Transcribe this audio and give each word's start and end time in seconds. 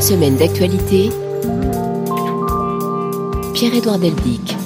Semaine 0.00 0.36
d'actualité. 0.36 1.10
Pierre-Édouard 3.52 3.98
Deldic. 3.98 4.56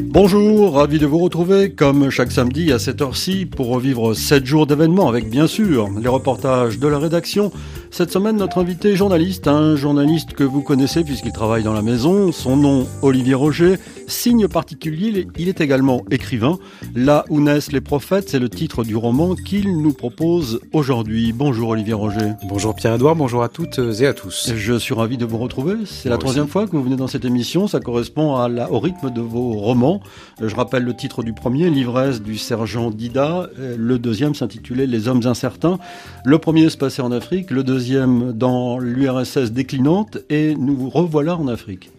Bonjour, 0.00 0.74
ravi 0.74 0.98
de 0.98 1.04
vous 1.04 1.18
retrouver 1.18 1.72
comme 1.72 2.08
chaque 2.08 2.32
samedi 2.32 2.72
à 2.72 2.78
cette 2.78 3.02
heure-ci 3.02 3.44
pour 3.44 3.68
revivre 3.68 4.14
7 4.14 4.46
jours 4.46 4.66
d'événements 4.66 5.08
avec 5.08 5.28
bien 5.28 5.46
sûr 5.46 5.90
les 6.00 6.08
reportages 6.08 6.78
de 6.78 6.88
la 6.88 6.98
rédaction, 6.98 7.52
cette 7.96 8.10
semaine, 8.10 8.38
notre 8.38 8.58
invité 8.58 8.90
est 8.90 8.96
journaliste, 8.96 9.46
un 9.46 9.76
journaliste 9.76 10.32
que 10.32 10.42
vous 10.42 10.62
connaissez 10.62 11.04
puisqu'il 11.04 11.30
travaille 11.30 11.62
dans 11.62 11.72
la 11.72 11.80
maison. 11.80 12.32
Son 12.32 12.56
nom, 12.56 12.88
Olivier 13.02 13.34
Roger. 13.34 13.76
Signe 14.06 14.48
particulier, 14.48 15.26
il 15.38 15.48
est 15.48 15.60
également 15.60 16.04
écrivain. 16.10 16.58
Là 16.94 17.24
où 17.30 17.40
naissent 17.40 17.72
les 17.72 17.80
prophètes, 17.80 18.28
c'est 18.28 18.38
le 18.38 18.48
titre 18.48 18.84
du 18.84 18.96
roman 18.96 19.34
qu'il 19.34 19.80
nous 19.80 19.92
propose 19.92 20.60
aujourd'hui. 20.72 21.32
Bonjour 21.32 21.70
Olivier 21.70 21.94
Roger. 21.94 22.32
Bonjour 22.48 22.74
Pierre-Edouard, 22.74 23.16
bonjour 23.16 23.42
à 23.42 23.48
toutes 23.48 23.80
et 24.00 24.06
à 24.06 24.12
tous. 24.12 24.52
Je 24.54 24.74
suis 24.74 24.94
ravi 24.94 25.16
de 25.16 25.24
vous 25.24 25.38
retrouver. 25.38 25.74
C'est 25.86 26.08
la 26.08 26.18
troisième 26.18 26.48
fois 26.48 26.66
que 26.66 26.72
vous 26.72 26.82
venez 26.82 26.96
dans 26.96 27.06
cette 27.06 27.24
émission. 27.24 27.66
Ça 27.66 27.80
correspond 27.80 28.36
à 28.36 28.48
la, 28.48 28.70
au 28.70 28.78
rythme 28.78 29.10
de 29.10 29.20
vos 29.20 29.52
romans. 29.52 30.00
Je 30.40 30.54
rappelle 30.54 30.84
le 30.84 30.94
titre 30.94 31.22
du 31.22 31.32
premier, 31.32 31.70
L'ivresse 31.70 32.20
du 32.20 32.36
sergent 32.36 32.90
Dida. 32.90 33.48
Le 33.56 33.98
deuxième 33.98 34.34
s'intitulait 34.34 34.86
Les 34.86 35.08
hommes 35.08 35.26
incertains. 35.26 35.78
Le 36.24 36.38
premier 36.38 36.68
se 36.68 36.76
passait 36.76 37.02
en 37.02 37.12
Afrique. 37.12 37.50
Le 37.50 37.64
deuxième 37.64 38.32
dans 38.32 38.78
l'URSS 38.78 39.52
déclinante 39.52 40.18
et 40.28 40.54
nous 40.56 40.90
revoilà 40.90 41.36
en 41.36 41.48
Afrique. 41.48 41.90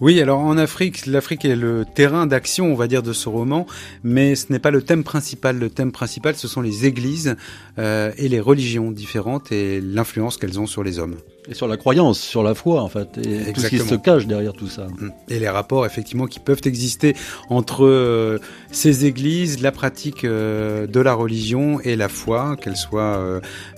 Oui, 0.00 0.20
alors 0.20 0.40
en 0.40 0.56
Afrique, 0.58 1.06
l'Afrique 1.06 1.44
est 1.44 1.56
le 1.56 1.84
terrain 1.84 2.26
d'action, 2.26 2.72
on 2.72 2.74
va 2.74 2.88
dire, 2.88 3.02
de 3.02 3.12
ce 3.12 3.28
roman, 3.28 3.66
mais 4.02 4.34
ce 4.34 4.52
n'est 4.52 4.58
pas 4.58 4.70
le 4.70 4.82
thème 4.82 5.04
principal. 5.04 5.58
Le 5.58 5.70
thème 5.70 5.92
principal, 5.92 6.34
ce 6.34 6.48
sont 6.48 6.60
les 6.60 6.86
églises 6.86 7.36
euh, 7.78 8.12
et 8.16 8.28
les 8.28 8.40
religions 8.40 8.90
différentes 8.90 9.52
et 9.52 9.80
l'influence 9.80 10.36
qu'elles 10.36 10.58
ont 10.58 10.66
sur 10.66 10.82
les 10.82 10.98
hommes. 10.98 11.16
Et 11.48 11.54
sur 11.54 11.66
la 11.66 11.76
croyance, 11.76 12.20
sur 12.20 12.44
la 12.44 12.54
foi, 12.54 12.82
en 12.82 12.88
fait, 12.88 13.18
et 13.18 13.52
tout 13.52 13.60
ce 13.60 13.66
qui 13.66 13.78
se 13.80 13.96
cache 13.96 14.28
derrière 14.28 14.52
tout 14.52 14.68
ça. 14.68 14.86
Mm. 14.86 15.10
Et 15.28 15.40
les 15.40 15.48
rapports, 15.48 15.84
effectivement, 15.84 16.26
qui 16.26 16.38
peuvent 16.38 16.60
exister 16.66 17.16
entre 17.48 17.84
euh, 17.84 18.38
ces 18.70 19.06
églises, 19.06 19.60
la 19.60 19.72
pratique 19.72 20.24
euh, 20.24 20.86
de 20.86 21.00
la 21.00 21.14
religion 21.14 21.80
et 21.80 21.96
la 21.96 22.08
foi, 22.08 22.56
qu'elle 22.60 22.76
soit 22.76 23.18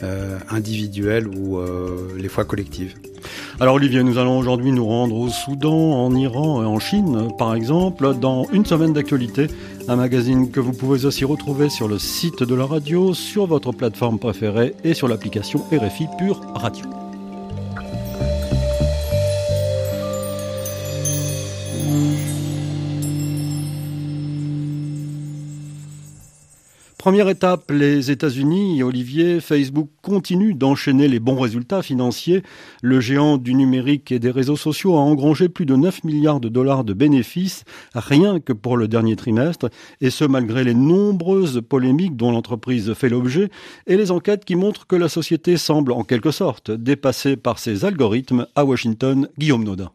euh, 0.02 0.38
individuelle 0.50 1.26
ou 1.26 1.58
les 2.16 2.28
fois 2.28 2.44
collectives. 2.44 2.94
Alors 3.60 3.76
Olivier, 3.76 4.02
nous 4.02 4.18
allons 4.18 4.38
aujourd'hui 4.38 4.72
nous 4.72 4.86
rendre 4.86 5.16
au 5.16 5.28
Soudan, 5.28 6.04
en 6.04 6.14
Iran 6.14 6.62
et 6.62 6.66
en 6.66 6.78
Chine, 6.78 7.28
par 7.38 7.54
exemple, 7.54 8.14
dans 8.20 8.46
une 8.52 8.66
semaine 8.66 8.92
d'actualité, 8.92 9.46
un 9.88 9.96
magazine 9.96 10.50
que 10.50 10.60
vous 10.60 10.72
pouvez 10.72 11.04
aussi 11.04 11.24
retrouver 11.24 11.68
sur 11.68 11.88
le 11.88 11.98
site 11.98 12.42
de 12.42 12.54
la 12.54 12.66
radio, 12.66 13.14
sur 13.14 13.46
votre 13.46 13.72
plateforme 13.72 14.18
préférée 14.18 14.74
et 14.84 14.94
sur 14.94 15.08
l'application 15.08 15.60
RFI 15.72 16.06
Pure 16.18 16.40
Radio. 16.54 17.03
Première 27.04 27.28
étape, 27.28 27.70
les 27.70 28.10
États-Unis. 28.10 28.82
Olivier, 28.82 29.38
Facebook 29.40 29.90
continue 30.00 30.54
d'enchaîner 30.54 31.06
les 31.06 31.20
bons 31.20 31.38
résultats 31.38 31.82
financiers. 31.82 32.42
Le 32.80 32.98
géant 32.98 33.36
du 33.36 33.52
numérique 33.52 34.10
et 34.10 34.18
des 34.18 34.30
réseaux 34.30 34.56
sociaux 34.56 34.96
a 34.96 35.00
engrangé 35.00 35.50
plus 35.50 35.66
de 35.66 35.76
9 35.76 36.02
milliards 36.04 36.40
de 36.40 36.48
dollars 36.48 36.82
de 36.82 36.94
bénéfices, 36.94 37.64
rien 37.94 38.40
que 38.40 38.54
pour 38.54 38.78
le 38.78 38.88
dernier 38.88 39.16
trimestre, 39.16 39.68
et 40.00 40.08
ce 40.08 40.24
malgré 40.24 40.64
les 40.64 40.72
nombreuses 40.72 41.60
polémiques 41.68 42.16
dont 42.16 42.32
l'entreprise 42.32 42.94
fait 42.94 43.10
l'objet 43.10 43.50
et 43.86 43.98
les 43.98 44.10
enquêtes 44.10 44.46
qui 44.46 44.56
montrent 44.56 44.86
que 44.86 44.96
la 44.96 45.10
société 45.10 45.58
semble 45.58 45.92
en 45.92 46.04
quelque 46.04 46.30
sorte 46.30 46.70
dépassée 46.70 47.36
par 47.36 47.58
ses 47.58 47.84
algorithmes 47.84 48.46
à 48.54 48.64
Washington. 48.64 49.28
Guillaume 49.36 49.64
Nodin. 49.64 49.90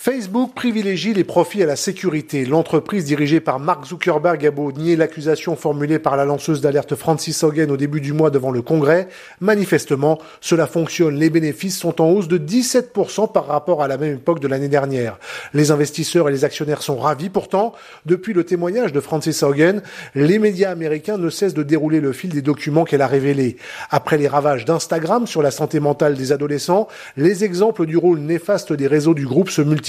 Facebook 0.00 0.54
privilégie 0.54 1.12
les 1.12 1.24
profits 1.24 1.60
à 1.60 1.66
la 1.66 1.74
sécurité. 1.74 2.44
L'entreprise 2.44 3.04
dirigée 3.04 3.40
par 3.40 3.58
Mark 3.58 3.84
Zuckerberg 3.84 4.46
a 4.46 4.52
beau 4.52 4.70
nier 4.70 4.94
l'accusation 4.94 5.56
formulée 5.56 5.98
par 5.98 6.16
la 6.16 6.24
lanceuse 6.24 6.60
d'alerte 6.60 6.94
Francis 6.94 7.42
Hogan 7.42 7.72
au 7.72 7.76
début 7.76 8.00
du 8.00 8.12
mois 8.12 8.30
devant 8.30 8.52
le 8.52 8.62
Congrès. 8.62 9.08
Manifestement, 9.40 10.20
cela 10.40 10.68
fonctionne. 10.68 11.16
Les 11.16 11.30
bénéfices 11.30 11.76
sont 11.76 12.00
en 12.00 12.10
hausse 12.10 12.28
de 12.28 12.38
17% 12.38 13.32
par 13.32 13.48
rapport 13.48 13.82
à 13.82 13.88
la 13.88 13.96
même 13.96 14.14
époque 14.14 14.38
de 14.38 14.46
l'année 14.46 14.68
dernière. 14.68 15.18
Les 15.52 15.72
investisseurs 15.72 16.28
et 16.28 16.32
les 16.32 16.44
actionnaires 16.44 16.82
sont 16.82 16.98
ravis. 16.98 17.28
Pourtant, 17.28 17.72
depuis 18.06 18.34
le 18.34 18.44
témoignage 18.44 18.92
de 18.92 19.00
Francis 19.00 19.42
Hogan, 19.42 19.82
les 20.14 20.38
médias 20.38 20.70
américains 20.70 21.18
ne 21.18 21.28
cessent 21.28 21.54
de 21.54 21.64
dérouler 21.64 21.98
le 21.98 22.12
fil 22.12 22.30
des 22.30 22.40
documents 22.40 22.84
qu'elle 22.84 23.02
a 23.02 23.08
révélés. 23.08 23.56
Après 23.90 24.16
les 24.16 24.28
ravages 24.28 24.64
d'Instagram 24.64 25.26
sur 25.26 25.42
la 25.42 25.50
santé 25.50 25.80
mentale 25.80 26.14
des 26.14 26.30
adolescents, 26.30 26.86
les 27.16 27.42
exemples 27.42 27.84
du 27.84 27.96
rôle 27.96 28.20
néfaste 28.20 28.72
des 28.72 28.86
réseaux 28.86 29.14
du 29.14 29.26
groupe 29.26 29.50
se 29.50 29.60
multiplient 29.60 29.87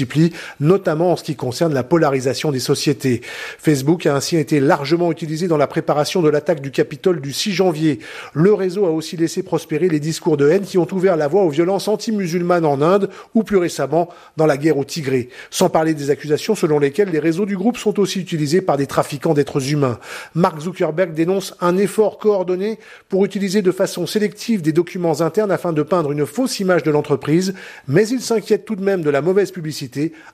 notamment 0.60 1.12
en 1.12 1.16
ce 1.16 1.24
qui 1.24 1.36
concerne 1.36 1.74
la 1.74 1.84
polarisation 1.84 2.52
des 2.52 2.60
sociétés. 2.60 3.22
Facebook 3.58 4.06
a 4.06 4.16
ainsi 4.16 4.38
été 4.38 4.60
largement 4.60 5.12
utilisé 5.12 5.48
dans 5.48 5.58
la 5.58 5.68
préparation 5.68 6.22
de 6.22 6.30
l'attaque 6.30 6.62
du 6.62 6.72
Capitole 6.72 7.22
du 7.22 7.34
6 7.34 7.52
janvier. 7.52 8.00
Le 8.34 8.54
réseau 8.54 8.86
a 8.86 8.92
aussi 8.92 9.18
laissé 9.18 9.44
prospérer 9.44 9.90
les 9.90 10.00
discours 10.00 10.38
de 10.38 10.50
haine 10.50 10.64
qui 10.64 10.78
ont 10.78 10.88
ouvert 10.92 11.18
la 11.18 11.28
voie 11.28 11.44
aux 11.44 11.50
violences 11.50 11.88
anti-musulmanes 11.88 12.66
en 12.66 12.82
Inde 12.82 13.10
ou 13.34 13.44
plus 13.44 13.58
récemment 13.58 14.10
dans 14.38 14.46
la 14.46 14.58
guerre 14.58 14.78
au 14.78 14.84
Tigré. 14.84 15.30
Sans 15.50 15.70
parler 15.70 15.94
des 15.94 16.10
accusations 16.10 16.56
selon 16.56 16.80
lesquelles 16.80 17.10
les 17.10 17.20
réseaux 17.20 17.46
du 17.46 17.58
groupe 17.58 17.78
sont 17.78 18.00
aussi 18.00 18.20
utilisés 18.20 18.62
par 18.62 18.78
des 18.78 18.88
trafiquants 18.88 19.34
d'êtres 19.34 19.72
humains. 19.72 20.00
Mark 20.36 20.60
Zuckerberg 20.62 21.14
dénonce 21.14 21.56
un 21.62 21.78
effort 21.78 22.18
coordonné 22.20 22.80
pour 23.08 23.26
utiliser 23.26 23.62
de 23.62 23.72
façon 23.72 24.06
sélective 24.08 24.62
des 24.62 24.72
documents 24.72 25.22
internes 25.22 25.52
afin 25.52 25.74
de 25.74 25.84
peindre 25.84 26.12
une 26.12 26.26
fausse 26.26 26.60
image 26.60 26.84
de 26.84 26.92
l'entreprise, 26.92 27.54
mais 27.88 28.08
il 28.08 28.22
s'inquiète 28.22 28.66
tout 28.66 28.76
de 28.76 28.84
même 28.84 29.02
de 29.02 29.10
la 29.10 29.22
mauvaise 29.22 29.52
publicité 29.52 29.89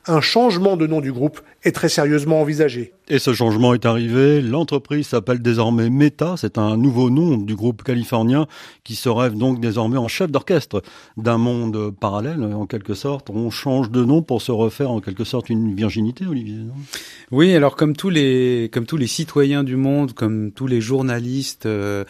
un 0.08 0.22
changement 0.22 0.78
de 0.78 0.88
nom 0.88 1.02
du 1.02 1.12
groupe 1.12 1.42
est 1.64 1.72
très 1.72 1.90
sérieusement 1.90 2.42
envisagé. 2.42 2.94
Et 3.08 3.20
ce 3.20 3.34
changement 3.34 3.74
est 3.74 3.86
arrivé. 3.86 4.42
L'entreprise 4.42 5.08
s'appelle 5.08 5.42
désormais 5.42 5.90
Meta. 5.90 6.36
C'est 6.38 6.58
un 6.58 6.76
nouveau 6.78 7.10
nom 7.10 7.38
du 7.38 7.56
groupe 7.56 7.84
californien 7.84 8.48
qui 8.84 8.96
se 8.96 9.10
rêve 9.10 9.36
donc 9.36 9.60
désormais 9.60 9.98
en 9.98 10.08
chef 10.08 10.32
d'orchestre 10.32 10.82
d'un 11.18 11.38
monde 11.38 11.92
parallèle, 12.00 12.44
en 12.44 12.66
quelque 12.66 12.94
sorte. 12.94 13.30
On 13.30 13.50
change 13.50 13.92
de 13.92 14.04
nom 14.04 14.22
pour 14.22 14.42
se 14.42 14.52
refaire 14.52 14.92
en 14.92 15.02
quelque 15.02 15.24
sorte 15.24 15.50
une 15.50 15.76
virginité, 15.76 16.26
Olivier. 16.26 16.58
oui, 17.32 17.54
alors 17.54 17.76
comme 17.76 17.96
tous 17.96 18.10
les 18.10 18.70
comme 18.74 18.86
tous 18.86 18.98
les 18.98 19.08
citoyens 19.08 19.64
du 19.64 19.76
monde, 19.76 20.14
comme 20.14 20.52
tous 20.52 20.68
les 20.68 20.82
journalistes. 20.82 21.66
Euh, 21.66 22.06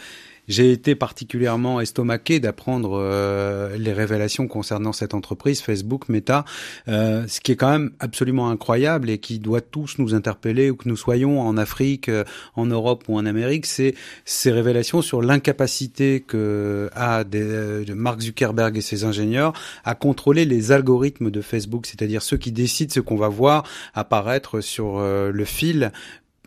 j'ai 0.48 0.72
été 0.72 0.94
particulièrement 0.94 1.80
estomaqué 1.80 2.40
d'apprendre 2.40 2.98
euh, 3.00 3.76
les 3.76 3.92
révélations 3.92 4.48
concernant 4.48 4.92
cette 4.92 5.14
entreprise 5.14 5.60
Facebook 5.60 6.08
Meta, 6.08 6.44
euh, 6.88 7.26
ce 7.26 7.40
qui 7.40 7.52
est 7.52 7.56
quand 7.56 7.70
même 7.70 7.90
absolument 8.00 8.50
incroyable 8.50 9.10
et 9.10 9.18
qui 9.18 9.38
doit 9.38 9.60
tous 9.60 9.98
nous 9.98 10.14
interpeller 10.14 10.70
où 10.70 10.76
que 10.76 10.88
nous 10.88 10.96
soyons 10.96 11.40
en 11.40 11.56
Afrique, 11.56 12.08
euh, 12.08 12.24
en 12.54 12.66
Europe 12.66 13.04
ou 13.08 13.16
en 13.16 13.26
Amérique, 13.26 13.66
c'est 13.66 13.94
ces 14.24 14.50
révélations 14.50 15.02
sur 15.02 15.22
l'incapacité 15.22 16.20
que 16.20 16.90
a 16.94 17.24
des, 17.24 17.84
de 17.84 17.94
Mark 17.94 18.20
Zuckerberg 18.20 18.76
et 18.76 18.80
ses 18.80 19.04
ingénieurs 19.04 19.52
à 19.84 19.94
contrôler 19.94 20.44
les 20.44 20.72
algorithmes 20.72 21.30
de 21.30 21.40
Facebook, 21.40 21.86
c'est-à-dire 21.86 22.22
ceux 22.22 22.36
qui 22.36 22.52
décident 22.52 22.92
ce 22.92 23.00
qu'on 23.00 23.16
va 23.16 23.28
voir 23.28 23.64
apparaître 23.94 24.60
sur 24.60 25.00
le 25.00 25.44
fil 25.44 25.92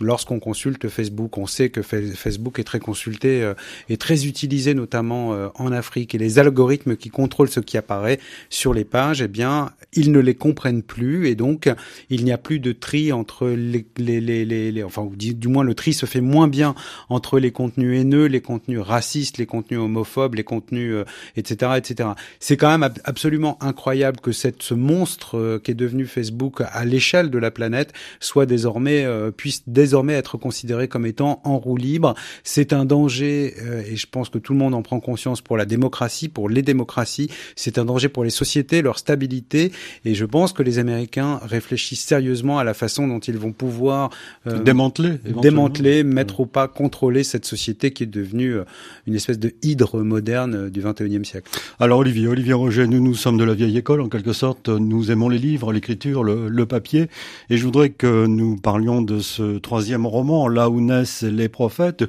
lorsqu'on 0.02 0.40
consulte 0.40 0.88
Facebook, 0.90 1.38
on 1.38 1.46
sait 1.46 1.70
que 1.70 1.82
Facebook 1.82 2.60
est 2.60 2.64
très 2.64 2.80
consulté 2.80 3.44
euh, 3.44 3.54
et 3.90 3.98
très 3.98 4.26
utilisé 4.26 4.74
notamment 4.74 5.34
euh, 5.34 5.50
en 5.56 5.72
Afrique. 5.72 6.16
Et 6.16 6.18
les 6.18 6.40
algorithmes 6.40 6.96
qui 6.96 7.10
contrôlent 7.10 7.50
ce 7.50 7.60
qui 7.60 7.78
apparaît 7.78 8.20
sur 8.50 8.74
les 8.74 8.86
pages, 8.86 9.22
eh 9.22 9.28
bien, 9.28 9.72
ils 9.94 10.12
ne 10.12 10.20
les 10.20 10.36
comprennent 10.36 10.84
plus. 10.84 11.28
Et 11.28 11.36
donc 11.36 11.70
il 12.10 12.24
n'y 12.24 12.32
a 12.32 12.38
plus 12.38 12.60
de 12.60 12.72
tri 12.72 13.12
entre 13.12 13.48
les, 13.48 13.86
les, 13.98 14.22
les, 14.22 14.46
les 14.46 14.84
enfin 14.84 15.10
du 15.16 15.48
moins 15.48 15.64
le 15.64 15.74
tri 15.74 15.94
se 15.94 16.06
fait 16.06 16.22
moins 16.22 16.48
bien 16.48 16.76
entre 17.10 17.40
les 17.40 17.52
contenus 17.52 18.00
haineux, 18.00 18.26
les 18.26 18.42
contenus 18.42 18.80
racistes, 18.80 19.38
les 19.38 19.46
contenus 19.46 19.80
homophobes, 19.80 20.36
les 20.36 20.44
contenus 20.44 21.06
etc 21.36 21.72
euh, 21.72 21.76
etc. 21.76 22.10
C'est 22.40 22.58
quand 22.58 22.78
même 22.78 22.90
absolument 23.04 23.62
incroyable 23.62 24.20
que 24.20 24.32
cette 24.32 24.64
ce 24.64 24.74
monstre 24.74 25.60
qui 25.64 25.72
est 25.72 25.76
devenu 25.76 26.06
Facebook 26.06 26.62
à 26.62 26.86
l'échelle 26.86 27.30
de 27.30 27.38
la 27.38 27.52
planète 27.52 27.94
soit 28.20 28.46
désormais 28.46 29.06
puisse 29.36 29.64
désormais 29.68 29.89
désormais 29.90 30.14
être 30.14 30.38
considéré 30.38 30.88
comme 30.88 31.08
étant 31.08 31.42
en 31.44 31.58
roue 31.58 31.76
libre. 31.76 32.14
C'est 32.44 32.74
un 32.74 32.86
danger, 32.86 33.56
euh, 33.64 33.82
et 33.90 33.96
je 33.96 34.06
pense 34.06 34.30
que 34.30 34.38
tout 34.38 34.54
le 34.54 34.60
monde 34.60 34.76
en 34.76 34.84
prend 34.84 35.00
conscience 35.00 35.42
pour 35.42 35.58
la 35.58 35.66
démocratie, 35.66 36.30
pour 36.30 36.48
les 36.48 36.62
démocraties. 36.62 37.28
C'est 37.56 37.80
un 37.80 37.86
danger 37.86 38.08
pour 38.08 38.24
les 38.24 38.30
sociétés, 38.30 38.84
leur 38.84 39.00
stabilité. 39.00 39.72
Et 40.06 40.14
je 40.14 40.26
pense 40.26 40.54
que 40.54 40.62
les 40.62 40.78
Américains 40.78 41.40
réfléchissent 41.42 42.06
sérieusement 42.06 42.60
à 42.60 42.64
la 42.64 42.76
façon 42.76 43.08
dont 43.08 43.18
ils 43.18 43.38
vont 43.38 43.52
pouvoir 43.52 44.12
euh, 44.46 44.60
démanteler, 44.60 45.18
démanteler, 45.42 46.04
mettre 46.04 46.42
au 46.42 46.46
pas, 46.46 46.68
contrôler 46.68 47.24
cette 47.24 47.46
société 47.46 47.90
qui 47.90 48.04
est 48.04 48.06
devenue 48.06 48.58
euh, 48.58 48.66
une 49.08 49.16
espèce 49.16 49.40
de 49.40 49.56
hydre 49.64 50.04
moderne 50.04 50.70
du 50.70 50.84
21e 50.84 51.24
siècle. 51.24 51.50
Alors 51.80 51.98
Olivier, 51.98 52.28
Olivier 52.28 52.54
Roger, 52.54 52.86
nous 52.86 53.02
nous 53.02 53.16
sommes 53.16 53.38
de 53.38 53.44
la 53.44 53.56
vieille 53.56 53.78
école 53.78 54.02
en 54.02 54.10
quelque 54.10 54.34
sorte. 54.34 54.70
Nous 54.70 55.10
aimons 55.10 55.30
les 55.30 55.40
livres, 55.40 55.74
l'écriture, 55.74 56.24
le, 56.24 56.48
le 56.48 56.66
papier, 56.68 57.08
et 57.50 57.58
je 57.58 57.64
voudrais 57.64 57.90
que 57.90 58.28
nous 58.28 58.56
parlions 58.56 59.02
de 59.02 59.20
ce 59.20 59.58
troisième 59.58 59.79
roman, 60.08 60.48
là 60.48 60.70
où 60.70 60.82
naissent 60.82 61.24
les 61.24 61.50
prophètes, 61.50 62.04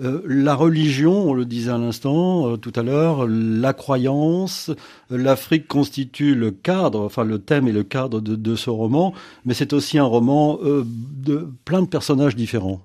Euh, 0.00 0.22
la 0.26 0.54
religion, 0.54 1.30
on 1.30 1.34
le 1.34 1.44
disait 1.44 1.70
à 1.70 1.78
l'instant, 1.78 2.48
euh, 2.48 2.56
tout 2.56 2.72
à 2.74 2.82
l'heure, 2.82 3.26
la 3.28 3.72
croyance, 3.72 4.70
l'Afrique 5.10 5.68
constitue 5.68 6.34
le 6.34 6.50
cadre, 6.50 7.00
enfin 7.00 7.24
le 7.24 7.38
thème 7.38 7.68
et 7.68 7.72
le 7.72 7.84
cadre 7.84 8.20
de, 8.20 8.34
de 8.34 8.56
ce 8.56 8.70
roman, 8.70 9.14
mais 9.44 9.54
c'est 9.54 9.72
aussi 9.72 9.98
un 9.98 10.04
roman 10.04 10.58
euh, 10.64 10.84
de 10.86 11.48
plein 11.64 11.82
de 11.82 11.86
personnages 11.86 12.34
différents. 12.34 12.80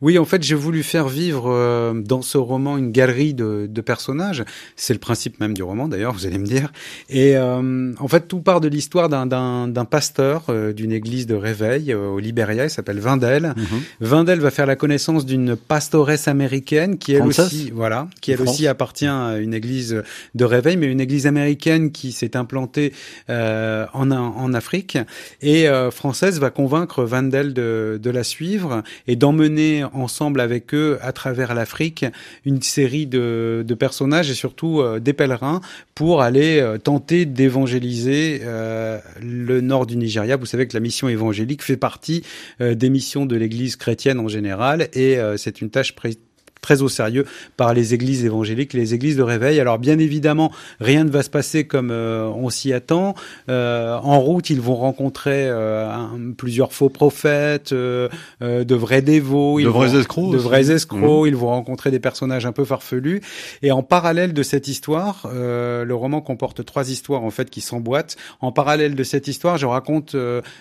Oui, 0.00 0.18
en 0.18 0.24
fait, 0.24 0.42
j'ai 0.42 0.54
voulu 0.54 0.82
faire 0.82 1.08
vivre 1.08 1.50
euh, 1.50 1.94
dans 1.94 2.22
ce 2.22 2.38
roman 2.38 2.76
une 2.76 2.92
galerie 2.92 3.34
de, 3.34 3.66
de 3.68 3.80
personnages. 3.80 4.44
C'est 4.76 4.92
le 4.92 5.00
principe 5.00 5.40
même 5.40 5.54
du 5.54 5.62
roman, 5.62 5.88
d'ailleurs, 5.88 6.12
vous 6.12 6.26
allez 6.26 6.38
me 6.38 6.46
dire. 6.46 6.72
Et 7.08 7.36
euh, 7.36 7.92
en 7.98 8.08
fait, 8.08 8.28
tout 8.28 8.40
part 8.40 8.60
de 8.60 8.68
l'histoire 8.68 9.08
d'un 9.08 9.84
pasteur 9.84 10.44
d'une 10.74 10.92
église 10.92 11.26
de 11.26 11.34
réveil 11.34 11.94
au 11.94 12.18
Libéria. 12.18 12.64
Il 12.64 12.70
s'appelle 12.70 13.00
Vindel. 13.00 13.54
Mm 13.56 13.62
Vindel 14.00 14.40
va 14.40 14.50
faire 14.50 14.66
la 14.66 14.76
connaissance 14.76 15.24
d'une 15.26 15.56
pastoresse 15.56 16.28
américaine 16.28 16.51
qui 16.60 17.14
elle 17.14 17.22
aussi, 17.22 17.70
voilà, 17.74 18.08
qui 18.20 18.32
elle 18.32 18.42
aussi 18.42 18.66
appartient 18.66 19.06
à 19.06 19.38
une 19.38 19.54
église 19.54 20.02
de 20.34 20.44
réveil, 20.44 20.76
mais 20.76 20.86
une 20.86 21.00
église 21.00 21.26
américaine 21.26 21.92
qui 21.92 22.12
s'est 22.12 22.36
implantée 22.36 22.92
euh, 23.30 23.86
en, 23.92 24.10
en 24.10 24.54
Afrique 24.54 24.98
et 25.40 25.68
euh, 25.68 25.90
française 25.90 26.38
va 26.40 26.50
convaincre 26.50 27.04
Vandel 27.04 27.54
de, 27.54 27.98
de 28.02 28.10
la 28.10 28.24
suivre 28.24 28.82
et 29.06 29.16
d'emmener 29.16 29.84
ensemble 29.92 30.40
avec 30.40 30.74
eux 30.74 30.98
à 31.00 31.12
travers 31.12 31.54
l'Afrique 31.54 32.04
une 32.44 32.60
série 32.62 33.06
de, 33.06 33.64
de, 33.66 33.74
personnages 33.74 34.30
et 34.30 34.34
surtout 34.34 34.80
euh, 34.80 35.00
des 35.00 35.12
pèlerins 35.12 35.60
pour 35.94 36.22
aller 36.22 36.60
euh, 36.60 36.78
tenter 36.78 37.26
d'évangéliser 37.26 38.40
euh, 38.44 38.98
le 39.20 39.60
nord 39.60 39.86
du 39.86 39.96
Nigeria. 39.96 40.36
Vous 40.36 40.46
savez 40.46 40.66
que 40.66 40.74
la 40.74 40.80
mission 40.80 41.08
évangélique 41.08 41.62
fait 41.62 41.76
partie 41.76 42.22
des 42.60 42.90
missions 42.90 43.26
de 43.26 43.36
l'Église 43.36 43.76
chrétienne 43.76 44.18
en 44.18 44.28
général 44.28 44.88
et 44.94 45.18
c'est 45.36 45.60
une 45.60 45.70
tâche 45.70 45.94
très 46.62 46.80
au 46.80 46.88
sérieux 46.88 47.26
par 47.56 47.74
les 47.74 47.92
églises 47.92 48.24
évangéliques, 48.24 48.72
les 48.72 48.94
églises 48.94 49.16
de 49.16 49.22
réveil. 49.22 49.58
Alors 49.60 49.80
bien 49.80 49.98
évidemment, 49.98 50.52
rien 50.80 51.04
ne 51.04 51.10
va 51.10 51.22
se 51.22 51.28
passer 51.28 51.64
comme 51.64 51.90
euh, 51.90 52.28
on 52.28 52.48
s'y 52.50 52.72
attend. 52.72 53.16
Euh, 53.48 53.96
en 53.96 54.20
route, 54.20 54.48
ils 54.48 54.60
vont 54.60 54.76
rencontrer 54.76 55.48
euh, 55.48 55.90
plusieurs 56.36 56.72
faux 56.72 56.88
prophètes, 56.88 57.74
de 57.74 58.74
vrais 58.74 59.02
dévots, 59.02 59.60
de 59.60 59.68
vrais 59.68 59.96
escrocs, 59.96 60.32
de 60.32 60.38
vrais 60.38 60.70
escrocs. 60.70 61.24
Mmh. 61.24 61.28
Ils 61.28 61.36
vont 61.36 61.48
rencontrer 61.48 61.90
des 61.90 61.98
personnages 61.98 62.46
un 62.46 62.52
peu 62.52 62.64
farfelus. 62.64 63.20
Et 63.62 63.72
en 63.72 63.82
parallèle 63.82 64.32
de 64.32 64.42
cette 64.44 64.68
histoire, 64.68 65.28
le 65.32 65.92
roman 65.92 66.20
comporte 66.20 66.64
trois 66.64 66.90
histoires 66.90 67.24
en 67.24 67.30
fait 67.30 67.50
qui 67.50 67.60
s'emboîtent. 67.60 68.16
En 68.40 68.52
parallèle 68.52 68.94
de 68.94 69.02
cette 69.02 69.26
histoire, 69.26 69.58
je 69.58 69.66
raconte 69.66 70.14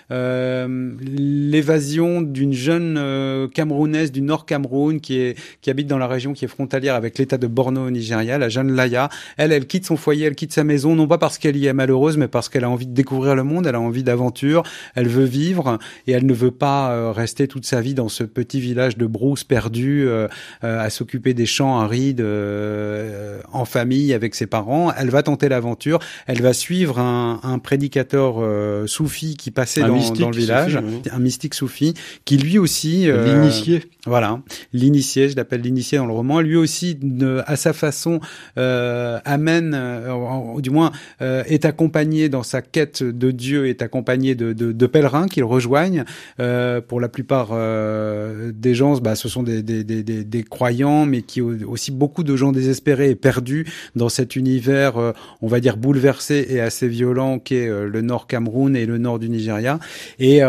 l'évasion 0.09 2.21
d'une 2.21 2.53
jeune 2.53 3.50
Camerounaise 3.53 4.12
du 4.12 4.21
Nord 4.21 4.48
Cameroun 4.48 5.00
qui 5.00 5.19
est 5.19 5.38
qui 5.62 5.69
habite 5.69 5.90
dans 5.91 5.97
la 5.97 6.07
région 6.07 6.33
qui 6.33 6.45
est 6.45 6.47
frontalière 6.47 6.95
avec 6.95 7.17
l'État 7.17 7.38
de 7.38 7.47
Borno 7.47 7.85
au 7.85 7.91
Nigeria, 7.91 8.38
la 8.38 8.49
jeune 8.49 8.71
Laya. 8.71 9.09
Elle, 9.38 9.51
elle 9.51 9.67
quitte 9.67 9.85
son 9.85 9.97
foyer, 9.97 10.25
elle 10.25 10.35
quitte 10.35 10.53
sa 10.53 10.63
maison, 10.63 10.95
non 10.95 11.07
pas 11.07 11.17
parce 11.17 11.38
qu'elle 11.38 11.57
y 11.57 11.67
est 11.67 11.73
malheureuse, 11.73 12.17
mais 12.17 12.27
parce 12.27 12.49
qu'elle 12.49 12.63
a 12.63 12.69
envie 12.69 12.88
de 12.88 12.93
découvrir 12.93 13.35
le 13.35 13.43
monde, 13.43 13.67
elle 13.67 13.75
a 13.75 13.79
envie 13.79 14.03
d'aventure, 14.03 14.63
elle 14.95 15.07
veut 15.07 15.25
vivre 15.25 15.77
et 16.07 16.13
elle 16.13 16.25
ne 16.25 16.33
veut 16.33 16.51
pas 16.51 16.91
euh, 16.91 17.11
rester 17.11 17.47
toute 17.47 17.65
sa 17.65 17.81
vie 17.81 17.93
dans 17.93 18.09
ce 18.09 18.23
petit 18.23 18.59
village 18.59 18.97
de 18.97 19.05
brousse 19.05 19.43
perdu 19.43 20.07
euh, 20.07 20.27
euh, 20.63 20.79
à 20.79 20.89
s'occuper 20.89 21.33
des 21.33 21.45
champs 21.45 21.79
arides 21.79 22.25
en 23.51 23.65
famille 23.65 24.13
avec 24.13 24.35
ses 24.35 24.47
parents. 24.47 24.93
Elle 24.97 25.09
va 25.09 25.23
tenter 25.23 25.49
l'aventure, 25.49 25.99
elle 26.27 26.41
va 26.41 26.53
suivre 26.53 26.99
un, 26.99 27.39
un 27.43 27.59
prédicateur 27.59 28.35
soufi 28.88 29.35
qui 29.35 29.51
passait 29.51 29.81
dans, 29.81 30.13
dans, 30.13 30.29
le 30.29 30.38
village, 30.38 30.79
un 31.11 31.19
mystique 31.19 31.53
soufi 31.53 31.93
qui 32.23 32.38
lui 32.38 32.57
aussi 32.57 33.07
l'initié. 33.11 33.83
Voilà, 34.05 34.41
l'initié, 34.73 35.29
je 35.29 35.35
l'appelle 35.35 35.61
l'initié 35.61 35.81
dans 35.98 36.06
le 36.06 36.13
roman, 36.13 36.42
lui 36.42 36.56
aussi, 36.56 36.98
à 37.45 37.56
sa 37.56 37.74
façon, 37.74 38.19
euh, 38.57 39.19
amène, 39.25 39.74
euh, 39.75 40.60
du 40.62 40.69
moins, 40.69 40.92
euh, 41.22 41.44
est 41.48 41.66
accompagné 41.66 42.30
dans 42.30 42.44
sa 42.44 42.62
quête 42.62 43.04
de 43.04 43.31
Dieu, 43.31 43.68
est 43.68 43.81
accompagné 43.81 44.36
de, 44.36 44.54
de, 44.54 44.72
de 44.72 44.86
pèlerins 44.86 45.28
qu'il 45.28 45.44
rejoignent. 45.44 46.04
Euh, 46.39 46.81
pour 46.81 47.01
la 47.01 47.10
plupart 47.10 47.50
euh, 47.51 48.51
des 48.54 48.74
gens, 48.74 48.98
bah, 48.98 49.16
ce 49.16 49.28
sont 49.28 49.44
des, 49.44 49.62
des, 49.63 49.83
des, 49.83 50.04
des, 50.04 50.44
croyants, 50.44 51.06
mais 51.06 51.22
qui 51.22 51.42
aussi 51.42 51.92
beaucoup 51.92 52.24
de 52.24 52.36
gens 52.36 52.51
désespérés 52.51 53.10
et 53.10 53.16
perdus 53.16 53.66
dans 53.95 54.10
cet 54.10 54.36
univers, 54.36 55.13
on 55.42 55.48
va 55.48 55.60
dire 55.60 55.77
bouleversé 55.77 56.45
et 56.50 56.60
assez 56.60 56.88
violent 56.88 57.39
qu'est 57.39 57.68
le 57.68 58.01
Nord 58.01 58.27
Cameroun 58.27 58.75
et 58.75 58.86
le 58.86 58.98
Nord 58.98 59.19
du 59.19 59.30
Nigeria. 59.30 59.80
Et 60.19 60.42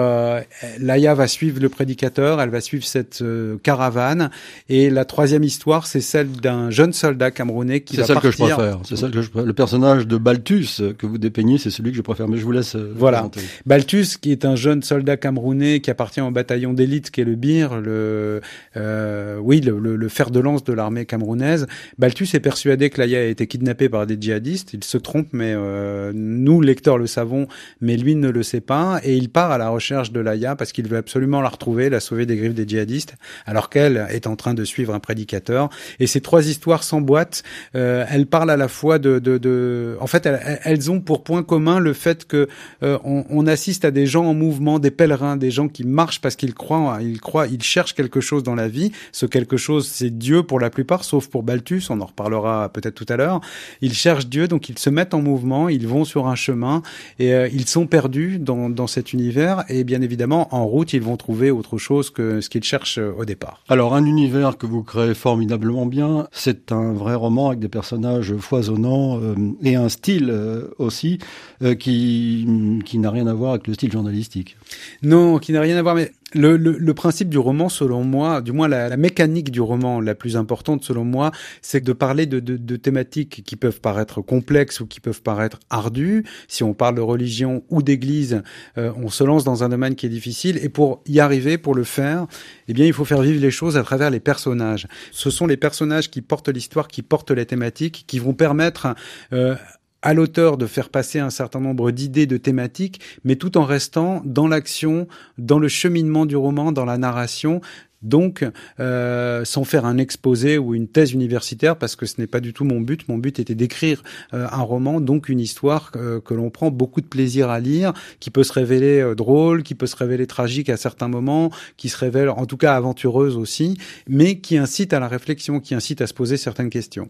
Laïa 0.81 1.15
va 1.15 1.27
suivre 1.27 1.61
le 1.61 1.69
prédicateur, 1.69 2.41
elle 2.41 2.51
va 2.51 2.61
suivre 2.61 2.85
cette 2.85 3.23
caravane, 3.63 4.31
et 4.69 4.91
la 4.91 5.05
troisième 5.05 5.22
troisième 5.23 5.45
histoire, 5.45 5.87
c'est 5.87 6.01
celle 6.01 6.33
d'un 6.33 6.71
jeune 6.71 6.93
soldat 6.93 7.31
camerounais 7.31 7.83
qui 7.83 7.97
va 7.97 8.05
partir. 8.05 8.17
C'est 8.17 8.23
celle 8.23 8.31
que 8.31 8.37
je 8.37 8.55
préfère. 8.55 8.79
C'est 8.85 8.97
celle 8.97 9.11
que 9.13 9.23
je 9.23 9.31
préfère. 9.31 9.47
Le 9.47 9.53
personnage 9.53 10.09
de 10.09 10.17
Baltus 10.17 10.83
que 10.99 11.07
vous 11.07 11.17
dépeignez, 11.17 11.59
c'est 11.59 11.71
celui 11.71 11.93
que 11.93 11.97
je 11.97 12.03
préfère. 12.03 12.27
Mais 12.27 12.39
je 12.39 12.45
vous 12.45 12.51
laisse. 12.51 12.75
Euh, 12.75 12.93
voilà. 12.97 13.31
Baltus, 13.65 14.17
qui 14.17 14.33
est 14.33 14.45
un 14.45 14.57
jeune 14.57 14.83
soldat 14.83 15.17
camerounais 15.17 15.79
qui 15.79 15.93
appartient 15.93 16.21
au 16.21 16.33
bataillon 16.33 16.73
d'élite 16.73 17.13
qui 17.13 17.21
est 17.21 17.25
le 17.25 17.37
BIR, 17.37 17.81
le, 17.81 18.41
euh, 18.77 19.39
oui, 19.39 19.61
le, 19.61 19.79
le, 19.79 20.09
fer 20.09 20.33
de 20.33 20.41
lance 20.41 20.65
de 20.65 20.73
l'armée 20.73 21.07
camerounaise. 21.07 21.69
Baltus 21.99 22.35
est 22.35 22.41
persuadé 22.41 22.91
que 22.91 23.01
Laïa 23.01 23.21
a 23.21 23.23
été 23.23 23.47
kidnappé 23.47 23.89
par 23.89 24.09
des 24.09 24.17
djihadistes. 24.21 24.73
Il 24.73 24.83
se 24.83 24.99
trompe, 24.99 25.29
mais 25.33 25.53
euh, 25.55 26.11
nous, 26.13 26.61
lecteurs, 26.61 26.99
le 26.99 27.07
savons, 27.07 27.47
mais 27.81 27.97
lui 27.97 28.17
ne 28.17 28.29
le 28.29 28.43
sait 28.43 28.61
pas. 28.61 28.99
Et 29.05 29.17
il 29.17 29.29
part 29.29 29.53
à 29.53 29.59
la 29.59 29.69
recherche 29.69 30.11
de 30.11 30.19
Laïa 30.19 30.57
parce 30.57 30.73
qu'il 30.73 30.89
veut 30.89 30.97
absolument 30.99 31.41
la 31.41 31.49
retrouver, 31.49 31.91
la 31.91 32.01
sauver 32.01 32.27
des 32.27 32.37
griffes 32.37 32.55
des 32.55 32.67
djihadistes, 32.67 33.15
alors 33.47 33.71
qu'elle 33.71 34.05
est 34.11 34.27
en 34.27 34.35
train 34.35 34.55
de 34.55 34.65
suivre 34.65 34.93
un 34.93 35.01
prédicateur. 35.03 35.69
Et 36.01 36.07
ces 36.07 36.21
trois 36.21 36.49
histoires 36.49 36.83
s'emboîtent. 36.83 37.43
Euh, 37.75 38.07
elles 38.09 38.27
parlent 38.27 38.51
à 38.51 38.57
la 38.57 38.69
fois 38.69 38.99
de, 38.99 39.99
en 40.01 40.07
fait, 40.07 40.27
elles, 40.27 40.91
ont 40.91 41.01
pour 41.01 41.23
point 41.23 41.43
commun 41.43 41.79
le 41.79 41.93
fait 41.93 42.25
que 42.27 42.49
euh, 42.83 42.99
on, 43.05 43.47
assiste 43.47 43.85
à 43.85 43.91
des 43.91 44.07
gens 44.07 44.25
en 44.25 44.35
mouvement, 44.35 44.79
des 44.79 44.91
pèlerins, 44.91 45.37
des 45.37 45.51
gens 45.51 45.69
qui 45.69 45.85
marchent 45.85 46.21
parce 46.21 46.37
qu'ils 46.37 46.55
croient, 46.55 46.99
ils 47.03 47.21
croient, 47.21 47.49
ils 47.49 47.63
cherchent 47.63 47.95
quelque 47.95 48.21
chose 48.21 48.43
dans 48.43 48.55
la 48.55 48.69
vie. 48.69 48.93
Ce 49.11 49.27
quelque 49.27 49.57
chose, 49.57 49.89
c'est 49.89 50.17
Dieu 50.17 50.43
pour 50.43 50.61
la 50.61 50.71
plupart, 50.71 51.05
sauf 51.05 51.29
pour 51.29 51.43
Balthus. 51.43 51.83
On 51.91 52.01
en 52.01 52.07
reparlera 52.07 52.71
peut-être 52.73 52.95
tout 52.95 53.07
à 53.09 53.17
l'heure. 53.17 53.41
Ils 53.81 53.95
cherchent 53.95 54.27
Dieu, 54.27 54.49
donc 54.49 54.69
ils 54.69 54.79
se 54.79 54.91
mettent 54.91 55.15
en 55.15 55.21
mouvement, 55.21 55.69
ils 55.69 55.87
vont 55.87 56.05
sur 56.05 56.29
un 56.29 56.37
chemin 56.37 56.83
et 57.19 57.35
euh, 57.35 57.49
ils 57.53 57.69
sont 57.69 57.87
perdus 57.87 58.39
dans, 58.39 58.71
dans 58.71 58.87
cet 58.87 59.13
univers. 59.13 59.65
Et 59.69 59.85
bien 59.85 60.03
évidemment, 60.03 60.55
en 60.55 60.67
route, 60.67 60.93
ils 60.93 61.03
vont 61.03 61.17
trouver 61.17 61.51
autre 61.51 61.79
chose 61.79 62.11
que 62.11 62.41
ce 62.41 62.49
qu'ils 62.49 62.65
cherchent 62.65 62.99
euh, 62.99 63.13
au 63.17 63.25
départ. 63.25 63.63
Alors, 63.69 63.95
un 63.95 64.05
univers 64.05 64.57
que 64.57 64.67
vous 64.67 64.83
formidablement 65.15 65.87
bien. 65.87 66.29
C'est 66.33 66.73
un 66.73 66.93
vrai 66.93 67.15
roman 67.15 67.49
avec 67.49 67.61
des 67.61 67.69
personnages 67.69 68.35
foisonnants 68.37 69.21
euh, 69.21 69.35
et 69.63 69.75
un 69.75 69.89
style 69.89 70.31
euh, 70.31 70.69
aussi 70.79 71.19
euh, 71.63 71.75
qui, 71.75 72.47
qui 72.85 72.99
n'a 72.99 73.11
rien 73.11 73.27
à 73.27 73.35
voir 73.35 73.53
avec 73.53 73.67
le 73.67 73.75
style 73.75 73.93
journalistique. 73.93 74.57
Non, 75.03 75.39
qui 75.39 75.53
n'a 75.53 75.61
rien 75.61 75.77
à 75.77 75.83
voir, 75.83 75.95
mais 75.95 76.13
le, 76.35 76.57
le, 76.57 76.95
principe 76.95 77.29
du 77.29 77.39
roman, 77.39 77.69
selon 77.69 78.05
moi, 78.05 78.41
du 78.41 78.53
moins 78.53 78.69
la, 78.69 78.89
la, 78.89 78.97
mécanique 78.97 79.51
du 79.51 79.61
roman 79.61 80.01
la 80.01 80.15
plus 80.15 80.37
importante, 80.37 80.85
selon 80.85 81.05
moi, 81.05 81.31
c'est 81.61 81.83
de 81.83 81.93
parler 81.93 82.27
de, 82.27 82.41
de, 82.41 82.57
de, 82.57 82.77
thématiques 82.77 83.43
qui 83.45 83.57
peuvent 83.57 83.81
paraître 83.81 84.21
complexes 84.21 84.81
ou 84.81 84.87
qui 84.87 85.01
peuvent 85.01 85.23
paraître 85.23 85.61
ardues. 85.71 86.25
Si 86.49 86.63
on 86.63 86.75
parle 86.75 86.97
de 86.97 87.01
religion 87.01 87.63
ou 87.71 87.83
d'église, 87.83 88.43
euh, 88.79 88.93
on 88.97 89.09
se 89.09 89.25
lance 89.25 89.45
dans 89.45 89.65
un 89.65 89.69
domaine 89.69 89.95
qui 89.95 90.07
est 90.07 90.11
difficile. 90.11 90.59
Et 90.63 90.69
pour 90.69 91.03
y 91.07 91.21
arriver, 91.21 91.59
pour 91.59 91.75
le 91.75 91.85
faire, 91.85 92.27
eh 92.69 92.73
bien, 92.73 92.87
il 92.87 92.93
faut 92.93 93.05
faire 93.05 93.23
vivre 93.23 93.41
les 93.41 93.51
choses 93.51 93.77
à 93.77 93.83
travers 93.83 94.11
les 94.11 94.21
personnages. 94.21 94.87
Ce 95.11 95.31
sont 95.31 95.47
les 95.47 95.57
personnages 95.57 96.11
qui 96.11 96.23
portent 96.23 96.49
l'histoire, 96.49 96.89
qui 96.89 97.03
portent 97.03 97.31
les 97.31 97.47
thématiques, 97.47 98.05
qui 98.07 98.19
vont 98.19 98.35
permettre 98.35 98.95
euh, 99.33 99.55
à 100.03 100.15
l'auteur 100.15 100.57
de 100.57 100.67
faire 100.67 100.89
passer 100.89 101.19
un 101.19 101.31
certain 101.31 101.61
nombre 101.61 101.91
d'idées, 101.91 102.27
de 102.27 102.37
thématiques, 102.37 103.01
mais 103.25 103.37
tout 103.37 103.57
en 103.57 103.65
restant 103.65 104.21
dans 104.25 104.49
l'action, 104.49 105.07
dans 105.39 105.59
le 105.59 105.69
cheminement 105.69 106.27
du 106.27 106.37
roman, 106.37 106.73
dans 106.73 106.85
la 106.85 106.99
narration. 106.99 107.61
Donc, 108.03 108.45
euh, 108.81 109.45
sans 109.45 109.63
faire 109.63 109.85
un 109.87 109.97
exposé 109.97 110.59
ou 110.59 110.75
une 110.75 110.89
thèse 110.89 111.13
universitaire, 111.13 111.77
parce 111.77 111.95
que 111.95 112.05
ce 112.05 112.21
n'est 112.21 112.27
pas 112.27 112.41
du 112.41 112.53
tout 112.53 112.65
mon 112.65 112.81
but. 112.81 113.09
Mon 113.09 113.17
but 113.17 113.39
était 113.39 113.55
d'écrire 113.55 114.03
euh, 114.35 114.49
un 114.51 114.63
roman, 114.63 115.01
donc 115.01 115.29
une 115.29 115.39
histoire 115.39 115.93
euh, 115.95 116.21
que 116.21 116.35
l'on 116.35 116.51
prend 116.51 116.73
beaucoup 116.73 117.01
de 117.01 117.07
plaisir 117.07 117.49
à 117.49 117.61
lire, 117.61 117.93
qui 118.19 118.31
peut 118.31 118.43
se 118.43 118.53
révéler 118.53 119.01
euh, 119.01 119.15
drôle, 119.15 119.63
qui 119.63 119.77
peut 119.77 119.87
se 119.87 119.95
révéler 119.95 120.27
tragique 120.27 120.69
à 120.69 120.77
certains 120.77 121.09
moments, 121.09 121.53
qui 121.77 121.89
se 121.89 121.97
révèle 121.97 122.29
en 122.29 122.47
tout 122.47 122.57
cas 122.57 122.75
aventureuse 122.75 123.37
aussi, 123.37 123.79
mais 124.09 124.41
qui 124.41 124.59
incite 124.59 124.93
à 124.93 124.99
la 124.99 125.07
réflexion, 125.07 125.61
qui 125.61 125.77
incite 125.77 126.01
à 126.01 126.09
se 126.09 126.15
poser 126.15 126.37
certaines 126.37 126.71
questions. 126.71 127.09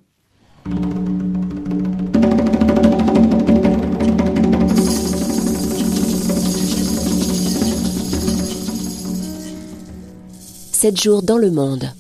7 10.82 11.00
jours 11.00 11.22
dans 11.22 11.38
le 11.38 11.52
monde. 11.52 11.92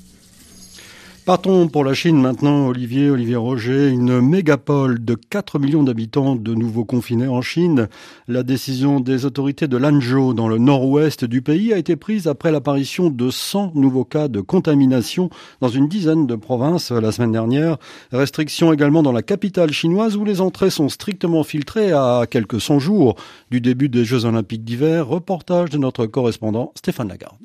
Partons 1.24 1.68
pour 1.68 1.84
la 1.84 1.94
Chine 1.94 2.20
maintenant, 2.20 2.66
Olivier, 2.66 3.10
Olivier 3.10 3.36
Roger. 3.36 3.90
Une 3.90 4.20
mégapole 4.20 5.04
de 5.04 5.14
4 5.14 5.60
millions 5.60 5.84
d'habitants 5.84 6.34
de 6.34 6.52
nouveau 6.52 6.84
confinés 6.84 7.28
en 7.28 7.42
Chine. 7.42 7.88
La 8.26 8.42
décision 8.42 8.98
des 8.98 9.24
autorités 9.24 9.68
de 9.68 9.76
Lanzhou, 9.76 10.34
dans 10.34 10.48
le 10.48 10.58
nord-ouest 10.58 11.24
du 11.24 11.42
pays, 11.42 11.72
a 11.72 11.78
été 11.78 11.94
prise 11.94 12.26
après 12.26 12.50
l'apparition 12.50 13.08
de 13.08 13.30
100 13.30 13.70
nouveaux 13.76 14.04
cas 14.04 14.26
de 14.26 14.40
contamination 14.40 15.30
dans 15.60 15.68
une 15.68 15.86
dizaine 15.86 16.26
de 16.26 16.34
provinces 16.34 16.90
la 16.90 17.12
semaine 17.12 17.30
dernière. 17.30 17.76
Restrictions 18.10 18.72
également 18.72 19.04
dans 19.04 19.12
la 19.12 19.22
capitale 19.22 19.70
chinoise 19.70 20.16
où 20.16 20.24
les 20.24 20.40
entrées 20.40 20.70
sont 20.70 20.88
strictement 20.88 21.44
filtrées 21.44 21.92
à 21.92 22.24
quelques 22.28 22.60
100 22.60 22.80
jours 22.80 23.14
du 23.52 23.60
début 23.60 23.88
des 23.88 24.04
Jeux 24.04 24.24
olympiques 24.24 24.64
d'hiver. 24.64 25.06
Reportage 25.06 25.70
de 25.70 25.78
notre 25.78 26.06
correspondant 26.06 26.72
Stéphane 26.74 27.06
Lagarde. 27.06 27.36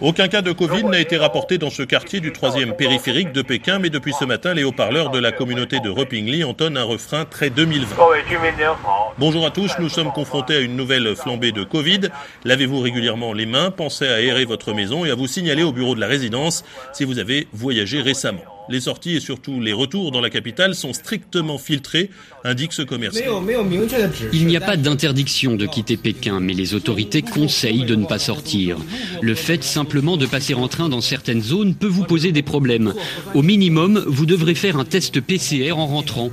Aucun 0.00 0.28
cas 0.28 0.42
de 0.42 0.52
Covid 0.52 0.84
n'a 0.84 0.98
été 0.98 1.16
rapporté 1.16 1.58
dans 1.58 1.70
ce 1.70 1.82
quartier 1.82 2.20
du 2.20 2.32
troisième 2.32 2.74
périphérique 2.74 3.32
de 3.32 3.42
Pékin, 3.42 3.78
mais 3.78 3.90
depuis 3.90 4.12
ce 4.12 4.24
matin, 4.24 4.54
les 4.54 4.64
haut-parleurs 4.64 5.10
de 5.10 5.18
la 5.18 5.32
communauté 5.32 5.80
de 5.80 5.88
Repingli 5.88 6.44
entonnent 6.44 6.76
un 6.76 6.84
refrain 6.84 7.24
très 7.24 7.50
2020. 7.50 7.96
Bonjour 9.18 9.46
à 9.46 9.50
tous, 9.50 9.72
nous 9.78 9.88
sommes 9.88 10.12
confrontés 10.12 10.56
à 10.56 10.60
une 10.60 10.76
nouvelle 10.76 11.14
flambée 11.16 11.52
de 11.52 11.64
Covid. 11.64 12.10
Lavez-vous 12.44 12.80
régulièrement 12.80 13.32
les 13.32 13.46
mains, 13.46 13.70
pensez 13.70 14.08
à 14.08 14.14
aérer 14.14 14.44
votre 14.44 14.72
maison 14.72 15.04
et 15.04 15.10
à 15.10 15.14
vous 15.14 15.26
signaler 15.26 15.62
au 15.62 15.72
bureau 15.72 15.94
de 15.94 16.00
la 16.00 16.06
résidence 16.06 16.64
si 16.92 17.04
vous 17.04 17.18
avez 17.18 17.48
voyagé 17.52 18.00
récemment. 18.02 18.53
Les 18.70 18.80
sorties 18.80 19.16
et 19.16 19.20
surtout 19.20 19.60
les 19.60 19.74
retours 19.74 20.10
dans 20.10 20.22
la 20.22 20.30
capitale 20.30 20.74
sont 20.74 20.94
strictement 20.94 21.58
filtrés, 21.58 22.10
indique 22.44 22.72
ce 22.72 22.80
commerçant. 22.82 23.20
Il 24.32 24.46
n'y 24.46 24.56
a 24.56 24.60
pas 24.60 24.76
d'interdiction 24.76 25.54
de 25.54 25.66
quitter 25.66 25.98
Pékin, 25.98 26.40
mais 26.40 26.54
les 26.54 26.74
autorités 26.74 27.20
conseillent 27.20 27.84
de 27.84 27.94
ne 27.94 28.06
pas 28.06 28.18
sortir. 28.18 28.78
Le 29.20 29.34
fait 29.34 29.62
simplement 29.62 30.16
de 30.16 30.24
passer 30.24 30.54
en 30.54 30.68
train 30.68 30.88
dans 30.88 31.02
certaines 31.02 31.42
zones 31.42 31.74
peut 31.74 31.86
vous 31.86 32.04
poser 32.04 32.32
des 32.32 32.42
problèmes. 32.42 32.94
Au 33.34 33.42
minimum, 33.42 34.02
vous 34.06 34.24
devrez 34.24 34.54
faire 34.54 34.78
un 34.78 34.84
test 34.84 35.20
PCR 35.20 35.72
en 35.72 35.86
rentrant. 35.86 36.30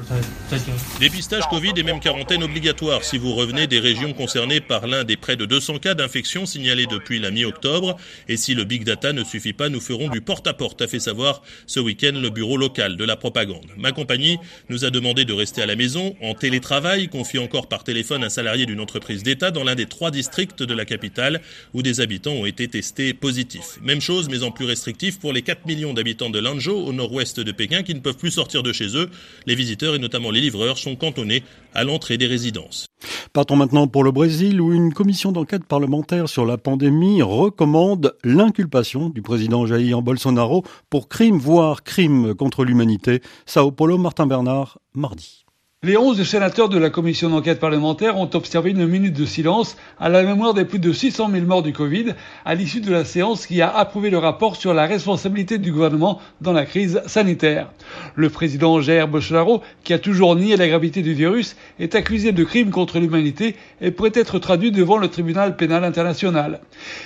Dépistage 0.99 1.43
Covid 1.49 1.73
et 1.75 1.83
même 1.83 1.99
quarantaine 1.99 2.43
obligatoire 2.43 3.03
si 3.03 3.17
vous 3.17 3.33
revenez 3.33 3.67
des 3.67 3.79
régions 3.79 4.13
concernées 4.13 4.61
par 4.61 4.87
l'un 4.87 5.03
des 5.03 5.17
près 5.17 5.35
de 5.35 5.45
200 5.45 5.79
cas 5.79 5.95
d'infection 5.95 6.45
signalés 6.45 6.87
depuis 6.87 7.19
la 7.19 7.31
mi-octobre. 7.31 7.97
Et 8.29 8.37
si 8.37 8.55
le 8.55 8.63
big 8.63 8.85
data 8.85 9.11
ne 9.11 9.23
suffit 9.23 9.53
pas, 9.53 9.67
nous 9.67 9.81
ferons 9.81 10.07
du 10.07 10.21
porte-à-porte, 10.21 10.79
-porte, 10.79 10.85
a 10.85 10.87
fait 10.87 10.99
savoir 10.99 11.41
ce 11.65 11.79
week-end 11.79 12.20
le 12.21 12.29
bureau 12.29 12.57
local 12.57 12.95
de 12.95 13.03
la 13.03 13.15
propagande. 13.15 13.67
Ma 13.77 13.91
compagnie 13.91 14.37
nous 14.69 14.85
a 14.85 14.89
demandé 14.89 15.25
de 15.25 15.33
rester 15.33 15.61
à 15.61 15.65
la 15.65 15.75
maison, 15.75 16.15
en 16.21 16.33
télétravail, 16.33 17.09
confie 17.09 17.39
encore 17.39 17.67
par 17.67 17.83
téléphone 17.83 18.23
un 18.23 18.29
salarié 18.29 18.65
d'une 18.65 18.79
entreprise 18.79 19.23
d'État 19.23 19.51
dans 19.51 19.63
l'un 19.63 19.75
des 19.75 19.87
trois 19.87 20.11
districts 20.11 20.63
de 20.63 20.73
la 20.73 20.85
capitale 20.85 21.41
où 21.73 21.81
des 21.81 21.99
habitants 21.99 22.33
ont 22.33 22.45
été 22.45 22.67
testés 22.67 23.13
positifs. 23.13 23.79
Même 23.81 24.01
chose, 24.01 24.29
mais 24.29 24.43
en 24.43 24.51
plus 24.51 24.65
restrictif 24.65 25.19
pour 25.19 25.33
les 25.33 25.41
4 25.41 25.65
millions 25.65 25.93
d'habitants 25.93 26.29
de 26.29 26.39
Lanzhou, 26.39 26.71
au 26.71 26.93
nord-ouest 26.93 27.39
de 27.39 27.51
Pékin, 27.51 27.83
qui 27.83 27.95
ne 27.95 27.99
peuvent 27.99 28.17
plus 28.17 28.31
sortir 28.31 28.63
de 28.63 28.71
chez 28.71 28.95
eux. 28.95 29.09
Les 29.45 29.55
visiteurs 29.55 29.95
et 29.95 29.99
notamment 29.99 30.31
les 30.31 30.41
livreurs 30.41 30.77
sont 30.77 30.95
cantonnés 30.95 31.43
à 31.73 31.83
l'entrée 31.83 32.17
des 32.17 32.27
résidences. 32.27 32.90
Partons 33.33 33.55
maintenant 33.55 33.87
pour 33.87 34.03
le 34.03 34.11
Brésil 34.11 34.61
où 34.61 34.73
une 34.73 34.93
commission 34.93 35.31
d'enquête 35.31 35.65
parlementaire 35.65 36.29
sur 36.29 36.45
la 36.45 36.57
pandémie 36.57 37.21
recommande 37.21 38.15
l'inculpation 38.23 39.09
du 39.09 39.21
président 39.21 39.65
Jair 39.65 40.01
Bolsonaro 40.01 40.63
pour 40.89 41.07
crime, 41.07 41.37
voire 41.37 41.83
crime 41.83 42.35
contre 42.35 42.65
l'humanité. 42.65 43.21
Sao 43.45 43.71
Paulo, 43.71 43.97
Martin 43.97 44.27
Bernard, 44.27 44.79
mardi. 44.93 45.40
Les 45.83 45.97
11 45.97 46.21
sénateurs 46.29 46.69
de 46.69 46.77
la 46.77 46.91
commission 46.91 47.31
d'enquête 47.31 47.59
parlementaire 47.59 48.15
ont 48.15 48.29
observé 48.35 48.69
une 48.69 48.85
minute 48.85 49.17
de 49.17 49.25
silence 49.25 49.75
à 49.99 50.09
la 50.09 50.21
mémoire 50.21 50.53
des 50.53 50.63
plus 50.63 50.77
de 50.77 50.93
600 50.93 51.31
000 51.31 51.47
morts 51.47 51.63
du 51.63 51.73
Covid 51.73 52.13
à 52.45 52.53
l'issue 52.53 52.81
de 52.81 52.91
la 52.91 53.03
séance 53.03 53.47
qui 53.47 53.63
a 53.63 53.75
approuvé 53.75 54.11
le 54.11 54.19
rapport 54.19 54.57
sur 54.57 54.75
la 54.75 54.85
responsabilité 54.85 55.57
du 55.57 55.71
gouvernement 55.71 56.21
dans 56.39 56.53
la 56.53 56.67
crise 56.67 57.01
sanitaire. 57.07 57.71
Le 58.13 58.29
président 58.29 58.79
Jair 58.79 59.07
Bolsonaro, 59.07 59.63
qui 59.83 59.95
a 59.95 59.97
toujours 59.97 60.35
nié 60.35 60.55
la 60.55 60.67
gravité 60.67 61.01
du 61.01 61.15
virus, 61.15 61.55
est 61.79 61.95
accusé 61.95 62.31
de 62.31 62.43
crimes 62.43 62.69
contre 62.69 62.99
l'humanité 62.99 63.55
et 63.81 63.89
pourrait 63.89 64.11
être 64.13 64.37
traduit 64.37 64.71
devant 64.71 64.99
le 64.99 65.07
tribunal 65.07 65.55
pénal 65.55 65.83
international. 65.83 66.61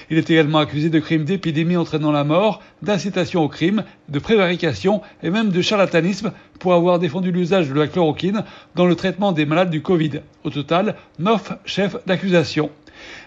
Il 0.10 0.18
est 0.18 0.30
également 0.30 0.60
accusé 0.60 0.90
de 0.90 1.00
crimes 1.00 1.24
d'épidémie 1.24 1.78
entraînant 1.78 2.12
la 2.12 2.26
mort, 2.26 2.62
d'incitation 2.82 3.42
au 3.42 3.48
crime, 3.48 3.86
de 4.10 4.20
prévarication 4.20 5.02
et 5.24 5.30
même 5.30 5.48
de 5.52 5.62
charlatanisme 5.62 6.34
pour 6.60 6.74
avoir 6.74 7.00
défendu 7.00 7.32
l'usage 7.32 7.70
de 7.70 7.74
la 7.74 7.88
chloroquine 7.88 8.44
dans 8.74 8.86
le 8.86 8.96
traitement 8.96 9.32
des 9.32 9.46
malades 9.46 9.70
du 9.70 9.82
Covid. 9.82 10.22
Au 10.44 10.50
total, 10.50 10.96
neuf 11.20 11.54
chefs 11.66 11.98
d'accusation. 12.06 12.70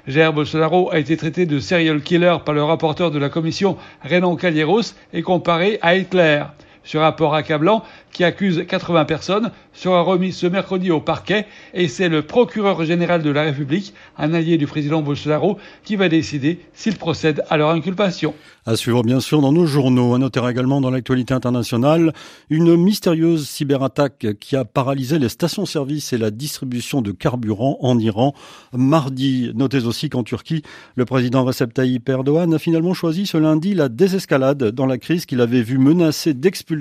Jair 0.06 0.32
Bolsonaro 0.32 0.90
a 0.90 0.98
été 0.98 1.16
traité 1.16 1.46
de 1.46 1.60
serial 1.60 2.00
killer 2.02 2.36
par 2.44 2.54
le 2.54 2.62
rapporteur 2.62 3.10
de 3.10 3.18
la 3.18 3.28
commission 3.28 3.76
Renan 4.02 4.36
Calleros 4.36 4.94
et 5.12 5.22
comparé 5.22 5.78
à 5.82 5.96
Hitler. 5.96 6.42
Ce 6.88 6.96
rapport 6.96 7.34
accablant, 7.34 7.84
qui 8.12 8.24
accuse 8.24 8.64
80 8.66 9.04
personnes, 9.04 9.50
sera 9.74 10.00
remis 10.00 10.32
ce 10.32 10.46
mercredi 10.46 10.90
au 10.90 11.02
parquet 11.02 11.44
et 11.74 11.86
c'est 11.86 12.08
le 12.08 12.22
procureur 12.22 12.82
général 12.82 13.22
de 13.22 13.28
la 13.28 13.42
République, 13.42 13.92
un 14.16 14.32
allié 14.32 14.56
du 14.56 14.66
président 14.66 15.02
Bolsonaro, 15.02 15.58
qui 15.84 15.96
va 15.96 16.08
décider 16.08 16.60
s'il 16.72 16.96
procède 16.96 17.44
à 17.50 17.58
leur 17.58 17.68
inculpation. 17.68 18.32
À 18.64 18.74
suivre 18.74 19.02
bien 19.02 19.20
sûr 19.20 19.42
dans 19.42 19.52
nos 19.52 19.66
journaux. 19.66 20.14
À 20.14 20.18
noter 20.18 20.40
également 20.48 20.80
dans 20.80 20.90
l'actualité 20.90 21.34
internationale 21.34 22.14
une 22.48 22.74
mystérieuse 22.76 23.46
cyberattaque 23.46 24.26
qui 24.40 24.56
a 24.56 24.64
paralysé 24.64 25.18
les 25.18 25.28
stations-service 25.28 26.14
et 26.14 26.18
la 26.18 26.30
distribution 26.30 27.02
de 27.02 27.12
carburant 27.12 27.76
en 27.82 27.98
Iran 27.98 28.34
mardi. 28.72 29.52
Notez 29.54 29.84
aussi 29.84 30.08
qu'en 30.08 30.22
Turquie, 30.22 30.62
le 30.96 31.04
président 31.04 31.44
Recep 31.44 31.74
Tayyip 31.74 32.08
Erdogan 32.08 32.54
a 32.54 32.58
finalement 32.58 32.94
choisi 32.94 33.26
ce 33.26 33.36
lundi 33.36 33.74
la 33.74 33.90
désescalade 33.90 34.64
dans 34.64 34.86
la 34.86 34.96
crise 34.96 35.26
qu'il 35.26 35.42
avait 35.42 35.62
vu 35.62 35.76
menacer 35.76 36.32
d'expulsion 36.32 36.77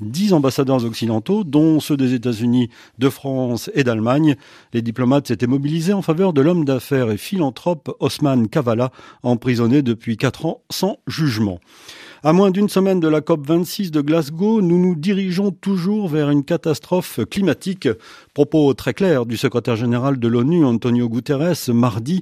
dix 0.00 0.32
ambassadeurs 0.32 0.84
occidentaux, 0.84 1.44
dont 1.44 1.80
ceux 1.80 1.96
des 1.96 2.14
États-Unis, 2.14 2.70
de 2.98 3.08
France 3.08 3.70
et 3.74 3.84
d'Allemagne. 3.84 4.36
Les 4.72 4.82
diplomates 4.82 5.28
s'étaient 5.28 5.46
mobilisés 5.46 5.92
en 5.92 6.02
faveur 6.02 6.32
de 6.32 6.40
l'homme 6.40 6.64
d'affaires 6.64 7.10
et 7.10 7.16
philanthrope 7.16 7.94
Osman 8.00 8.48
Kavala, 8.48 8.90
emprisonné 9.22 9.82
depuis 9.82 10.16
quatre 10.16 10.46
ans 10.46 10.62
sans 10.70 10.98
jugement. 11.06 11.60
À 12.22 12.34
moins 12.34 12.50
d'une 12.50 12.68
semaine 12.68 13.00
de 13.00 13.08
la 13.08 13.22
COP 13.22 13.46
26 13.46 13.90
de 13.92 14.02
Glasgow, 14.02 14.60
nous 14.60 14.78
nous 14.78 14.94
dirigeons 14.94 15.52
toujours 15.52 16.06
vers 16.06 16.28
une 16.28 16.44
catastrophe 16.44 17.18
climatique. 17.30 17.88
Propos 18.34 18.74
très 18.74 18.92
clairs 18.92 19.24
du 19.24 19.38
secrétaire 19.38 19.76
général 19.76 20.18
de 20.18 20.28
l'ONU, 20.28 20.66
Antonio 20.66 21.08
Guterres, 21.08 21.72
mardi. 21.72 22.20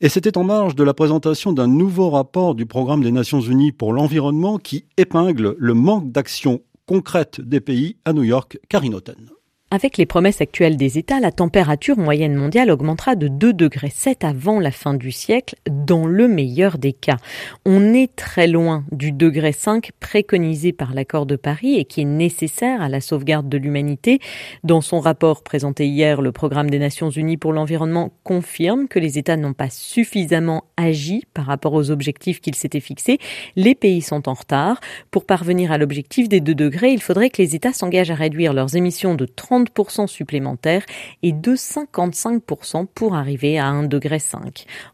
Et 0.00 0.08
c'était 0.08 0.38
en 0.38 0.44
marge 0.44 0.76
de 0.76 0.84
la 0.84 0.94
présentation 0.94 1.52
d'un 1.52 1.66
nouveau 1.66 2.10
rapport 2.10 2.54
du 2.54 2.64
programme 2.64 3.02
des 3.02 3.10
Nations 3.10 3.40
Unies 3.40 3.72
pour 3.72 3.92
l'environnement 3.92 4.56
qui 4.56 4.84
épingle 4.96 5.56
le 5.58 5.74
manque 5.74 6.12
d'action 6.12 6.60
concrète 6.86 7.40
des 7.40 7.60
pays 7.60 7.96
à 8.04 8.12
New 8.12 8.22
York, 8.22 8.60
Carinoten. 8.68 9.39
Avec 9.72 9.98
les 9.98 10.06
promesses 10.06 10.40
actuelles 10.40 10.76
des 10.76 10.98
États, 10.98 11.20
la 11.20 11.30
température 11.30 11.96
moyenne 11.96 12.34
mondiale 12.34 12.72
augmentera 12.72 13.14
de 13.14 13.28
2 13.28 13.52
degrés 13.52 13.92
7 13.94 14.24
avant 14.24 14.58
la 14.58 14.72
fin 14.72 14.94
du 14.94 15.12
siècle, 15.12 15.54
dans 15.70 16.06
le 16.06 16.26
meilleur 16.26 16.76
des 16.76 16.92
cas. 16.92 17.18
On 17.64 17.94
est 17.94 18.16
très 18.16 18.48
loin 18.48 18.82
du 18.90 19.12
degré 19.12 19.52
5 19.52 19.92
préconisé 20.00 20.72
par 20.72 20.92
l'accord 20.92 21.24
de 21.24 21.36
Paris 21.36 21.76
et 21.76 21.84
qui 21.84 22.00
est 22.00 22.04
nécessaire 22.04 22.82
à 22.82 22.88
la 22.88 23.00
sauvegarde 23.00 23.48
de 23.48 23.58
l'humanité. 23.58 24.18
Dans 24.64 24.80
son 24.80 24.98
rapport 24.98 25.44
présenté 25.44 25.86
hier, 25.86 26.20
le 26.20 26.32
programme 26.32 26.68
des 26.68 26.80
Nations 26.80 27.10
Unies 27.10 27.36
pour 27.36 27.52
l'environnement 27.52 28.10
confirme 28.24 28.88
que 28.88 28.98
les 28.98 29.18
États 29.18 29.36
n'ont 29.36 29.52
pas 29.52 29.70
suffisamment 29.70 30.64
agi 30.76 31.22
par 31.32 31.46
rapport 31.46 31.74
aux 31.74 31.92
objectifs 31.92 32.40
qu'ils 32.40 32.56
s'étaient 32.56 32.80
fixés. 32.80 33.18
Les 33.54 33.76
pays 33.76 34.02
sont 34.02 34.28
en 34.28 34.34
retard. 34.34 34.80
Pour 35.12 35.26
parvenir 35.26 35.70
à 35.70 35.78
l'objectif 35.78 36.28
des 36.28 36.40
2 36.40 36.56
degrés, 36.56 36.90
il 36.90 37.00
faudrait 37.00 37.30
que 37.30 37.40
les 37.40 37.54
États 37.54 37.72
s'engagent 37.72 38.10
à 38.10 38.16
réduire 38.16 38.52
leurs 38.52 38.74
émissions 38.74 39.14
de 39.14 39.26
30 39.26 39.59
30% 39.64 40.06
supplémentaires 40.06 40.84
et 41.22 41.32
de 41.32 41.54
55% 41.54 42.86
pour 42.86 43.14
arriver 43.14 43.58
à 43.58 43.70
1,5 43.72 43.88
degré. 43.88 44.18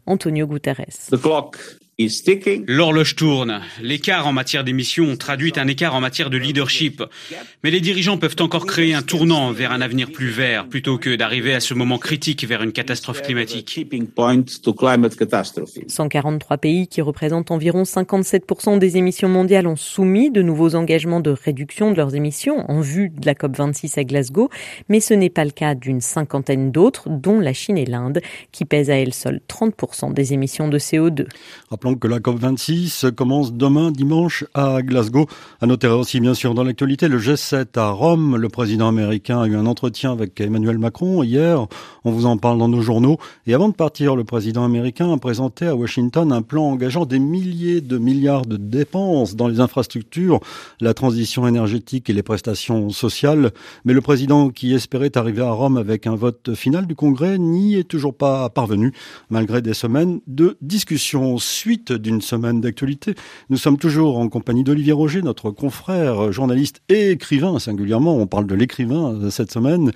Antonio 0.05 0.47
Guterres. 0.47 1.09
L'horloge 2.67 3.15
tourne. 3.15 3.61
L'écart 3.81 4.27
en 4.27 4.31
matière 4.31 4.63
d'émissions 4.63 5.17
traduit 5.17 5.53
un 5.55 5.67
écart 5.67 5.95
en 5.95 5.99
matière 5.99 6.29
de 6.29 6.37
leadership. 6.37 7.01
Mais 7.63 7.71
les 7.71 7.81
dirigeants 7.81 8.19
peuvent 8.19 8.35
encore 8.39 8.67
créer 8.67 8.93
un 8.93 9.01
tournant 9.01 9.51
vers 9.51 9.71
un 9.71 9.81
avenir 9.81 10.11
plus 10.11 10.29
vert 10.29 10.67
plutôt 10.67 10.99
que 10.99 11.15
d'arriver 11.15 11.55
à 11.55 11.59
ce 11.59 11.73
moment 11.73 11.97
critique 11.97 12.45
vers 12.45 12.61
une 12.61 12.71
catastrophe 12.71 13.23
climatique. 13.23 13.87
143 15.87 16.57
pays 16.59 16.87
qui 16.87 17.01
représentent 17.01 17.49
environ 17.49 17.81
57% 17.81 18.77
des 18.77 18.97
émissions 18.97 19.29
mondiales 19.29 19.65
ont 19.65 19.75
soumis 19.75 20.29
de 20.29 20.43
nouveaux 20.43 20.75
engagements 20.75 21.19
de 21.19 21.31
réduction 21.31 21.89
de 21.89 21.97
leurs 21.97 22.13
émissions 22.13 22.63
en 22.69 22.79
vue 22.79 23.09
de 23.09 23.25
la 23.25 23.33
COP26 23.33 23.99
à 23.99 24.03
Glasgow, 24.03 24.51
mais 24.87 24.99
ce 24.99 25.15
n'est 25.15 25.31
pas 25.31 25.45
le 25.45 25.51
cas 25.51 25.73
d'une 25.73 26.01
cinquantaine 26.01 26.71
d'autres, 26.71 27.09
dont 27.09 27.39
la 27.39 27.53
Chine 27.53 27.79
et 27.79 27.87
l'Inde, 27.87 28.21
qui 28.51 28.65
pèsent 28.65 28.91
à 28.91 28.97
elles 28.97 29.15
seules 29.15 29.41
30% 29.49 30.13
des 30.13 30.33
émissions 30.33 30.67
de 30.67 30.77
CO2 30.77 31.25
Que 31.95 32.07
la 32.09 32.19
COP26 32.19 33.11
commence 33.11 33.53
demain 33.53 33.91
dimanche 33.91 34.43
à 34.53 34.81
Glasgow. 34.81 35.25
À 35.61 35.67
noter 35.67 35.87
aussi 35.87 36.19
bien 36.19 36.33
sûr 36.33 36.53
dans 36.53 36.65
l'actualité 36.65 37.07
le 37.07 37.17
G7 37.17 37.79
à 37.79 37.91
Rome. 37.91 38.35
Le 38.35 38.49
président 38.49 38.89
américain 38.89 39.39
a 39.39 39.47
eu 39.47 39.55
un 39.55 39.65
entretien 39.65 40.11
avec 40.11 40.41
Emmanuel 40.41 40.79
Macron 40.79 41.23
hier. 41.23 41.65
On 42.03 42.11
vous 42.11 42.25
en 42.25 42.37
parle 42.37 42.57
dans 42.57 42.67
nos 42.67 42.81
journaux. 42.81 43.17
Et 43.45 43.53
avant 43.53 43.69
de 43.69 43.73
partir, 43.73 44.17
le 44.17 44.25
président 44.25 44.65
américain 44.65 45.13
a 45.13 45.17
présenté 45.17 45.65
à 45.65 45.75
Washington 45.75 46.33
un 46.33 46.41
plan 46.41 46.63
engageant 46.63 47.05
des 47.05 47.19
milliers 47.19 47.79
de 47.79 47.97
milliards 47.97 48.45
de 48.45 48.57
dépenses 48.57 49.35
dans 49.35 49.47
les 49.47 49.61
infrastructures, 49.61 50.41
la 50.81 50.93
transition 50.93 51.47
énergétique 51.47 52.09
et 52.09 52.13
les 52.13 52.23
prestations 52.23 52.89
sociales. 52.89 53.51
Mais 53.85 53.93
le 53.93 54.01
président 54.01 54.49
qui 54.49 54.73
espérait 54.73 55.17
arriver 55.17 55.41
à 55.41 55.51
Rome 55.51 55.77
avec 55.77 56.05
un 56.05 56.15
vote 56.15 56.53
final 56.53 56.85
du 56.85 56.95
Congrès 56.95 57.37
n'y 57.37 57.75
est 57.75 57.87
toujours 57.87 58.13
pas 58.13 58.49
parvenu, 58.49 58.91
malgré 59.29 59.61
des 59.61 59.73
semaines 59.73 60.19
de 60.27 60.57
discussions 60.61 61.37
suite 61.37 61.76
d'une 61.91 62.21
semaine 62.21 62.61
d'actualité. 62.61 63.15
Nous 63.49 63.57
sommes 63.57 63.77
toujours 63.77 64.17
en 64.17 64.29
compagnie 64.29 64.63
d'Olivier 64.63 64.93
Roger, 64.93 65.21
notre 65.21 65.51
confrère, 65.51 66.31
journaliste 66.31 66.81
et 66.89 67.11
écrivain 67.11 67.59
singulièrement. 67.59 68.17
On 68.17 68.27
parle 68.27 68.47
de 68.47 68.55
l'écrivain 68.55 69.13
euh, 69.13 69.29
cette 69.29 69.51
semaine, 69.51 69.91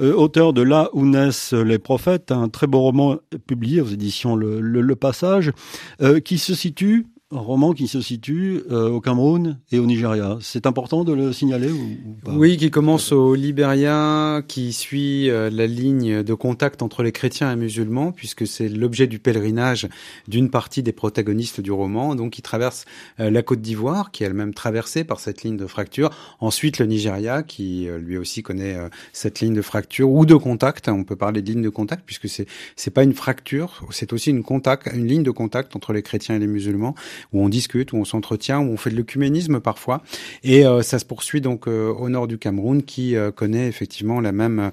euh, 0.00 0.14
auteur 0.14 0.52
de 0.52 0.62
Là 0.64 0.88
où 0.94 1.04
naissent 1.04 1.52
les 1.52 1.78
prophètes, 1.78 2.32
un 2.32 2.48
très 2.48 2.66
beau 2.66 2.80
roman 2.80 3.16
publié 3.46 3.80
aux 3.80 3.86
éditions 3.86 4.34
Le, 4.34 4.94
Passage, 4.94 5.52
euh, 6.00 6.20
qui 6.20 6.38
se 6.38 6.54
situe 6.54 7.06
roman 7.40 7.72
qui 7.72 7.88
se 7.88 8.00
situe 8.00 8.62
euh, 8.70 8.88
au 8.88 9.00
Cameroun 9.00 9.58
et 9.72 9.78
au 9.78 9.86
Nigeria. 9.86 10.38
C'est 10.40 10.66
important 10.66 11.04
de 11.04 11.12
le 11.12 11.32
signaler 11.32 11.70
ou, 11.70 12.14
pas? 12.24 12.32
Oui, 12.32 12.56
qui 12.56 12.70
commence 12.70 13.12
au 13.12 13.34
Libéria, 13.34 14.42
qui 14.46 14.72
suit 14.72 15.30
euh, 15.30 15.50
la 15.50 15.66
ligne 15.66 16.22
de 16.22 16.34
contact 16.34 16.82
entre 16.82 17.02
les 17.02 17.12
chrétiens 17.12 17.52
et 17.52 17.56
musulmans, 17.56 18.12
puisque 18.12 18.46
c'est 18.46 18.68
l'objet 18.68 19.06
du 19.06 19.18
pèlerinage 19.18 19.88
d'une 20.28 20.50
partie 20.50 20.82
des 20.82 20.92
protagonistes 20.92 21.60
du 21.60 21.72
roman. 21.72 22.14
Donc, 22.14 22.38
il 22.38 22.42
traverse 22.42 22.84
euh, 23.20 23.30
la 23.30 23.42
Côte 23.42 23.60
d'Ivoire, 23.60 24.10
qui 24.10 24.22
est 24.22 24.26
elle-même 24.26 24.54
traversée 24.54 25.04
par 25.04 25.20
cette 25.20 25.42
ligne 25.42 25.56
de 25.56 25.66
fracture. 25.66 26.10
Ensuite, 26.40 26.78
le 26.78 26.86
Nigeria, 26.86 27.42
qui 27.42 27.88
lui 27.98 28.16
aussi 28.16 28.42
connaît 28.42 28.76
cette 29.12 29.40
ligne 29.40 29.54
de 29.54 29.62
fracture 29.62 30.10
ou 30.10 30.26
de 30.26 30.34
contact. 30.34 30.88
On 30.88 31.04
peut 31.04 31.16
parler 31.16 31.42
de 31.42 31.50
ligne 31.50 31.62
de 31.62 31.68
contact, 31.68 32.02
puisque 32.06 32.28
c'est 32.28 32.46
c'est 32.76 32.90
pas 32.90 33.02
une 33.02 33.14
fracture, 33.14 33.86
c'est 33.90 34.12
aussi 34.12 34.30
une 34.30 34.42
contact, 34.42 34.90
une 34.92 35.06
ligne 35.06 35.22
de 35.22 35.30
contact 35.30 35.74
entre 35.76 35.92
les 35.92 36.02
chrétiens 36.02 36.36
et 36.36 36.38
les 36.38 36.46
musulmans 36.46 36.94
où 37.32 37.42
on 37.42 37.48
discute, 37.48 37.92
où 37.92 37.96
on 37.96 38.04
s'entretient, 38.04 38.60
où 38.60 38.72
on 38.72 38.76
fait 38.76 38.90
de 38.90 38.96
l'œcuménisme 38.96 39.60
parfois. 39.60 40.02
Et 40.42 40.66
euh, 40.66 40.82
ça 40.82 40.98
se 40.98 41.04
poursuit 41.04 41.40
donc 41.40 41.66
euh, 41.66 41.92
au 41.92 42.08
nord 42.08 42.26
du 42.26 42.38
Cameroun, 42.38 42.82
qui 42.82 43.16
euh, 43.16 43.30
connaît 43.30 43.68
effectivement 43.68 44.20
la 44.20 44.32
même 44.32 44.70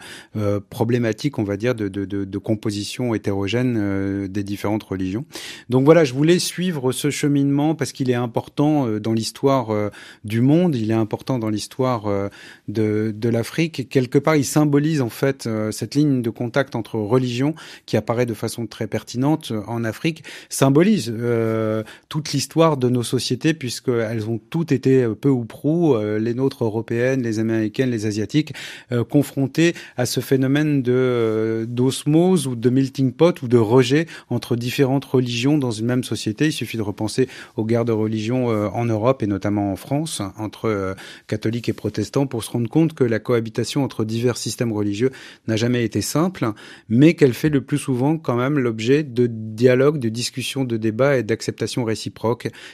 problématique, 0.70 1.40
on 1.40 1.44
va 1.44 1.58
dire, 1.58 1.76
de, 1.76 1.88
de, 1.88 2.06
de, 2.06 2.26
de 2.26 2.38
composition 2.38 3.14
hétérogène 3.14 4.28
des 4.28 4.44
différentes 4.44 4.84
religions. 4.84 5.26
Donc 5.70 5.86
voilà, 5.86 6.04
je 6.04 6.14
voulais 6.14 6.40
suivre 6.40 6.92
ce 6.92 7.10
cheminement 7.10 7.76
parce 7.76 7.92
qu'il 7.92 8.10
est 8.10 8.16
important 8.16 8.88
dans 9.00 9.14
l'histoire 9.14 9.92
du 10.24 10.42
monde, 10.42 10.76
il 10.76 10.92
est 10.92 10.96
important 10.96 11.40
dans 11.40 11.50
l'histoire 11.50 12.04
de, 12.68 13.14
de 13.16 13.30
l'Afrique. 13.30 13.90
Quelque 13.90 14.18
part, 14.18 14.36
il 14.36 14.46
symbolise 14.46 15.02
en 15.02 15.10
fait 15.10 15.48
cette 15.72 15.96
ligne 15.96 16.22
de 16.22 16.30
contact 16.30 16.76
entre 16.76 16.96
religions 16.96 17.54
qui 17.86 17.98
apparaît 17.98 18.26
de 18.26 18.34
façon 18.34 18.66
très 18.68 18.88
pertinente 18.88 19.52
en 19.68 19.84
Afrique, 19.84 20.24
symbolise 20.50 21.14
toute 22.10 22.31
l'histoire 22.34 22.78
de 22.78 22.90
nos 22.90 23.04
sociétés, 23.04 23.54
puisqu'elles 23.54 24.30
ont 24.30 24.40
toutes 24.50 24.72
été 24.72 25.04
euh, 25.04 25.16
peu 25.16 25.30
ou 25.30 25.46
prou, 25.46 25.96
euh, 25.96 26.20
les 26.20 26.34
nôtres 26.34 26.64
européennes, 26.64 27.22
les 27.22 27.40
américaines, 27.40 27.90
les 27.90 28.06
asiatiques, 28.06 28.54
euh, 28.92 29.04
confrontées 29.04 29.74
à 29.98 30.06
ce 30.06 30.20
phénomène 30.20 30.82
de 30.82 31.66
d'osmose 31.68 32.48
ou 32.48 32.56
de 32.56 32.70
melting 32.70 33.12
pot 33.12 33.42
ou 33.42 33.48
de 33.48 33.58
rejet 33.58 34.08
entre 34.30 34.56
différentes 34.56 35.06
religions 35.06 35.58
dans 35.58 35.72
une 35.72 35.86
même 35.86 36.04
société. 36.04 36.48
Il 36.48 36.52
suffit 36.52 36.78
de 36.78 36.82
repenser 36.82 37.28
aux 37.56 37.66
guerres 37.66 37.86
de 37.86 37.92
religion 37.92 38.48
en 38.48 38.86
Europe 38.86 39.24
et 39.24 39.28
notamment 39.28 39.72
en 39.72 39.76
France 39.76 40.22
entre 40.38 40.96
catholiques 41.28 41.70
et 41.70 41.74
protestants 41.74 42.28
pour 42.28 42.44
se 42.44 42.52
rendre 42.52 42.70
compte 42.70 42.94
que 42.94 43.04
la 43.04 43.20
cohabitation 43.20 43.84
entre 43.84 44.06
divers 44.06 44.38
systèmes 44.38 44.72
religieux 44.72 45.12
n'a 45.48 45.56
jamais 45.56 45.84
été 45.84 46.02
simple, 46.02 46.52
mais 46.90 47.14
qu'elle 47.14 47.34
fait 47.34 47.50
le 47.50 47.62
plus 47.62 47.78
souvent 47.78 48.18
quand 48.18 48.36
même 48.36 48.60
l'objet 48.60 49.04
de 49.04 49.28
dialogues, 49.28 50.00
de 50.00 50.10
discussions, 50.10 50.64
de 50.64 50.78
débats 50.78 51.18
et 51.18 51.24
d'acceptation 51.24 51.84
réciproque 51.84 52.21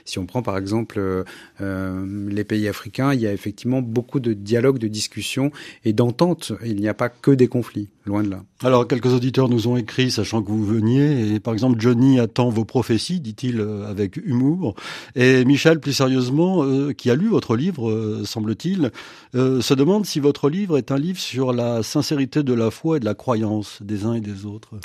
si 0.06 0.20
on 0.20 0.26
prend 0.26 0.42
par 0.42 0.58
exemple 0.58 1.00
euh, 1.00 1.24
euh, 1.62 2.30
les 2.30 2.44
pays 2.44 2.68
africains, 2.68 3.14
il 3.14 3.22
y 3.22 3.28
a 3.28 3.34
effectivement 3.34 3.82
beaucoup 3.82 4.20
de 4.20 4.34
dialogues, 4.34 4.80
de 4.80 4.88
discussions 4.88 5.52
et 5.86 5.94
d'ententes. 5.94 6.52
Il 6.66 6.78
n'y 6.78 6.88
a 6.88 6.94
pas 6.94 7.10
que 7.10 7.32
des 7.32 7.48
conflits, 7.48 7.90
loin 8.06 8.24
de 8.24 8.30
là. 8.30 8.44
Alors, 8.64 8.88
quelques 8.88 9.14
auditeurs 9.14 9.50
nous 9.50 9.68
ont 9.68 9.78
écrit, 9.78 10.10
sachant 10.10 10.42
que 10.42 10.50
vous 10.50 10.66
veniez, 10.66 11.36
et 11.36 11.40
par 11.40 11.54
exemple, 11.54 11.80
Johnny 11.80 12.20
attend 12.20 12.50
vos 12.50 12.66
prophéties, 12.66 13.20
dit-il 13.20 13.60
euh, 13.60 13.90
avec 13.90 14.18
humour. 14.18 14.76
Et 15.16 15.46
Michel, 15.46 15.80
plus 15.80 15.94
sérieusement, 15.94 16.66
qui 16.94 17.10
a 17.10 17.16
lu 17.16 17.30
votre 17.30 17.56
livre, 17.56 18.22
semble-t-il, 18.26 18.92
se 19.34 19.74
demande 19.74 20.06
si 20.06 20.20
votre 20.20 20.50
livre 20.50 20.78
est 20.78 20.92
un 20.92 20.98
livre 20.98 21.20
sur 21.20 21.54
la 21.54 21.84
sincérité 21.84 22.44
de 22.44 22.54
la 22.54 22.72
foi 22.72 22.98
et 22.98 23.00
de 23.00 23.06
la 23.06 23.14
croyance 23.14 23.80
des 23.82 24.06
uns 24.06 24.14
et 24.14 24.22
des 24.22 24.46
autres. 24.46 24.76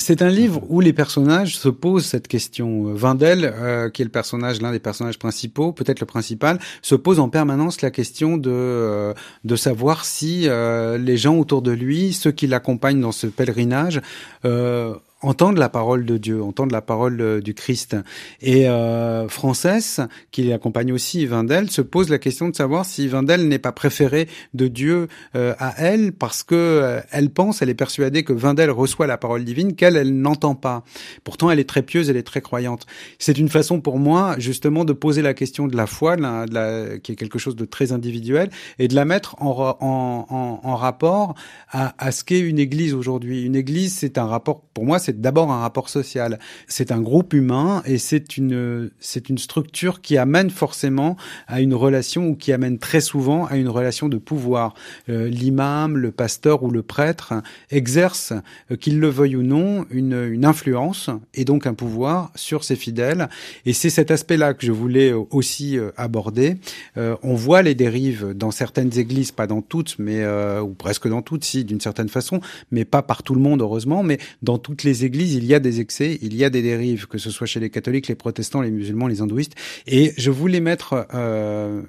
C'est 0.00 0.22
un 0.22 0.30
livre 0.30 0.62
où 0.70 0.80
les 0.80 0.94
personnages 0.94 1.58
se 1.58 1.68
posent 1.68 2.06
cette 2.06 2.26
question. 2.26 2.94
Vindel, 2.94 3.44
euh, 3.44 3.90
qui 3.90 4.00
est 4.00 4.06
le 4.06 4.10
personnage, 4.10 4.62
l'un 4.62 4.72
des 4.72 4.78
personnages 4.80 5.18
principaux, 5.18 5.72
peut-être 5.72 6.00
le 6.00 6.06
principal, 6.06 6.58
se 6.80 6.94
pose 6.94 7.20
en 7.20 7.28
permanence 7.28 7.82
la 7.82 7.90
question 7.90 8.38
de 8.38 8.50
euh, 8.50 9.12
de 9.44 9.56
savoir 9.56 10.06
si 10.06 10.48
euh, 10.48 10.96
les 10.96 11.18
gens 11.18 11.36
autour 11.36 11.60
de 11.60 11.70
lui, 11.70 12.14
ceux 12.14 12.32
qui 12.32 12.46
l'accompagnent 12.46 13.02
dans 13.02 13.12
ce 13.12 13.26
pèlerinage, 13.26 14.00
entendent 15.22 15.58
la 15.58 15.68
parole 15.68 16.04
de 16.04 16.16
Dieu, 16.16 16.42
entendent 16.42 16.72
la 16.72 16.82
parole 16.82 17.20
euh, 17.20 17.40
du 17.40 17.54
Christ. 17.54 17.96
Et 18.40 18.68
euh, 18.68 19.28
Frances, 19.28 20.00
qui 20.30 20.52
accompagne 20.52 20.92
aussi 20.92 21.26
Vindel, 21.26 21.70
se 21.70 21.82
pose 21.82 22.08
la 22.08 22.18
question 22.18 22.48
de 22.48 22.56
savoir 22.56 22.84
si 22.84 23.08
Vindel 23.08 23.48
n'est 23.48 23.58
pas 23.58 23.72
préféré 23.72 24.28
de 24.54 24.68
Dieu 24.68 25.08
euh, 25.36 25.54
à 25.58 25.74
elle 25.78 26.12
parce 26.12 26.42
que 26.42 26.54
euh, 26.54 27.00
elle 27.10 27.30
pense, 27.30 27.62
elle 27.62 27.68
est 27.68 27.74
persuadée 27.74 28.24
que 28.24 28.32
Vindel 28.32 28.70
reçoit 28.70 29.06
la 29.06 29.18
parole 29.18 29.44
divine 29.44 29.74
qu'elle, 29.74 29.96
elle, 29.96 30.20
n'entend 30.20 30.54
pas. 30.54 30.84
Pourtant, 31.24 31.50
elle 31.50 31.58
est 31.58 31.68
très 31.68 31.82
pieuse, 31.82 32.10
elle 32.10 32.16
est 32.16 32.22
très 32.22 32.40
croyante. 32.40 32.86
C'est 33.18 33.38
une 33.38 33.48
façon 33.48 33.80
pour 33.80 33.98
moi, 33.98 34.36
justement, 34.38 34.84
de 34.84 34.92
poser 34.92 35.22
la 35.22 35.34
question 35.34 35.66
de 35.66 35.76
la 35.76 35.86
foi, 35.86 36.16
de 36.16 36.54
la, 36.54 36.98
qui 36.98 37.12
est 37.12 37.16
quelque 37.16 37.38
chose 37.38 37.56
de 37.56 37.64
très 37.64 37.92
individuel, 37.92 38.50
et 38.78 38.88
de 38.88 38.94
la 38.94 39.04
mettre 39.04 39.36
en, 39.40 39.76
en, 39.80 40.26
en, 40.30 40.60
en 40.62 40.76
rapport 40.76 41.34
à, 41.70 41.94
à 41.98 42.12
ce 42.12 42.24
qu'est 42.24 42.40
une 42.40 42.58
église 42.58 42.94
aujourd'hui. 42.94 43.44
Une 43.44 43.56
église, 43.56 43.94
c'est 43.94 44.18
un 44.18 44.26
rapport, 44.26 44.62
pour 44.74 44.84
moi, 44.84 44.98
c'est 44.98 45.09
c'est 45.10 45.20
d'abord 45.20 45.50
un 45.50 45.58
rapport 45.58 45.88
social. 45.88 46.38
C'est 46.68 46.92
un 46.92 47.00
groupe 47.00 47.34
humain 47.34 47.82
et 47.84 47.98
c'est 47.98 48.36
une 48.36 48.90
c'est 49.00 49.28
une 49.28 49.38
structure 49.38 50.00
qui 50.00 50.16
amène 50.16 50.50
forcément 50.50 51.16
à 51.48 51.60
une 51.60 51.74
relation 51.74 52.28
ou 52.28 52.36
qui 52.36 52.52
amène 52.52 52.78
très 52.78 53.00
souvent 53.00 53.46
à 53.46 53.56
une 53.56 53.68
relation 53.68 54.08
de 54.08 54.18
pouvoir. 54.18 54.74
Euh, 55.08 55.28
l'imam, 55.28 55.96
le 55.96 56.12
pasteur 56.12 56.62
ou 56.62 56.70
le 56.70 56.82
prêtre 56.82 57.34
exerce, 57.70 58.32
euh, 58.70 58.76
qu'il 58.76 59.00
le 59.00 59.08
veuille 59.08 59.34
ou 59.34 59.42
non, 59.42 59.84
une, 59.90 60.28
une 60.30 60.44
influence 60.44 61.10
et 61.34 61.44
donc 61.44 61.66
un 61.66 61.74
pouvoir 61.74 62.30
sur 62.36 62.62
ses 62.62 62.76
fidèles. 62.76 63.28
Et 63.66 63.72
c'est 63.72 63.90
cet 63.90 64.12
aspect-là 64.12 64.54
que 64.54 64.64
je 64.64 64.72
voulais 64.72 65.12
aussi 65.12 65.76
euh, 65.76 65.90
aborder. 65.96 66.56
on 66.96 67.34
voit 67.34 67.62
les 67.62 67.74
dérives 67.74 68.32
dans 68.34 68.52
certaines 68.52 68.96
églises, 68.96 69.32
pas 69.32 69.48
dans 69.48 69.62
toutes, 69.62 69.96
mais 69.98 70.24
ou 70.60 70.74
presque 70.74 71.08
dans 71.08 71.22
toutes, 71.22 71.44
si 71.44 71.64
d'une 71.64 71.80
certaine 71.80 72.08
façon, 72.08 72.40
mais 72.70 72.84
pas 72.84 73.02
par 73.02 73.22
tout 73.22 73.34
le 73.34 73.40
monde 73.40 73.60
heureusement, 73.60 74.02
mais 74.02 74.18
dans 74.42 74.58
toutes 74.58 74.84
les 74.84 74.99
églises, 75.04 75.34
il 75.34 75.44
y 75.44 75.54
a 75.54 75.60
des 75.60 75.80
excès, 75.80 76.18
il 76.22 76.34
y 76.34 76.44
a 76.44 76.50
des 76.50 76.62
dérives, 76.62 77.06
que 77.06 77.18
ce 77.18 77.30
soit 77.30 77.46
chez 77.46 77.60
les 77.60 77.70
catholiques, 77.70 78.08
les 78.08 78.14
protestants, 78.14 78.60
les 78.60 78.70
musulmans, 78.70 79.06
les 79.06 79.20
hindouistes. 79.20 79.54
Et 79.86 80.12
je 80.16 80.30
voulais 80.30 80.60
mettre 80.60 81.06
euh, 81.14 81.82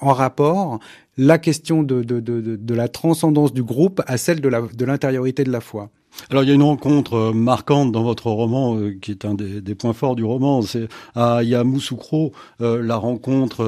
en 0.00 0.12
rapport 0.12 0.80
la 1.16 1.38
question 1.38 1.82
de, 1.82 2.02
de, 2.02 2.20
de, 2.20 2.56
de, 2.56 2.74
la 2.74 2.88
transcendance 2.88 3.52
du 3.52 3.62
groupe 3.62 4.02
à 4.06 4.18
celle 4.18 4.40
de, 4.40 4.48
la, 4.48 4.60
de 4.60 4.84
l'intériorité 4.84 5.44
de 5.44 5.50
la 5.50 5.60
foi. 5.60 5.90
Alors 6.30 6.42
il 6.42 6.48
y 6.48 6.50
a 6.50 6.54
une 6.54 6.62
rencontre 6.62 7.14
euh, 7.14 7.32
marquante 7.32 7.92
dans 7.92 8.02
votre 8.02 8.30
roman, 8.30 8.76
euh, 8.76 8.96
qui 9.00 9.10
est 9.10 9.24
un 9.24 9.34
des, 9.34 9.60
des, 9.60 9.74
points 9.74 9.92
forts 9.92 10.16
du 10.16 10.24
roman, 10.24 10.62
c'est 10.62 10.88
à 11.14 11.42
Yamoussoukro, 11.42 12.32
euh, 12.60 12.82
la 12.82 12.96
rencontre 12.96 13.64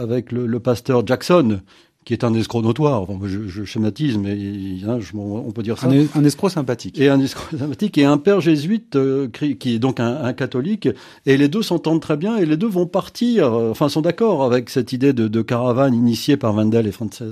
avec 0.00 0.32
le, 0.32 0.46
le, 0.46 0.60
pasteur 0.60 1.06
Jackson, 1.06 1.60
qui 2.06 2.12
est 2.12 2.22
un 2.22 2.32
escroc 2.34 2.62
notoire. 2.62 3.02
Enfin, 3.02 3.18
je, 3.24 3.48
je 3.48 3.64
schématise, 3.64 4.16
mais 4.16 4.38
hein, 4.86 4.98
je, 5.00 5.10
on 5.16 5.50
peut 5.50 5.64
dire 5.64 5.76
ça. 5.76 5.88
Un, 5.88 6.06
un, 6.14 6.24
escroc 6.24 6.50
sympathique. 6.50 7.00
Et 7.00 7.08
un 7.08 7.18
escroc 7.20 7.56
sympathique 7.58 7.98
et 7.98 8.04
un 8.04 8.16
père 8.16 8.40
jésuite 8.40 8.94
euh, 8.94 9.26
qui 9.28 9.74
est 9.74 9.78
donc 9.80 9.98
un, 9.98 10.22
un, 10.22 10.32
catholique. 10.32 10.88
Et 11.26 11.36
les 11.36 11.48
deux 11.48 11.62
s'entendent 11.62 12.00
très 12.00 12.16
bien 12.16 12.36
et 12.36 12.46
les 12.46 12.56
deux 12.56 12.68
vont 12.68 12.86
partir. 12.86 13.52
Euh, 13.52 13.72
enfin, 13.72 13.88
sont 13.88 14.02
d'accord 14.02 14.44
avec 14.44 14.70
cette 14.70 14.92
idée 14.92 15.12
de, 15.12 15.26
de, 15.26 15.42
caravane 15.42 15.94
initiée 15.94 16.36
par 16.36 16.52
Vandel 16.52 16.86
et 16.86 16.92
Frances. 16.92 17.24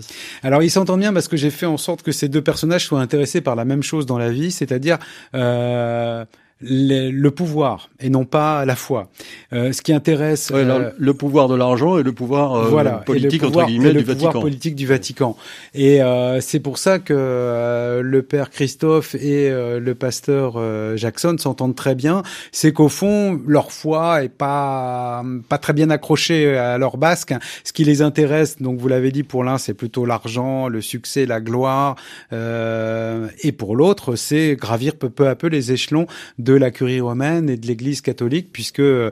Alors, 0.42 0.60
ils 0.64 0.70
s'entendent 0.70 1.00
bien 1.00 1.12
parce 1.12 1.28
que 1.28 1.36
j'ai 1.36 1.50
fait 1.50 1.66
en 1.66 1.76
sorte 1.76 2.02
que 2.02 2.10
ces 2.10 2.28
deux 2.28 2.42
personnages 2.42 2.84
soient 2.84 3.00
intéressés 3.00 3.40
par 3.40 3.54
la 3.54 3.64
même 3.64 3.84
chose 3.84 4.06
dans 4.06 4.18
la 4.18 4.32
vie, 4.32 4.50
c'est-à-dire 4.50 4.98
euh, 5.36 6.24
le, 6.66 7.28
pouvoir 7.30 7.90
et 8.00 8.10
non 8.10 8.24
pas 8.24 8.64
la 8.64 8.76
foi. 8.76 9.08
Euh, 9.52 9.72
ce 9.72 9.82
qui 9.82 9.92
intéresse 9.92 10.50
euh, 10.52 10.90
le 10.96 11.14
pouvoir 11.14 11.48
de 11.48 11.54
l'argent 11.54 11.98
et 11.98 12.02
le 12.02 12.12
pouvoir 12.12 12.54
euh, 12.54 12.98
politique 12.98 13.42
entre 13.42 13.66
guillemets 13.66 13.92
du 13.92 14.04
Vatican. 14.04 14.26
pouvoir 14.28 14.42
politique 14.42 14.74
du 14.74 14.86
Vatican. 14.86 15.36
Et 15.74 16.00
c'est 16.40 16.60
pour 16.60 16.78
ça 16.78 16.98
que 16.98 18.00
le 18.02 18.22
père 18.22 18.50
Christophe 18.50 19.14
et 19.14 19.50
le 19.50 19.94
pasteur 19.94 20.58
Jackson 20.96 21.36
s'entendent 21.38 21.76
très 21.76 21.94
bien. 21.94 22.22
C'est 22.52 22.72
qu'au 22.72 22.88
fond 22.88 23.40
leur 23.46 23.72
foi 23.72 24.24
est 24.24 24.28
pas 24.28 25.22
pas 25.48 25.58
très 25.58 25.72
bien 25.72 25.90
accrochée 25.90 26.56
à 26.56 26.78
leur 26.78 26.96
basque. 26.96 27.34
Ce 27.64 27.72
qui 27.72 27.84
les 27.84 28.02
intéresse, 28.02 28.60
donc 28.60 28.78
vous 28.78 28.88
l'avez 28.88 29.12
dit, 29.12 29.22
pour 29.22 29.44
l'un 29.44 29.58
c'est 29.58 29.74
plutôt 29.74 30.06
l'argent, 30.06 30.68
le 30.68 30.80
succès, 30.80 31.26
la 31.26 31.40
gloire, 31.40 31.96
et 32.32 33.52
pour 33.52 33.76
l'autre 33.76 34.16
c'est 34.16 34.56
gravir 34.56 34.96
peu, 34.96 35.10
peu 35.10 35.28
à 35.28 35.34
peu 35.34 35.48
les 35.48 35.72
échelons 35.72 36.06
de 36.38 36.53
la 36.56 36.70
curie 36.70 37.00
romaine 37.00 37.50
et 37.50 37.56
de 37.56 37.66
l'Église 37.66 38.00
catholique, 38.00 38.48
puisque 38.52 38.80
euh, 38.80 39.10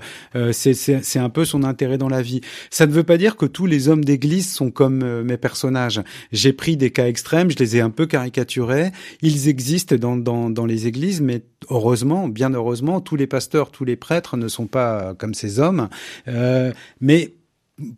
c'est 0.52 1.18
un 1.18 1.28
peu 1.28 1.44
son 1.44 1.64
intérêt 1.64 1.98
dans 1.98 2.08
la 2.08 2.22
vie. 2.22 2.40
Ça 2.70 2.86
ne 2.86 2.92
veut 2.92 3.02
pas 3.02 3.16
dire 3.16 3.36
que 3.36 3.46
tous 3.46 3.66
les 3.66 3.88
hommes 3.88 4.04
d'Église 4.04 4.52
sont 4.52 4.70
comme 4.70 5.02
euh, 5.02 5.22
mes 5.22 5.36
personnages. 5.36 6.00
J'ai 6.32 6.52
pris 6.52 6.76
des 6.76 6.90
cas 6.90 7.06
extrêmes, 7.06 7.50
je 7.50 7.58
les 7.58 7.76
ai 7.76 7.80
un 7.80 7.90
peu 7.90 8.06
caricaturés. 8.06 8.90
Ils 9.22 9.48
existent 9.48 9.96
dans, 9.96 10.16
dans, 10.16 10.50
dans 10.50 10.66
les 10.66 10.86
églises, 10.86 11.20
mais 11.20 11.42
heureusement, 11.70 12.28
bien 12.28 12.52
heureusement, 12.52 13.00
tous 13.00 13.16
les 13.16 13.26
pasteurs, 13.26 13.70
tous 13.70 13.84
les 13.84 13.96
prêtres 13.96 14.36
ne 14.36 14.48
sont 14.48 14.66
pas 14.66 15.14
comme 15.14 15.34
ces 15.34 15.58
hommes. 15.58 15.88
Euh, 16.28 16.72
mais 17.00 17.32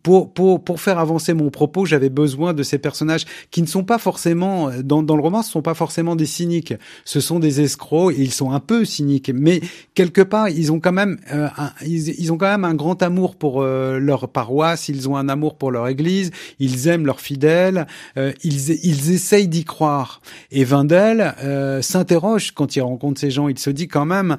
pour, 0.03 0.33
pour, 0.33 0.63
pour 0.63 0.81
faire 0.81 0.99
avancer 0.99 1.35
mon 1.35 1.51
propos, 1.51 1.87
j'avais 1.87 2.11
besoin 2.11 2.55
de 2.55 2.63
ces 2.63 2.79
personnages 2.79 3.25
qui 3.51 3.63
ne 3.63 3.67
sont 3.67 3.85
pas 3.85 3.99
forcément, 3.99 4.71
dans, 4.83 5.03
dans 5.03 5.17
le 5.17 5.23
roman, 5.23 5.43
ce 5.43 5.51
sont 5.51 5.63
pas 5.63 5.75
forcément 5.75 6.17
des 6.17 6.27
cyniques. 6.27 6.75
Ce 7.05 7.21
sont 7.21 7.39
des 7.39 7.61
escrocs 7.61 8.15
et 8.17 8.23
ils 8.23 8.33
sont 8.33 8.53
un 8.53 8.61
peu 8.61 8.85
cyniques. 8.85 9.31
Mais 9.35 9.61
quelque 9.95 10.21
part, 10.21 10.49
ils 10.49 10.73
ont 10.73 10.81
quand 10.81 10.93
même, 10.93 11.19
euh, 11.33 11.49
un, 11.57 11.73
ils, 11.85 12.33
ont 12.33 12.39
quand 12.39 12.51
même 12.51 12.65
un 12.65 12.75
grand 12.75 13.03
amour 13.03 13.37
pour 13.37 13.63
euh, 13.63 13.99
leur 13.99 14.29
paroisse, 14.29 14.89
ils 14.89 15.09
ont 15.09 15.17
un 15.17 15.29
amour 15.29 15.57
pour 15.57 15.71
leur 15.71 15.89
église, 15.89 16.31
ils 16.59 16.89
aiment 16.89 17.07
leurs 17.07 17.21
fidèles, 17.21 17.87
euh, 18.17 18.33
ils, 18.43 18.71
ils 18.85 19.13
essayent 19.13 19.49
d'y 19.49 19.65
croire. 19.65 20.21
Et 20.51 20.65
Vindel 20.65 21.35
s'interroge 21.83 22.53
quand 22.53 22.77
il 22.77 22.81
rencontre 22.81 23.21
ces 23.21 23.31
gens, 23.31 23.49
il 23.49 23.59
se 23.59 23.71
dit 23.71 23.89
quand 23.89 24.05
même, 24.05 24.37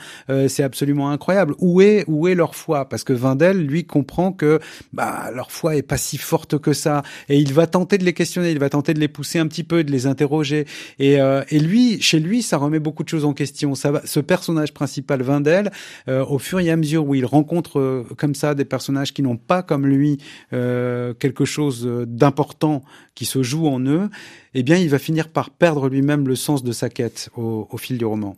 c'est 0.47 0.63
absolument 0.63 1.10
incroyable. 1.10 1.55
Où 1.60 1.81
est, 1.81 2.03
où 2.08 2.27
est 2.27 2.36
leur 2.36 2.55
foi? 2.55 2.88
Parce 2.89 3.03
que 3.03 3.13
Vindel, 3.13 3.65
lui, 3.65 3.86
comprend 3.86 4.31
que, 4.31 4.60
bah, 4.93 5.29
leur 5.35 5.51
foi 5.51 5.75
est 5.75 5.81
pas 5.81 5.97
si 5.97 6.17
forte 6.17 6.57
que 6.57 6.73
ça. 6.73 7.03
Et 7.29 7.37
il 7.37 7.53
va 7.53 7.67
tenter 7.67 7.97
de 7.97 8.03
les 8.03 8.13
questionner, 8.13 8.51
il 8.51 8.59
va 8.59 8.69
tenter 8.69 8.93
de 8.93 8.99
les 8.99 9.07
pousser 9.07 9.39
un 9.39 9.47
petit 9.47 9.63
peu, 9.63 9.83
de 9.83 9.91
les 9.91 10.07
interroger. 10.07 10.65
Et, 10.99 11.19
euh, 11.21 11.43
et 11.49 11.59
lui, 11.59 12.01
chez 12.01 12.19
lui, 12.19 12.41
ça 12.41 12.57
remet 12.57 12.79
beaucoup 12.79 13.03
de 13.03 13.09
choses 13.09 13.25
en 13.25 13.33
question. 13.33 13.75
Ça 13.75 13.91
va, 13.91 14.01
ce 14.05 14.19
personnage 14.19 14.73
principal, 14.73 15.21
Vindel, 15.21 15.71
euh, 16.07 16.25
au 16.25 16.39
fur 16.39 16.59
et 16.59 16.69
à 16.71 16.75
mesure 16.75 17.05
où 17.05 17.15
il 17.15 17.25
rencontre 17.25 17.79
euh, 17.79 18.03
comme 18.17 18.35
ça 18.35 18.55
des 18.55 18.65
personnages 18.65 19.13
qui 19.13 19.21
n'ont 19.21 19.37
pas 19.37 19.61
comme 19.63 19.85
lui 19.85 20.17
quelque 20.51 21.45
chose 21.45 21.87
d'important 22.07 22.83
qui 23.13 23.25
se 23.25 23.43
joue 23.43 23.67
en 23.67 23.79
eux, 23.81 24.09
eh 24.53 24.63
bien, 24.63 24.77
il 24.77 24.89
va 24.89 24.99
finir 24.99 25.29
par 25.29 25.49
perdre 25.49 25.89
lui-même 25.89 26.27
le 26.27 26.35
sens 26.35 26.63
de 26.63 26.71
sa 26.71 26.89
quête 26.89 27.29
au, 27.35 27.67
au 27.69 27.77
fil 27.77 27.97
du 27.97 28.05
roman. 28.05 28.37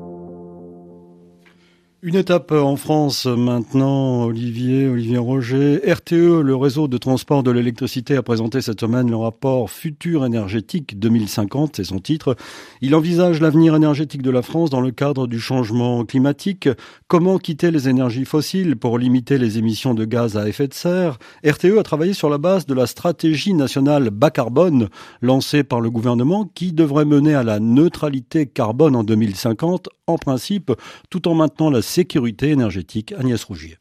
Une 2.03 2.15
étape 2.15 2.51
en 2.51 2.77
France 2.77 3.27
maintenant, 3.27 4.23
Olivier, 4.23 4.87
Olivier 4.87 5.19
Roger. 5.19 5.81
RTE, 5.87 6.41
le 6.41 6.55
réseau 6.55 6.87
de 6.87 6.97
transport 6.97 7.43
de 7.43 7.51
l'électricité, 7.51 8.15
a 8.15 8.23
présenté 8.23 8.59
cette 8.61 8.79
semaine 8.79 9.11
le 9.11 9.17
rapport 9.17 9.69
Futur 9.69 10.25
énergétique 10.25 10.97
2050, 10.97 11.75
c'est 11.75 11.83
son 11.83 11.99
titre. 11.99 12.35
Il 12.81 12.95
envisage 12.95 13.39
l'avenir 13.39 13.75
énergétique 13.75 14.23
de 14.23 14.31
la 14.31 14.41
France 14.41 14.71
dans 14.71 14.81
le 14.81 14.89
cadre 14.89 15.27
du 15.27 15.39
changement 15.39 16.03
climatique. 16.03 16.67
Comment 17.07 17.37
quitter 17.37 17.69
les 17.69 17.87
énergies 17.87 18.25
fossiles 18.25 18.77
pour 18.77 18.97
limiter 18.97 19.37
les 19.37 19.59
émissions 19.59 19.93
de 19.93 20.05
gaz 20.05 20.37
à 20.37 20.49
effet 20.49 20.67
de 20.67 20.73
serre? 20.73 21.19
RTE 21.45 21.77
a 21.77 21.83
travaillé 21.83 22.13
sur 22.13 22.31
la 22.31 22.39
base 22.39 22.65
de 22.65 22.73
la 22.73 22.87
stratégie 22.87 23.53
nationale 23.53 24.09
bas 24.09 24.31
carbone 24.31 24.89
lancée 25.21 25.63
par 25.63 25.81
le 25.81 25.91
gouvernement 25.91 26.49
qui 26.55 26.73
devrait 26.73 27.05
mener 27.05 27.35
à 27.35 27.43
la 27.43 27.59
neutralité 27.59 28.47
carbone 28.47 28.95
en 28.95 29.03
2050, 29.03 29.89
en 30.07 30.17
principe, 30.17 30.71
tout 31.11 31.27
en 31.27 31.35
maintenant 31.35 31.69
la 31.69 31.83
sécurité 31.91 32.49
énergétique. 32.49 33.13
Agnès 33.17 33.43
Rougier. 33.43 33.77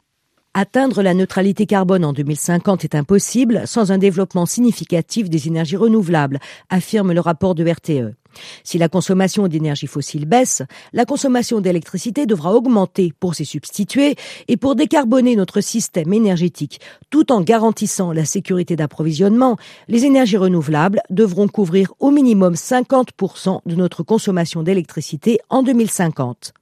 Atteindre 0.52 1.00
la 1.00 1.14
neutralité 1.14 1.64
carbone 1.64 2.04
en 2.04 2.12
2050 2.12 2.84
est 2.84 2.96
impossible 2.96 3.62
sans 3.66 3.92
un 3.92 3.98
développement 3.98 4.46
significatif 4.46 5.30
des 5.30 5.46
énergies 5.46 5.76
renouvelables, 5.76 6.40
affirme 6.70 7.12
le 7.12 7.20
rapport 7.20 7.54
de 7.54 7.64
RTE. 7.64 8.16
Si 8.64 8.78
la 8.78 8.88
consommation 8.88 9.48
d'énergie 9.48 9.86
fossile 9.86 10.26
baisse, 10.26 10.62
la 10.92 11.04
consommation 11.04 11.60
d'électricité 11.60 12.26
devra 12.26 12.54
augmenter 12.54 13.12
pour 13.18 13.34
s'y 13.34 13.44
substituer 13.44 14.16
et 14.48 14.56
pour 14.56 14.74
décarboner 14.74 15.36
notre 15.36 15.60
système 15.60 16.12
énergétique 16.12 16.80
tout 17.10 17.32
en 17.32 17.40
garantissant 17.40 18.12
la 18.12 18.24
sécurité 18.24 18.76
d'approvisionnement, 18.76 19.56
les 19.88 20.04
énergies 20.04 20.36
renouvelables 20.36 21.02
devront 21.10 21.48
couvrir 21.48 21.92
au 21.98 22.10
minimum 22.10 22.54
50% 22.54 23.60
de 23.66 23.74
notre 23.74 24.02
consommation 24.02 24.62
d'électricité 24.62 25.40
en 25.48 25.62
2050. 25.62 26.52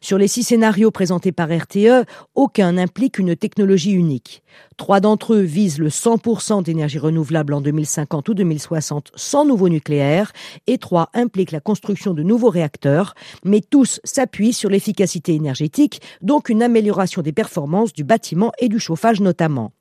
Sur 0.00 0.18
les 0.18 0.28
six 0.28 0.44
scénarios 0.44 0.90
présentés 0.90 1.32
par 1.32 1.48
RTE, 1.48 2.06
aucun 2.34 2.72
n'implique 2.72 3.18
une 3.18 3.34
technologie 3.34 3.92
unique. 3.92 4.42
Trois 4.78 5.00
d'entre 5.00 5.34
eux 5.34 5.40
visent 5.40 5.80
le 5.80 5.88
100% 5.88 6.62
d'énergie 6.62 7.00
renouvelable 7.00 7.52
en 7.52 7.60
2050 7.60 8.28
ou 8.28 8.34
2060 8.34 9.10
sans 9.16 9.44
nouveau 9.44 9.68
nucléaire 9.68 10.32
et 10.68 10.78
trois 10.78 11.10
impliquent 11.14 11.50
la 11.50 11.58
construction 11.60 12.14
de 12.14 12.22
nouveaux 12.22 12.48
réacteurs, 12.48 13.14
mais 13.44 13.60
tous 13.60 14.00
s'appuient 14.04 14.52
sur 14.52 14.70
l'efficacité 14.70 15.34
énergétique, 15.34 16.00
donc 16.22 16.48
une 16.48 16.62
amélioration 16.62 17.22
des 17.22 17.32
performances 17.32 17.92
du 17.92 18.04
bâtiment 18.04 18.52
et 18.60 18.68
du 18.68 18.78
chauffage 18.78 19.20
notamment. 19.20 19.72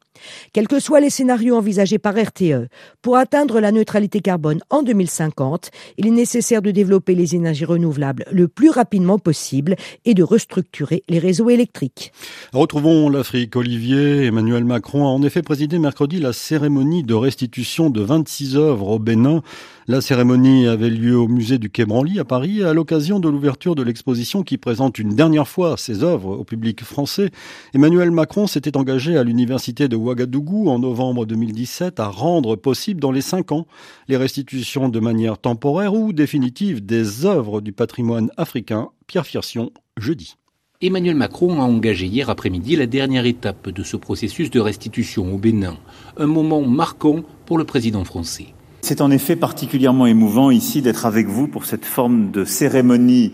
Quels 0.54 0.68
que 0.68 0.80
soient 0.80 1.00
les 1.00 1.10
scénarios 1.10 1.56
envisagés 1.56 2.00
par 2.00 2.16
RTE, 2.16 2.68
pour 3.02 3.18
atteindre 3.18 3.60
la 3.60 3.72
neutralité 3.72 4.20
carbone 4.22 4.60
en 4.70 4.84
2050, 4.84 5.72
il 5.98 6.08
est 6.08 6.12
nécessaire 6.12 6.62
de 6.62 6.72
développer 6.72 7.16
les 7.16 7.36
énergies 7.36 7.66
renouvelables 7.66 8.26
le 8.32 8.48
plus 8.48 8.70
rapidement 8.70 9.20
possible 9.20 9.76
et 10.06 10.14
de 10.14 10.24
restructurer 10.24 11.04
les 11.10 11.20
réseaux 11.20 11.50
électriques. 11.50 12.12
Retrouvons 12.54 13.10
l'Afrique. 13.10 13.56
Olivier 13.56 14.26
Emmanuel 14.26 14.66
Macron 14.66 15.06
a 15.06 15.10
en 15.10 15.22
effet 15.24 15.42
présidé 15.42 15.80
mercredi 15.80 16.20
la 16.20 16.34
cérémonie 16.34 17.04
de 17.04 17.14
restitution 17.14 17.90
de 17.90 18.02
26 18.02 18.56
œuvres 18.56 18.88
au 18.90 19.00
Bénin 19.00 19.42
la 19.90 20.02
cérémonie 20.02 20.68
avait 20.68 20.90
lieu 20.90 21.18
au 21.18 21.30
musée 21.30 21.60
du 21.60 21.70
Quai 21.70 21.86
Branly 21.86 22.20
à 22.20 22.26
Paris 22.26 22.62
à 22.62 22.74
l'occasion 22.74 23.22
de 23.22 23.30
l'ouverture 23.30 23.74
de 23.74 23.84
l'exposition 23.84 24.44
qui 24.44 24.58
présente 24.58 25.00
une 25.00 25.16
dernière 25.16 25.48
fois 25.48 25.78
ses 25.78 26.04
œuvres 26.04 26.38
au 26.38 26.44
public 26.44 26.84
français. 26.84 27.32
Emmanuel 27.74 28.12
Macron 28.12 28.48
s'était 28.48 28.76
engagé 28.76 29.18
à 29.18 29.24
l'université 29.24 29.88
de 29.88 29.96
Ouagadougou 29.96 30.68
en 30.68 30.80
novembre 30.80 31.26
2017 31.26 32.02
à 32.02 32.10
rendre 32.10 32.58
possible 32.58 33.00
dans 33.00 33.14
les 33.14 33.22
cinq 33.22 33.54
ans 33.54 33.66
les 34.10 34.18
restitutions 34.18 34.90
de 34.90 35.00
manière 35.00 35.38
temporaire 35.38 35.94
ou 35.94 36.12
définitive 36.12 36.86
des 36.86 37.26
œuvres 37.26 37.62
du 37.62 37.72
patrimoine 37.72 38.30
africain. 38.36 38.90
Pierre 39.08 39.26
Firsion, 39.26 39.72
jeudi. 39.96 40.36
Emmanuel 40.82 41.16
Macron 41.16 41.62
a 41.62 41.64
engagé 41.64 42.08
hier 42.08 42.30
après-midi 42.30 42.76
la 42.76 42.88
dernière 42.88 43.26
étape 43.26 43.70
de 43.70 43.84
ce 43.84 43.96
processus 43.96 44.52
de 44.52 44.60
restitution 44.60 45.34
au 45.34 45.38
Bénin, 45.38 45.78
un 46.18 46.28
moment 46.28 46.62
marquant 46.62 47.22
pour 47.46 47.58
le 47.58 47.64
président 47.64 48.04
français. 48.04 48.54
C'est 48.82 49.02
en 49.02 49.12
effet 49.12 49.36
particulièrement 49.36 50.06
émouvant 50.06 50.52
ici 50.52 50.82
d'être 50.82 51.06
avec 51.06 51.28
vous 51.28 51.48
pour 51.48 51.66
cette 51.66 51.86
forme 51.86 52.32
de 52.32 52.46
cérémonie 52.46 53.34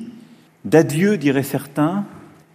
d'adieu, 0.65 1.17
diraient 1.17 1.43
certains, 1.43 2.05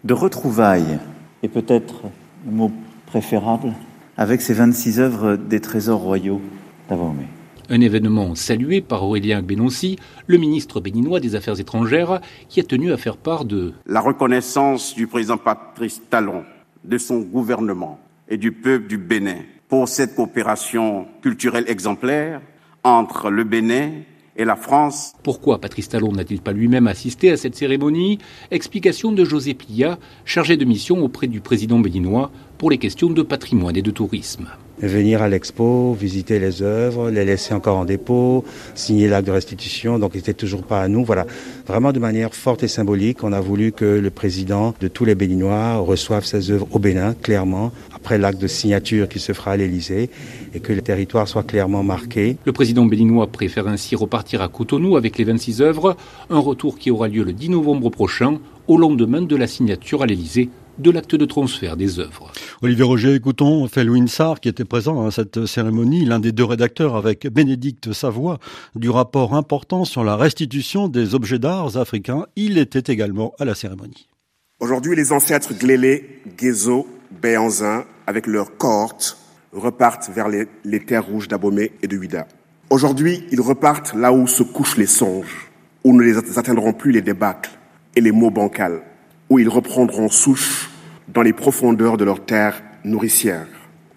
de 0.05 0.15
retrouvailles, 0.15 0.99
et 1.43 1.49
peut-être 1.49 2.03
le 2.47 2.53
mot 2.53 2.73
préférable, 3.07 3.73
avec 4.17 4.41
ces 4.41 4.55
26 4.55 5.01
œuvres 5.01 5.37
des 5.37 5.61
trésors 5.61 6.01
royaux 6.01 6.41
d'Avomé. 6.89 7.25
Un 7.71 7.83
événement 7.83 8.35
salué 8.35 8.81
par 8.81 9.05
Aurélien 9.05 9.43
Benonci, 9.43 9.99
le 10.27 10.39
ministre 10.39 10.81
béninois 10.81 11.21
des 11.21 11.35
Affaires 11.35 11.61
étrangères, 11.61 12.21
qui 12.49 12.61
a 12.61 12.65
tenu 12.65 12.93
à 12.93 12.97
faire 12.97 13.19
part 13.19 13.45
de 13.45 13.75
la 13.87 14.01
reconnaissance 14.01 14.95
du 14.95 15.07
président 15.07 15.37
Patrice 15.37 16.01
Talon, 16.09 16.45
de 16.85 16.97
son 16.97 17.21
gouvernement 17.21 17.99
et 18.29 18.39
du 18.39 18.53
peuple 18.53 18.87
du 18.87 18.97
Bénin 18.97 19.41
pour 19.69 19.87
cette 19.87 20.15
coopération 20.15 21.07
culturelle 21.21 21.65
exemplaire 21.69 22.41
entre 22.89 23.31
le 23.31 23.45
Bénin 23.45 23.91
et 24.37 24.45
la 24.45 24.57
France. 24.57 25.13
Pourquoi 25.23 25.61
Patrice 25.61 25.89
Talon 25.89 26.13
n'a-t-il 26.13 26.41
pas 26.41 26.53
lui-même 26.53 26.87
assisté 26.87 27.31
à 27.31 27.37
cette 27.37 27.57
cérémonie? 27.57 28.19
Explication 28.51 29.13
de 29.13 29.25
José 29.25 29.55
Pilla, 29.55 29.99
chargé 30.25 30.57
de 30.57 30.65
mission 30.65 31.03
auprès 31.05 31.27
du 31.27 31.41
président 31.41 31.79
béninois 31.79 32.31
pour 32.57 32.71
les 32.71 32.79
questions 32.79 33.11
de 33.11 33.23
patrimoine 33.23 33.77
et 33.77 33.83
de 33.83 33.91
tourisme 33.91 34.49
venir 34.81 35.23
à 35.23 35.29
l'expo, 35.29 35.93
visiter 35.99 36.39
les 36.39 36.63
œuvres, 36.63 37.11
les 37.11 37.25
laisser 37.25 37.55
encore 37.55 37.77
en 37.77 37.85
dépôt, 37.85 38.45
signer 38.75 39.09
l'acte 39.09 39.27
de 39.27 39.33
restitution. 39.33 39.99
Donc, 39.99 40.13
il 40.15 40.19
n'était 40.19 40.35
toujours 40.35 40.63
pas 40.63 40.83
à 40.83 40.89
nous. 40.89 41.05
Voilà, 41.05 41.27
vraiment 41.67 41.93
de 41.93 41.99
manière 41.99 42.35
forte 42.35 42.63
et 42.63 42.69
symbolique, 42.69 43.25
on 43.25 43.33
a 43.33 43.41
voulu 43.41 43.73
que 43.73 43.85
le 43.85 44.11
président 44.11 44.75
de 44.81 44.89
tous 44.89 45.05
les 45.05 45.15
Béninois 45.15 45.77
reçoive 45.77 46.25
ses 46.25 46.51
œuvres 46.51 46.69
au 46.71 46.79
Bénin, 46.79 47.15
clairement, 47.15 47.73
après 47.95 48.19
l'acte 48.19 48.41
de 48.41 48.47
signature 48.47 49.09
qui 49.09 49.19
se 49.19 49.33
fera 49.33 49.53
à 49.53 49.57
l'Élysée, 49.57 50.11
et 50.55 50.61
que 50.61 50.73
le 50.73 50.83
territoire 50.83 51.29
soit 51.29 51.43
clairement 51.43 51.83
marqué. 51.83 52.37
Le 52.45 52.53
président 52.53 52.87
béninois 52.87 53.27
préfère 53.27 53.69
ainsi 53.69 53.97
repartir 53.97 54.43
à 54.43 54.49
Cotonou 54.49 54.97
avec 54.97 55.19
les 55.19 55.25
26 55.25 55.63
œuvres, 55.63 55.97
un 56.31 56.39
retour 56.39 56.79
qui 56.79 56.91
aura 56.91 57.09
lieu 57.09 57.25
le 57.25 57.33
10 57.33 57.51
novembre 57.51 57.91
prochain, 57.91 58.39
au 58.67 58.77
lendemain 58.77 59.23
de 59.23 59.37
la 59.37 59.47
signature 59.47 60.03
à 60.03 60.07
l'Élysée 60.07 60.51
de 60.79 60.91
l'acte 60.91 61.15
de 61.15 61.25
transfert 61.25 61.77
des 61.77 61.99
œuvres. 61.99 62.33
Olivier 62.63 62.85
Roger, 62.85 63.15
écoutons 63.15 63.69
Felwin 63.69 64.07
Sarr 64.07 64.41
qui 64.41 64.49
était 64.49 64.65
présent 64.65 65.07
à 65.07 65.11
cette 65.11 65.47
cérémonie, 65.47 66.05
l'un 66.05 66.21
des 66.21 66.33
deux 66.33 66.45
rédacteurs 66.45 66.97
avec 66.97 67.27
Bénédicte 67.27 67.93
Savoie 67.93 68.39
du 68.75 68.91
rapport 68.91 69.35
important 69.35 69.85
sur 69.85 70.05
la 70.05 70.17
restitution 70.17 70.89
des 70.89 71.15
objets 71.15 71.39
d'art 71.39 71.77
africains. 71.77 72.27
Il 72.37 72.59
était 72.59 72.93
également 72.93 73.35
à 73.39 73.45
la 73.45 73.55
cérémonie. 73.55 74.09
Aujourd'hui, 74.61 74.97
les 74.97 75.13
ancêtres 75.13 75.55
Glélé, 75.55 76.21
Guézo, 76.37 76.87
Béanzin, 77.23 77.85
avec 78.07 78.27
leurs 78.27 78.57
cohortes, 78.57 79.19
repartent 79.53 80.11
vers 80.15 80.29
les, 80.29 80.47
les 80.65 80.81
terres 80.81 81.07
rouges 81.07 81.29
d'Abomey 81.29 81.73
et 81.83 81.87
de 81.87 81.97
Huida. 81.97 82.27
Aujourd'hui, 82.71 83.25
ils 83.31 83.41
repartent 83.41 83.95
là 83.95 84.13
où 84.13 84.27
se 84.27 84.43
couchent 84.43 84.77
les 84.77 84.87
songes, 84.87 85.49
où 85.85 85.95
ne 85.95 86.03
les 86.03 86.39
atteindront 86.39 86.73
plus 86.73 86.93
les 86.93 87.01
débâcles 87.01 87.51
et 87.97 88.01
les 88.01 88.13
mots 88.13 88.31
bancals 88.31 88.83
où 89.31 89.39
ils 89.39 89.49
reprendront 89.49 90.09
souche 90.09 90.71
dans 91.09 91.23
les 91.23 91.33
profondeurs 91.33 91.97
de 91.97 92.05
leur 92.05 92.25
terre 92.25 92.63
nourricière, 92.85 93.47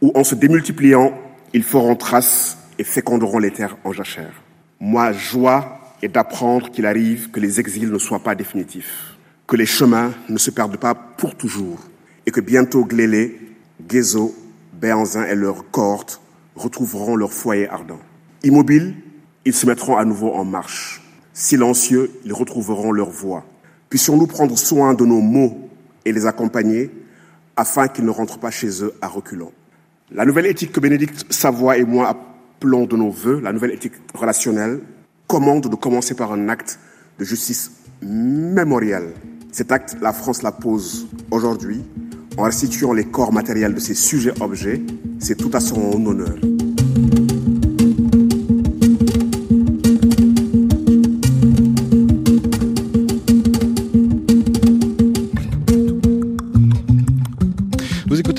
où 0.02 0.12
en 0.15 0.24
se 0.24 0.36
démultipliant, 0.36 1.13
ils 1.54 1.63
feront 1.63 1.96
trace 1.96 2.58
et 2.80 2.84
féconderont 2.84 3.39
les 3.39 3.52
terres 3.52 3.78
en 3.84 3.91
jachère. 3.91 4.41
Moi, 4.80 5.12
joie 5.12 5.80
est 6.02 6.08
d'apprendre 6.08 6.72
qu'il 6.72 6.86
arrive 6.86 7.30
que 7.32 7.39
les 7.39 7.60
exils 7.60 7.91
ne 7.91 8.00
soient 8.00 8.24
pas 8.24 8.36
définitifs, 8.36 9.17
que 9.48 9.56
les 9.56 9.65
chemins 9.65 10.13
ne 10.30 10.38
se 10.38 10.52
perdent 10.52 10.78
pas 10.78 10.96
pour 10.96 11.36
toujours, 11.36 11.80
et 12.26 12.32
que 12.32 12.41
bientôt 12.41 12.86
Glélé, 12.86 13.39
Guézo, 13.88 14.34
Béanzin 14.74 15.26
et 15.26 15.36
leurs 15.36 15.70
cohortes 15.70 16.22
retrouveront 16.56 17.15
leur 17.15 17.32
foyer 17.32 17.67
ardent. 17.70 18.00
Immobiles, 18.44 18.96
ils 19.46 19.54
se 19.54 19.65
mettront 19.65 19.98
à 19.98 20.06
nouveau 20.06 20.34
en 20.34 20.46
marche. 20.46 21.02
Silencieux, 21.34 22.12
ils 22.26 22.34
retrouveront 22.34 22.91
leur 22.91 23.10
voix. 23.10 23.46
Puissions-nous 23.91 24.25
prendre 24.25 24.58
soin 24.58 24.93
de 24.93 25.04
nos 25.06 25.19
mots 25.19 25.69
et 26.06 26.13
les 26.13 26.25
accompagner 26.25 26.89
afin 27.58 27.89
qu'ils 27.89 28.06
ne 28.06 28.10
rentrent 28.10 28.39
pas 28.39 28.49
chez 28.49 28.86
eux 28.86 28.93
à 29.01 29.10
reculons. 29.10 29.51
La 30.12 30.23
nouvelle 30.23 30.45
éthique 30.45 30.71
que 30.71 30.80
Bénédicte 30.80 31.25
Savoie 31.30 31.77
et 31.77 31.84
moi 31.84 32.08
appelons 32.08 32.86
de 32.86 32.95
nos 32.95 33.10
voeux, 33.10 33.41
la 33.41 33.51
nouvelle 33.51 33.71
éthique 33.71 33.95
relationnelle, 34.13 34.80
commande 35.27 35.69
de 35.69 35.75
commencer 35.75 36.15
par 36.15 36.32
un 36.32 36.47
acte 36.47 36.80
de 37.19 37.25
justice 37.25 37.71
mémorielle. 38.01 39.12
Cet 39.51 39.73
acte, 39.73 39.97
la 40.01 40.13
France 40.13 40.41
la 40.41 40.54
pose 40.54 41.10
aujourd'hui 41.30 41.84
en 42.38 42.43
restituant 42.43 42.93
les 42.93 43.04
corps 43.04 43.34
matériels 43.34 43.73
de 43.73 43.80
ces 43.82 43.93
sujets-objets. 43.93 44.82
C'est 45.19 45.36
tout 45.36 45.51
à 45.54 45.60
son 45.60 46.06
honneur. 46.06 46.38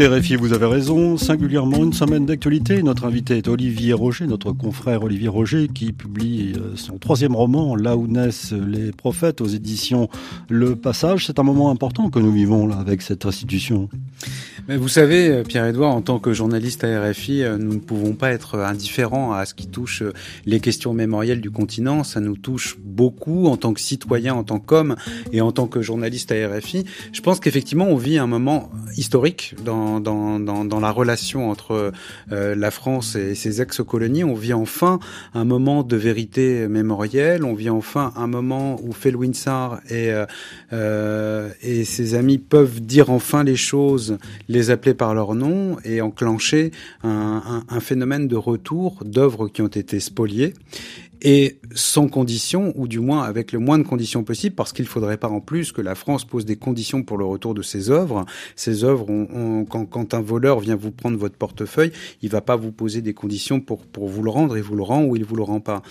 RFI, 0.07 0.35
vous 0.35 0.53
avez 0.53 0.67
raison. 0.67 1.17
Singulièrement, 1.17 1.85
une 1.85 1.93
semaine 1.93 2.27
d'actualité. 2.27 2.83
Notre 2.83 3.05
invité 3.05 3.37
est 3.37 3.47
Olivier 3.47 3.93
Roger, 3.93 4.27
notre 4.27 4.51
confrère 4.51 5.05
Olivier 5.05 5.29
Roger, 5.29 5.69
qui 5.73 5.93
publie 5.93 6.55
euh, 6.57 6.75
son 6.75 6.99
troisième 6.99 7.37
roman, 7.37 7.77
Là 7.77 7.97
où 7.97 8.09
naissent 8.09 8.53
les 8.53 8.91
prophètes, 8.91 9.41
aux 9.41 9.47
éditions 9.47 10.09
Le 10.49 10.75
Passage. 10.75 11.27
C'est 11.27 11.39
un 11.39 11.45
moment 11.45 11.71
important 11.71 12.11
que 12.11 12.19
nous 12.19 12.33
vivons 12.33 12.67
là 12.67 12.79
avec 12.79 13.01
cette 13.01 13.27
institution. 13.27 13.89
Mais 14.67 14.77
vous 14.77 14.89
savez, 14.89 15.29
euh, 15.29 15.43
Pierre-Edouard, 15.45 15.95
en 15.95 16.03
tant 16.03 16.19
que 16.19 16.33
journaliste 16.33 16.83
à 16.83 17.09
RFI, 17.09 17.43
euh, 17.43 17.57
nous 17.59 17.75
ne 17.75 17.81
pouvons 17.81 18.15
pas 18.15 18.33
être 18.33 18.59
indifférents 18.59 19.33
à 19.33 19.45
ce 19.47 19.55
qui 19.55 19.69
touche 19.69 20.03
les 20.47 20.59
questions 20.59 20.95
mémorielles 20.95 21.41
du 21.41 21.53
continent. 21.53 22.03
Ça 22.03 22.19
nous 22.19 22.37
touche 22.37 22.77
beaucoup 22.83 23.47
en 23.47 23.57
tant 23.57 23.73
que 23.73 23.81
citoyen, 23.81 24.35
en 24.35 24.43
tant 24.43 24.59
qu'homme 24.59 24.97
et 25.33 25.41
en 25.41 25.53
tant 25.53 25.69
que 25.69 25.81
journaliste 25.81 26.33
à 26.33 26.49
RFI. 26.49 26.85
Je 27.13 27.21
pense 27.21 27.39
qu'effectivement, 27.39 27.87
on 27.87 27.97
vit 27.97 28.19
un 28.19 28.27
moment 28.27 28.71
historique 28.97 29.55
dans, 29.65 29.92
dans, 30.01 30.39
dans, 30.39 30.65
dans 30.65 30.81
la 30.81 30.91
relation 30.91 31.51
entre 31.51 31.93
la 32.31 32.71
France 32.71 33.17
et 33.17 33.35
ses 33.35 33.61
ex-colonies. 33.61 34.25
On 34.25 34.35
vit 34.35 34.53
enfin 34.53 34.99
un 35.35 35.45
moment 35.45 35.83
de 35.83 35.97
vérité 35.97 36.69
mémorielle. 36.69 37.45
On 37.45 37.55
vit 37.55 37.71
enfin 37.71 38.13
un 38.17 38.27
moment 38.27 38.79
où 38.83 38.93
Felwine 38.93 39.35
Sarr 39.35 39.81
et, 39.91 40.13
euh, 40.73 41.51
et 41.63 41.85
ses 41.85 42.15
amis 42.15 42.39
peuvent 42.39 42.81
dire 42.81 43.11
enfin 43.11 43.45
les 43.45 43.57
choses 43.57 44.19
les 44.49 44.71
appeler 44.71 44.95
par 44.95 45.15
leur 45.15 45.35
nom 45.35 45.77
et 45.85 46.01
enclencher 46.01 46.71
un, 47.03 47.63
un 47.69 47.81
phénomène 47.81 48.29
de 48.29 48.37
retour 48.37 49.03
d'œuvres 49.05 49.49
qui 49.49 49.63
ont 49.63 49.69
été 49.69 50.01
spoliées 50.01 50.55
et 51.23 51.59
sans 51.75 52.09
condition, 52.09 52.73
ou 52.77 52.89
du 52.89 53.01
moins 53.01 53.23
avec 53.23 53.53
le 53.53 53.59
moins 53.59 53.79
de 53.79 53.85
conditions 53.85 54.25
possibles, 54.25 54.55
parce 54.55 54.73
qu'il 54.73 54.87
faudrait 54.87 55.17
pas 55.17 55.29
en 55.29 55.41
plus 55.41 55.73
que 55.73 55.81
la 55.81 55.95
France 55.95 56.25
pose 56.25 56.45
des 56.45 56.57
conditions 56.57 57.03
pour 57.03 57.17
le 57.17 57.25
retour 57.25 57.55
de 57.55 57.63
ses 57.63 57.91
œuvres. 57.91 58.27
Ces 58.57 58.85
œuvres, 58.85 59.09
on, 59.09 59.65
quand, 59.65 59.87
quand, 59.87 60.15
un 60.15 60.21
voleur 60.21 60.61
vient 60.61 60.77
vous 60.77 60.91
prendre 60.91 61.17
votre 61.17 61.37
portefeuille, 61.37 61.93
il 62.23 62.29
va 62.29 62.41
pas 62.41 62.57
vous 62.57 62.73
poser 62.73 63.01
des 63.01 63.15
conditions 63.15 63.61
pour, 63.61 63.87
pour 63.87 64.09
vous 64.09 64.23
le 64.23 64.31
rendre, 64.31 64.57
et 64.57 64.61
vous 64.61 64.77
le 64.77 64.83
rend 64.83 65.05
ou 65.05 65.17
il 65.17 65.25
vous 65.25 65.37
le 65.37 65.43
rend 65.43 65.61
pas. 65.61 65.83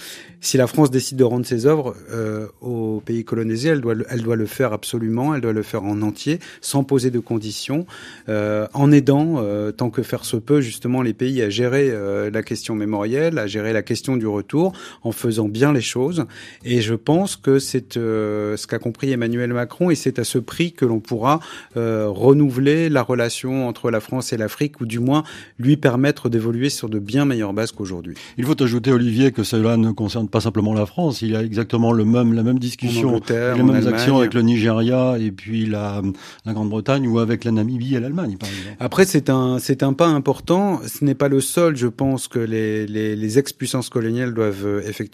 Si 0.41 0.57
la 0.57 0.67
France 0.67 0.91
décide 0.91 1.17
de 1.17 1.23
rendre 1.23 1.45
ses 1.45 1.65
œuvres 1.65 1.95
euh, 2.11 2.47
au 2.61 3.01
pays 3.05 3.23
colonisé, 3.23 3.69
elle 3.69 3.81
doit, 3.81 3.95
elle 4.09 4.21
doit 4.21 4.35
le 4.35 4.45
faire 4.45 4.73
absolument, 4.73 5.33
elle 5.33 5.41
doit 5.41 5.53
le 5.53 5.63
faire 5.63 5.83
en 5.83 6.01
entier, 6.01 6.39
sans 6.59 6.83
poser 6.83 7.09
de 7.09 7.19
conditions, 7.19 7.85
euh, 8.29 8.67
en 8.73 8.91
aidant, 8.91 9.35
euh, 9.37 9.71
tant 9.71 9.89
que 9.89 10.03
faire 10.03 10.25
se 10.25 10.37
peut, 10.37 10.61
justement 10.61 11.01
les 11.01 11.13
pays 11.13 11.41
à 11.41 11.49
gérer 11.49 11.89
euh, 11.91 12.29
la 12.31 12.43
question 12.43 12.75
mémorielle, 12.75 13.37
à 13.37 13.47
gérer 13.47 13.73
la 13.73 13.81
question 13.81 14.17
du 14.17 14.27
retour, 14.27 14.73
faisant 15.21 15.47
bien 15.47 15.71
les 15.71 15.81
choses. 15.81 16.25
Et 16.65 16.81
je 16.81 16.95
pense 16.95 17.35
que 17.35 17.59
c'est 17.59 17.97
euh, 17.97 18.57
ce 18.57 18.67
qu'a 18.67 18.79
compris 18.79 19.11
Emmanuel 19.11 19.53
Macron 19.53 19.89
et 19.89 19.95
c'est 19.95 20.19
à 20.19 20.23
ce 20.23 20.39
prix 20.39 20.71
que 20.73 20.85
l'on 20.85 20.99
pourra 20.99 21.39
euh, 21.77 22.07
renouveler 22.09 22.89
la 22.89 23.03
relation 23.03 23.67
entre 23.67 23.91
la 23.91 23.99
France 23.99 24.33
et 24.33 24.37
l'Afrique 24.37 24.81
ou 24.81 24.85
du 24.85 24.99
moins 24.99 25.23
lui 25.59 25.77
permettre 25.77 26.29
d'évoluer 26.29 26.69
sur 26.69 26.89
de 26.89 26.99
bien 26.99 27.25
meilleures 27.25 27.53
bases 27.53 27.71
qu'aujourd'hui. 27.71 28.15
Il 28.37 28.45
faut 28.45 28.61
ajouter, 28.61 28.91
Olivier, 28.91 29.31
que 29.31 29.43
cela 29.43 29.77
ne 29.77 29.91
concerne 29.91 30.27
pas 30.27 30.41
simplement 30.41 30.73
la 30.73 30.85
France. 30.85 31.21
Il 31.21 31.31
y 31.31 31.35
a 31.35 31.43
exactement 31.43 31.91
le 31.93 32.05
même, 32.05 32.33
la 32.33 32.43
même 32.43 32.59
discussion, 32.59 33.21
les 33.29 33.63
mêmes 33.63 33.87
actions 33.87 34.17
avec 34.17 34.33
le 34.33 34.41
Nigeria 34.41 35.17
et 35.19 35.31
puis 35.31 35.65
la, 35.65 36.01
la 36.45 36.53
Grande-Bretagne 36.53 37.07
ou 37.07 37.19
avec 37.19 37.43
la 37.43 37.51
Namibie 37.51 37.95
et 37.95 37.99
l'Allemagne, 37.99 38.37
par 38.37 38.49
exemple. 38.49 38.77
Après, 38.79 39.05
c'est 39.05 39.29
un, 39.29 39.59
c'est 39.59 39.83
un 39.83 39.93
pas 39.93 40.07
important. 40.07 40.81
Ce 40.87 41.05
n'est 41.05 41.15
pas 41.15 41.27
le 41.27 41.41
seul, 41.41 41.75
je 41.75 41.87
pense, 41.87 42.27
que 42.27 42.39
les, 42.39 42.87
les, 42.87 43.15
les 43.15 43.39
ex-puissances 43.39 43.89
coloniales 43.89 44.33
doivent 44.33 44.81
effectuer 44.85 45.10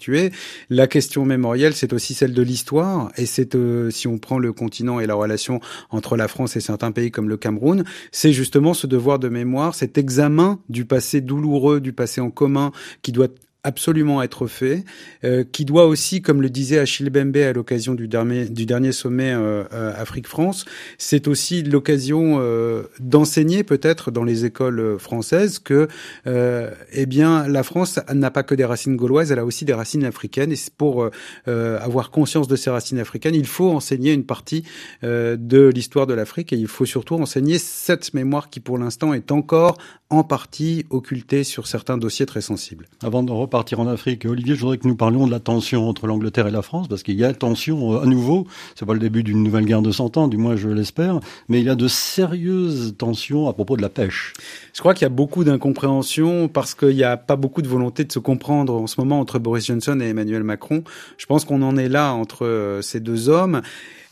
la 0.70 0.86
question 0.86 1.24
mémorielle, 1.24 1.74
c'est 1.74 1.92
aussi 1.92 2.14
celle 2.14 2.32
de 2.32 2.42
l'histoire, 2.42 3.10
et 3.16 3.26
c'est 3.26 3.54
euh, 3.54 3.90
si 3.90 4.06
on 4.06 4.18
prend 4.18 4.38
le 4.38 4.52
continent 4.52 5.00
et 5.00 5.06
la 5.06 5.14
relation 5.14 5.60
entre 5.90 6.16
la 6.16 6.28
France 6.28 6.56
et 6.56 6.60
certains 6.60 6.92
pays 6.92 7.10
comme 7.10 7.28
le 7.28 7.36
Cameroun, 7.36 7.84
c'est 8.12 8.32
justement 8.32 8.74
ce 8.74 8.86
devoir 8.86 9.18
de 9.18 9.28
mémoire, 9.28 9.74
cet 9.74 9.98
examen 9.98 10.60
du 10.68 10.84
passé 10.84 11.20
douloureux, 11.20 11.80
du 11.80 11.92
passé 11.92 12.20
en 12.20 12.30
commun, 12.30 12.72
qui 13.02 13.12
doit 13.12 13.28
absolument 13.64 14.22
être 14.22 14.46
fait, 14.46 14.84
euh, 15.24 15.42
qui 15.50 15.64
doit 15.64 15.86
aussi, 15.86 16.22
comme 16.22 16.40
le 16.40 16.48
disait 16.48 16.78
Achille 16.78 17.10
Bembe 17.10 17.36
à 17.36 17.52
l'occasion 17.52 17.94
du 17.94 18.06
dernier, 18.06 18.46
du 18.46 18.66
dernier 18.66 18.92
sommet 18.92 19.32
euh, 19.32 19.64
euh 19.72 19.92
Afrique-France, 19.96 20.64
c'est 20.96 21.26
aussi 21.26 21.62
l'occasion 21.62 22.38
euh, 22.38 22.84
d'enseigner 23.00 23.64
peut-être 23.64 24.10
dans 24.12 24.22
les 24.22 24.44
écoles 24.44 24.98
françaises 24.98 25.58
que, 25.58 25.88
euh, 26.26 26.70
eh 26.92 27.06
bien, 27.06 27.48
la 27.48 27.64
France 27.64 27.98
n'a 28.12 28.30
pas 28.30 28.44
que 28.44 28.54
des 28.54 28.64
racines 28.64 28.96
gauloises, 28.96 29.32
elle 29.32 29.40
a 29.40 29.44
aussi 29.44 29.64
des 29.64 29.74
racines 29.74 30.04
africaines. 30.04 30.52
Et 30.52 30.56
pour 30.76 31.10
avoir 31.46 32.10
conscience 32.10 32.46
de 32.48 32.56
ces 32.56 32.70
racines 32.70 32.98
africaines, 32.98 33.34
il 33.34 33.46
faut 33.46 33.70
enseigner 33.70 34.12
une 34.12 34.24
partie 34.24 34.64
de 35.02 35.72
l'histoire 35.74 36.06
de 36.06 36.14
l'Afrique 36.14 36.52
et 36.52 36.56
il 36.56 36.68
faut 36.68 36.84
surtout 36.84 37.14
enseigner 37.14 37.58
cette 37.58 38.14
mémoire 38.14 38.50
qui, 38.50 38.60
pour 38.60 38.78
l'instant, 38.78 39.14
est 39.14 39.32
encore 39.32 39.78
en 40.10 40.24
partie 40.24 40.86
occultée 40.90 41.44
sur 41.44 41.66
certains 41.66 41.98
dossiers 41.98 42.26
très 42.26 42.40
sensibles. 42.40 42.86
Avant 43.02 43.22
repartir 43.48 43.80
en 43.80 43.86
Afrique. 43.86 44.26
Olivier, 44.26 44.54
je 44.54 44.60
voudrais 44.60 44.76
que 44.76 44.86
nous 44.86 44.94
parlions 44.94 45.26
de 45.26 45.30
la 45.30 45.40
tension 45.40 45.88
entre 45.88 46.06
l'Angleterre 46.06 46.46
et 46.46 46.50
la 46.50 46.60
France, 46.60 46.86
parce 46.86 47.02
qu'il 47.02 47.14
y 47.14 47.24
a 47.24 47.32
tension 47.32 47.94
euh, 47.94 48.02
à 48.02 48.04
nouveau. 48.04 48.46
C'est 48.74 48.84
pas 48.84 48.92
le 48.92 48.98
début 48.98 49.22
d'une 49.22 49.42
nouvelle 49.42 49.64
guerre 49.64 49.80
de 49.80 49.90
100 49.90 50.18
ans, 50.18 50.28
du 50.28 50.36
moins 50.36 50.54
je 50.54 50.68
l'espère, 50.68 51.20
mais 51.48 51.60
il 51.60 51.64
y 51.64 51.70
a 51.70 51.74
de 51.74 51.88
sérieuses 51.88 52.94
tensions 52.98 53.48
à 53.48 53.54
propos 53.54 53.78
de 53.78 53.82
la 53.82 53.88
pêche. 53.88 54.34
Je 54.74 54.80
crois 54.80 54.92
qu'il 54.92 55.02
y 55.02 55.06
a 55.06 55.08
beaucoup 55.08 55.44
d'incompréhension 55.44 56.48
parce 56.48 56.74
qu'il 56.74 56.94
n'y 56.94 57.04
a 57.04 57.16
pas 57.16 57.36
beaucoup 57.36 57.62
de 57.62 57.68
volonté 57.68 58.04
de 58.04 58.12
se 58.12 58.18
comprendre 58.18 58.74
en 58.74 58.86
ce 58.86 59.00
moment 59.00 59.18
entre 59.18 59.38
Boris 59.38 59.64
Johnson 59.64 59.98
et 60.02 60.08
Emmanuel 60.08 60.44
Macron. 60.44 60.84
Je 61.16 61.24
pense 61.24 61.46
qu'on 61.46 61.62
en 61.62 61.78
est 61.78 61.88
là 61.88 62.12
entre 62.12 62.44
euh, 62.44 62.82
ces 62.82 63.00
deux 63.00 63.30
hommes. 63.30 63.62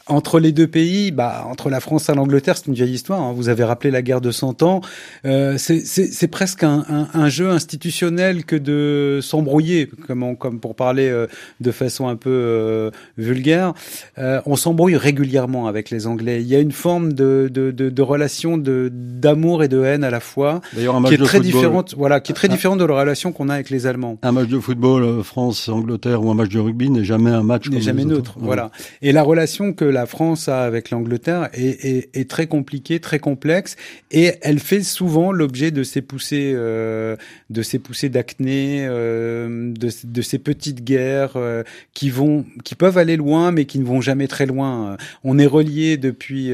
Entre 0.09 0.38
les 0.38 0.53
deux 0.53 0.69
pays, 0.69 1.11
bah, 1.11 1.47
entre 1.51 1.69
la 1.69 1.81
France 1.81 2.09
et 2.09 2.14
l'Angleterre, 2.14 2.57
c'est 2.57 2.66
une 2.66 2.75
vieille 2.75 2.92
histoire. 2.92 3.21
Hein. 3.21 3.33
Vous 3.35 3.49
avez 3.49 3.64
rappelé 3.64 3.90
la 3.90 4.03
guerre 4.03 4.21
de 4.21 4.31
100 4.31 4.62
ans. 4.62 4.81
Euh, 5.25 5.57
c'est 5.59 6.29
presque 6.29 6.62
un, 6.62 6.85
un, 6.88 7.09
un, 7.12 7.29
jeu 7.29 7.51
institutionnel 7.51 8.45
que 8.45 8.57
de 8.57 9.21
s'embrouiller, 9.23 9.90
comme, 10.07 10.37
comme 10.37 10.61
pour 10.61 10.77
parler 10.77 11.09
euh, 11.09 11.27
de 11.61 11.71
façon 11.73 12.09
un 12.09 12.16
peu 12.16 12.31
euh, 12.31 12.90
vulgaire. 13.19 13.75
Euh, 14.19 14.40
on 14.47 14.57
s'embrouille 14.57 14.97
régulièrement 14.97 15.66
avec 15.66 15.90
les 15.90 16.07
Anglais. 16.07 16.40
Il 16.40 16.49
y 16.49 16.55
a 16.55 16.61
une 16.61 16.73
forme 16.73 17.12
de, 17.12 17.51
de, 17.53 17.71
de, 17.71 17.90
de 17.90 18.03
relation 18.03 18.59
d'amour 18.59 19.62
et 19.62 19.69
de 19.69 19.83
haine 19.83 20.05
à 20.05 20.11
la 20.11 20.21
fois, 20.21 20.61
qui 20.75 21.14
est 21.14 21.19
très 21.19 21.40
différente. 21.40 21.95
Voilà, 21.97 22.21
qui 22.21 22.33
est 22.33 22.35
très 22.35 22.49
différente 22.49 22.79
de 22.79 22.85
la 22.85 23.01
relation 23.01 23.33
qu'on 23.33 23.49
a 23.49 23.55
avec 23.55 23.71
les 23.71 23.87
Allemands. 23.87 24.19
Un 24.23 24.33
match 24.33 24.49
de 24.49 24.59
football 24.59 25.03
euh, 25.03 25.23
France-Angleterre 25.23 26.23
ou 26.23 26.31
un 26.31 26.35
match 26.35 26.51
de 26.51 26.61
rugby 26.61 26.90
n'est 26.90 27.05
jamais 27.05 27.31
un 27.31 27.42
match. 27.42 27.69
N'est 27.69 27.81
jamais 27.81 28.05
neutre. 28.05 28.37
Voilà. 28.38 28.71
Et 29.03 29.12
la 29.12 29.23
relation 29.23 29.73
que 29.73 29.85
la 29.97 30.05
France 30.05 30.49
avec 30.49 30.91
l'Angleterre 30.91 31.49
est, 31.55 32.29
très 32.29 32.47
compliquée, 32.47 33.01
très 33.01 33.19
complexe, 33.19 33.77
et 34.11 34.33
elle 34.43 34.59
fait 34.59 34.83
souvent 34.83 35.33
l'objet 35.33 35.71
de 35.71 35.83
ces 35.83 36.03
poussées, 36.03 36.53
euh, 36.55 37.17
de 37.49 37.63
ces 37.63 37.79
poussées 37.79 38.11
d'acné, 38.11 38.87
euh, 38.87 39.73
de, 39.73 40.23
ces 40.23 40.39
petites 40.39 40.85
guerres 40.85 41.37
euh, 41.37 41.63
qui 41.95 42.11
vont, 42.11 42.45
qui 42.63 42.75
peuvent 42.75 42.99
aller 42.99 43.17
loin, 43.17 43.53
mais 43.53 43.65
qui 43.65 43.79
ne 43.79 43.85
vont 43.85 44.03
jamais 44.03 44.29
très 44.29 44.45
loin. 44.45 44.99
On 45.25 45.39
est 45.39 45.47
relié 45.47 45.97
depuis 45.97 46.53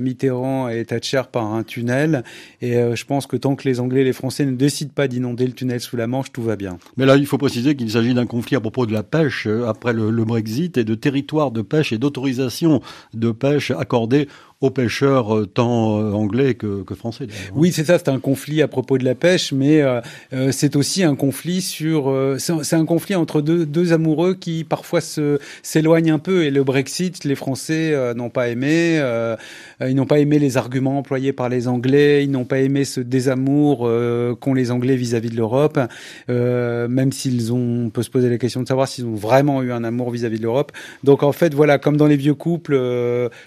Mitterrand 0.00 0.68
et 0.68 0.84
Thatcher 0.84 1.22
par 1.32 1.52
un 1.52 1.64
tunnel, 1.64 2.22
et 2.62 2.74
je 2.74 3.04
pense 3.04 3.26
que 3.26 3.36
tant 3.36 3.56
que 3.56 3.68
les 3.68 3.80
Anglais 3.80 4.02
et 4.02 4.04
les 4.04 4.12
Français 4.12 4.46
ne 4.46 4.52
décident 4.52 4.92
pas 4.94 5.08
d'inonder 5.08 5.44
le 5.44 5.52
tunnel 5.52 5.80
sous 5.80 5.96
la 5.96 6.06
Manche, 6.06 6.30
tout 6.30 6.42
va 6.42 6.54
bien. 6.54 6.78
Mais 6.96 7.04
là, 7.04 7.16
il 7.16 7.26
faut 7.26 7.38
préciser 7.38 7.74
qu'il 7.74 7.90
s'agit 7.90 8.14
d'un 8.14 8.26
conflit 8.26 8.54
à 8.54 8.60
propos 8.60 8.86
de 8.86 8.92
la 8.92 9.02
pêche 9.02 9.48
après 9.66 9.92
le, 9.92 10.10
le 10.10 10.24
Brexit 10.24 10.78
et 10.78 10.84
de 10.84 10.94
territoire 10.94 11.50
de 11.50 11.62
pêche 11.62 11.92
et 11.92 11.98
d'autorisation 11.98 12.75
de 13.14 13.30
pêche 13.30 13.70
accordée 13.70 14.28
aux 14.62 14.70
pêcheurs 14.70 15.36
euh, 15.36 15.46
tant 15.46 15.98
euh, 15.98 16.12
anglais 16.12 16.54
que, 16.54 16.82
que 16.82 16.94
français. 16.94 17.26
Oui, 17.54 17.72
c'est 17.72 17.84
ça, 17.84 17.98
c'est 17.98 18.08
un 18.08 18.18
conflit 18.18 18.62
à 18.62 18.68
propos 18.68 18.96
de 18.96 19.04
la 19.04 19.14
pêche, 19.14 19.52
mais 19.52 19.82
euh, 19.82 20.00
euh 20.32 20.50
c'est 20.50 20.76
aussi 20.76 21.02
un 21.02 21.14
conflit 21.14 21.60
sur. 21.60 22.08
Euh, 22.08 22.38
c'est 22.38 22.76
un 22.76 22.86
conflit 22.86 23.14
entre 23.14 23.42
deux, 23.42 23.66
deux 23.66 23.92
amoureux 23.92 24.34
qui 24.34 24.64
parfois 24.64 25.00
s'éloignent 25.62 26.12
un 26.12 26.18
peu. 26.18 26.44
Et 26.44 26.50
le 26.50 26.64
Brexit, 26.64 27.24
les 27.24 27.34
Français 27.34 27.94
n'ont 28.14 28.30
pas 28.30 28.48
aimé. 28.48 29.00
ils 29.80 29.94
n'ont 29.94 30.06
pas 30.06 30.18
aimé 30.18 30.38
les 30.38 30.56
arguments 30.56 30.98
employés 30.98 31.32
par 31.32 31.48
les 31.48 31.68
Anglais. 31.68 32.24
Ils 32.24 32.30
n'ont 32.30 32.44
pas 32.44 32.60
aimé 32.60 32.84
ce 32.84 33.00
désamour 33.00 33.90
qu'ont 34.40 34.54
les 34.54 34.70
Anglais 34.70 34.96
vis-à-vis 34.96 35.28
-vis 35.28 35.32
de 35.32 35.36
l'Europe, 35.36 35.78
même 36.28 37.12
s'ils 37.12 37.52
ont. 37.52 37.86
On 37.86 37.90
peut 37.90 38.02
se 38.02 38.10
poser 38.10 38.30
la 38.30 38.38
question 38.38 38.62
de 38.62 38.68
savoir 38.68 38.88
s'ils 38.88 39.04
ont 39.04 39.14
vraiment 39.14 39.62
eu 39.62 39.72
un 39.72 39.84
amour 39.84 40.10
vis-à-vis 40.10 40.36
-vis 40.36 40.40
de 40.40 40.44
l'Europe. 40.44 40.72
Donc 41.04 41.22
en 41.22 41.32
fait, 41.32 41.52
voilà, 41.54 41.78
comme 41.78 41.96
dans 41.96 42.06
les 42.06 42.16
vieux 42.16 42.34
couples, 42.34 42.78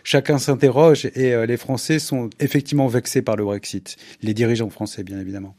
chacun 0.04 0.38
s'interroge 0.38 0.99
et 1.06 1.34
euh, 1.34 1.46
les 1.46 1.58
Français 1.58 2.00
sont 2.00 2.30
effectivement 2.40 2.88
vexés 2.88 3.22
par 3.22 3.36
le 3.36 3.44
Brexit. 3.44 3.98
Les 4.22 4.34
dirigeants 4.34 4.70
français, 4.70 5.04
bien 5.04 5.20
évidemment. 5.20 5.56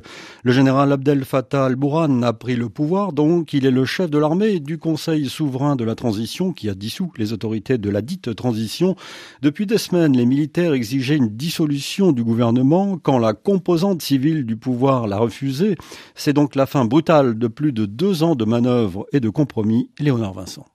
Le 0.43 0.53
général 0.53 0.91
Abdel 0.91 1.27
Fattah 1.27 1.67
al-Bourhan 1.67 2.23
a 2.23 2.33
pris 2.33 2.57
le 2.57 2.71
pouvoir, 2.71 3.13
donc 3.13 3.53
il 3.53 3.67
est 3.67 3.71
le 3.71 3.85
chef 3.85 4.09
de 4.09 4.17
l'armée 4.17 4.59
du 4.59 4.79
Conseil 4.79 5.29
souverain 5.29 5.77
de 5.77 5.85
la 5.85 5.95
transition 5.95 6.55
qui 6.55 6.71
a 6.71 6.75
dissous 6.75 7.13
les 7.19 7.35
autorités 7.35 7.77
de 7.77 7.91
la 7.91 8.01
dite 8.01 8.35
transition. 8.35 8.97
Depuis 9.43 9.67
des 9.67 9.77
semaines, 9.77 10.17
les 10.17 10.25
militaires 10.25 10.73
exigeaient 10.73 11.19
une 11.19 11.37
dissolution 11.37 12.13
du 12.13 12.25
gouvernement 12.25 12.97
quand 12.97 13.19
la 13.19 13.35
composante 13.35 14.01
civile 14.01 14.47
du 14.47 14.57
pouvoir 14.57 15.07
l'a 15.07 15.19
refusé. 15.19 15.77
C'est 16.15 16.33
donc 16.33 16.55
la 16.55 16.65
fin 16.65 16.87
brutale 16.87 17.37
de 17.37 17.49
plus 17.49 17.73
de 17.73 17.85
deux 17.85 18.23
ans 18.23 18.35
de 18.35 18.47
manœuvres 18.47 19.07
et 19.13 19.21
de 19.21 19.29
compromis. 19.29 19.91
Léonard 19.99 20.33
Vincent. 20.33 20.72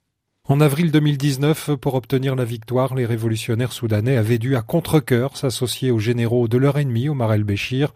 En 0.49 0.62
avril 0.62 0.91
2019, 0.91 1.71
pour 1.75 1.95
obtenir 1.95 2.33
la 2.33 2.45
victoire, 2.45 2.95
les 2.95 3.05
révolutionnaires 3.05 3.73
soudanais 3.73 4.15
avaient 4.15 4.38
dû 4.38 4.55
à 4.55 4.62
contre-cœur 4.62 5.36
s'associer 5.36 5.91
aux 5.91 5.99
généraux 5.99 6.47
de 6.47 6.57
leur 6.57 6.77
ennemi, 6.77 7.10
Omar 7.10 7.33
el-Béchir, 7.33 7.93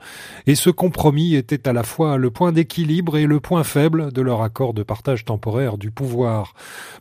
et 0.47 0.55
ce 0.55 0.69
compromis 0.69 1.35
était 1.35 1.65
à 1.69 1.71
la 1.71 1.83
fois 1.83 2.17
le 2.17 2.29
point 2.29 2.51
d'équilibre 2.51 3.15
et 3.15 3.25
le 3.25 3.39
point 3.39 3.63
faible 3.63 4.11
de 4.11 4.21
leur 4.21 4.41
accord 4.41 4.73
de 4.73 4.83
partage 4.83 5.23
temporaire 5.23 5.77
du 5.77 5.91
pouvoir. 5.91 6.53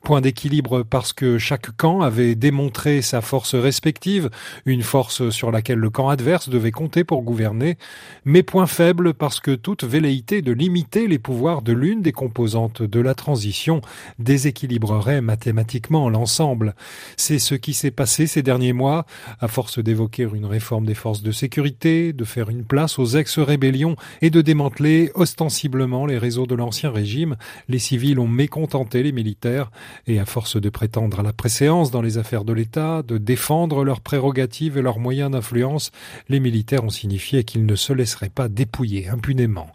Point 0.05 0.21
d'équilibre 0.21 0.85
parce 0.85 1.13
que 1.13 1.37
chaque 1.37 1.77
camp 1.77 2.01
avait 2.01 2.37
démontré 2.37 3.03
sa 3.03 3.21
force 3.21 3.57
respective, 3.57 4.31
une 4.67 4.85
force 4.85 5.31
sur 5.31 5.51
laquelle 5.51 5.81
le 5.81 5.91
camp 5.91 6.11
adverse 6.11 6.49
devait 6.49 6.71
compter 6.71 7.03
pour 7.03 7.23
gouverner, 7.23 7.77
mais 8.25 8.45
point 8.45 8.69
faible 8.69 9.15
parce 9.15 9.41
que 9.41 9.57
toute 9.57 9.83
velléité 9.83 10.43
de 10.43 10.53
limiter 10.53 11.09
les 11.09 11.19
pouvoirs 11.19 11.63
de 11.63 11.73
l'une 11.73 12.03
des 12.03 12.13
composantes 12.13 12.83
de 12.83 13.01
la 13.01 13.17
transition 13.17 13.81
déséquilibrerait 14.21 15.21
mathématiquement 15.41 16.11
l'ensemble. 16.11 16.75
C'est 17.17 17.39
ce 17.39 17.55
qui 17.55 17.73
s'est 17.73 17.91
passé 17.91 18.27
ces 18.27 18.43
derniers 18.43 18.75
mois, 18.75 19.07
à 19.41 19.49
force 19.49 19.79
d'évoquer 19.79 20.29
une 20.35 20.45
réforme 20.45 20.85
des 20.85 20.95
forces 20.95 21.23
de 21.23 21.33
sécurité, 21.33 22.13
de 22.13 22.25
faire 22.27 22.51
une 22.51 22.65
place 22.65 22.99
aux 22.99 23.07
ex-rébellions 23.07 23.97
et 24.21 24.29
de 24.29 24.43
démanteler 24.43 25.11
ostensiblement 25.15 26.05
les 26.05 26.19
réseaux 26.19 26.47
de 26.47 26.55
l'ancien 26.55 26.91
régime. 26.91 27.37
Les 27.69 27.79
civils 27.79 28.19
ont 28.19 28.29
mécontenté 28.29 29.03
les 29.03 29.13
militaires 29.13 29.71
et 30.07 30.19
à 30.19 30.27
force 30.27 30.61
de 30.61 30.69
prétendre 30.69 31.21
à 31.21 31.23
la 31.23 31.33
préséance 31.33 31.91
dans 31.91 32.03
les 32.03 32.19
affaires 32.19 32.45
de 32.45 32.53
l'État, 32.53 33.03
de 33.03 33.17
défendre 33.17 33.83
leurs 33.83 34.03
prérogatives 34.03 34.77
et 34.77 34.83
leurs 34.83 34.99
moyens 34.99 35.31
d'influence, 35.31 35.91
les 36.29 36.41
militaires 36.41 36.85
ont 36.85 36.91
signifié 36.91 37.45
qu'ils 37.45 37.65
ne 37.65 37.77
se 37.77 37.95
laisseraient 37.95 38.29
pas 38.29 38.49
dépouiller 38.49 39.09
impunément. 39.09 39.73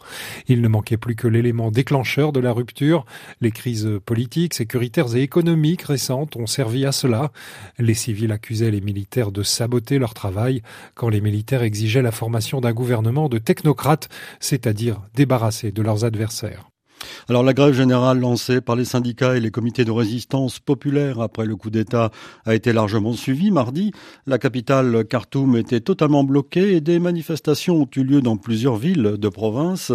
Il 0.47 0.61
ne 0.61 0.67
manquait 0.67 0.97
plus 0.97 1.15
que 1.15 1.27
l'élément 1.27 1.71
déclencheur 1.71 2.33
de 2.33 2.39
la 2.39 2.51
rupture, 2.51 3.05
les 3.41 3.51
crises 3.51 3.89
politiques, 4.05 4.53
sécuritaires 4.53 5.15
et 5.15 5.21
économiques 5.21 5.54
récentes 5.83 6.35
ont 6.35 6.47
servi 6.47 6.85
à 6.85 6.91
cela. 6.91 7.31
Les 7.79 7.93
civils 7.93 8.31
accusaient 8.31 8.71
les 8.71 8.81
militaires 8.81 9.31
de 9.31 9.43
saboter 9.43 9.99
leur 9.99 10.13
travail 10.13 10.61
quand 10.93 11.09
les 11.09 11.21
militaires 11.21 11.63
exigeaient 11.63 12.01
la 12.01 12.11
formation 12.11 12.61
d'un 12.61 12.73
gouvernement 12.73 13.29
de 13.29 13.37
technocrates, 13.37 14.09
c'est-à-dire 14.39 15.01
débarrassés 15.15 15.71
de 15.71 15.81
leurs 15.81 16.05
adversaires. 16.05 16.69
Alors 17.29 17.43
la 17.43 17.53
grève 17.53 17.73
générale 17.73 18.19
lancée 18.19 18.61
par 18.61 18.75
les 18.75 18.85
syndicats 18.85 19.35
et 19.35 19.39
les 19.39 19.51
comités 19.51 19.85
de 19.85 19.91
résistance 19.91 20.59
populaire 20.59 21.19
après 21.21 21.45
le 21.45 21.55
coup 21.55 21.69
d'État 21.69 22.11
a 22.45 22.55
été 22.55 22.73
largement 22.73 23.13
suivie 23.13 23.51
mardi. 23.51 23.91
La 24.27 24.37
capitale 24.37 25.05
Khartoum 25.05 25.57
était 25.57 25.79
totalement 25.79 26.23
bloquée 26.23 26.75
et 26.75 26.81
des 26.81 26.99
manifestations 26.99 27.81
ont 27.81 27.89
eu 27.95 28.03
lieu 28.03 28.21
dans 28.21 28.37
plusieurs 28.37 28.77
villes 28.77 29.15
de 29.17 29.29
province. 29.29 29.91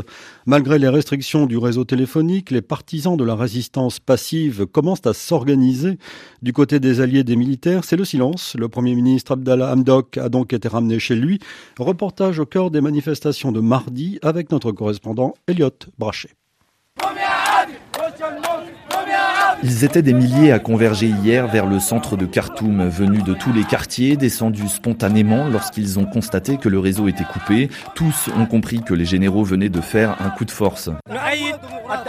Malgré 0.46 0.78
les 0.78 0.88
restrictions 0.88 1.46
du 1.46 1.58
réseau 1.58 1.84
téléphonique, 1.84 2.50
les 2.50 2.62
partisans 2.62 3.16
de 3.16 3.24
la 3.24 3.34
résistance 3.34 4.00
passive 4.00 4.66
commencent 4.66 5.06
à 5.06 5.12
s'organiser. 5.12 5.98
Du 6.42 6.52
côté 6.52 6.80
des 6.80 7.00
alliés 7.00 7.24
des 7.24 7.36
militaires, 7.36 7.84
c'est 7.84 7.96
le 7.96 8.04
silence. 8.04 8.56
Le 8.58 8.68
Premier 8.68 8.94
ministre 8.94 9.32
Abdallah 9.32 9.72
Hamdok 9.72 10.18
a 10.18 10.28
donc 10.28 10.52
été 10.52 10.68
ramené 10.68 10.98
chez 10.98 11.14
lui. 11.14 11.38
Reportage 11.78 12.38
au 12.38 12.46
cœur 12.46 12.70
des 12.70 12.80
manifestations 12.80 13.52
de 13.52 13.61
mardi 13.61 14.18
avec 14.22 14.50
notre 14.50 14.72
correspondant 14.72 15.34
Elliot 15.46 15.70
Brachet. 15.98 16.39
Ils 19.62 19.84
étaient 19.84 20.03
des 20.03 20.14
milliers 20.14 20.53
à 20.53 20.59
converger 20.59 21.07
hier 21.07 21.46
vers 21.46 21.66
le 21.66 21.80
centre 21.80 22.16
de 22.16 22.24
Khartoum, 22.24 22.88
venus 22.88 23.24
de 23.24 23.34
tous 23.34 23.53
les 23.53 23.64
quartiers, 23.64 24.16
descendus 24.16 24.68
spontanément 24.68 25.48
lorsqu'ils 25.48 25.98
ont 25.98 26.07
constaté 26.07 26.57
que 26.57 26.68
le 26.68 26.78
réseau 26.78 27.09
était 27.09 27.24
coupé. 27.24 27.68
Tous 27.94 28.30
ont 28.36 28.46
compris 28.46 28.82
que 28.82 28.94
les 28.94 29.05
généraux 29.05 29.44
venaient 29.44 29.68
de 29.68 29.80
faire 29.80 30.16
un 30.20 30.30
coup 30.30 30.44
de 30.44 30.51
force. 30.51 30.90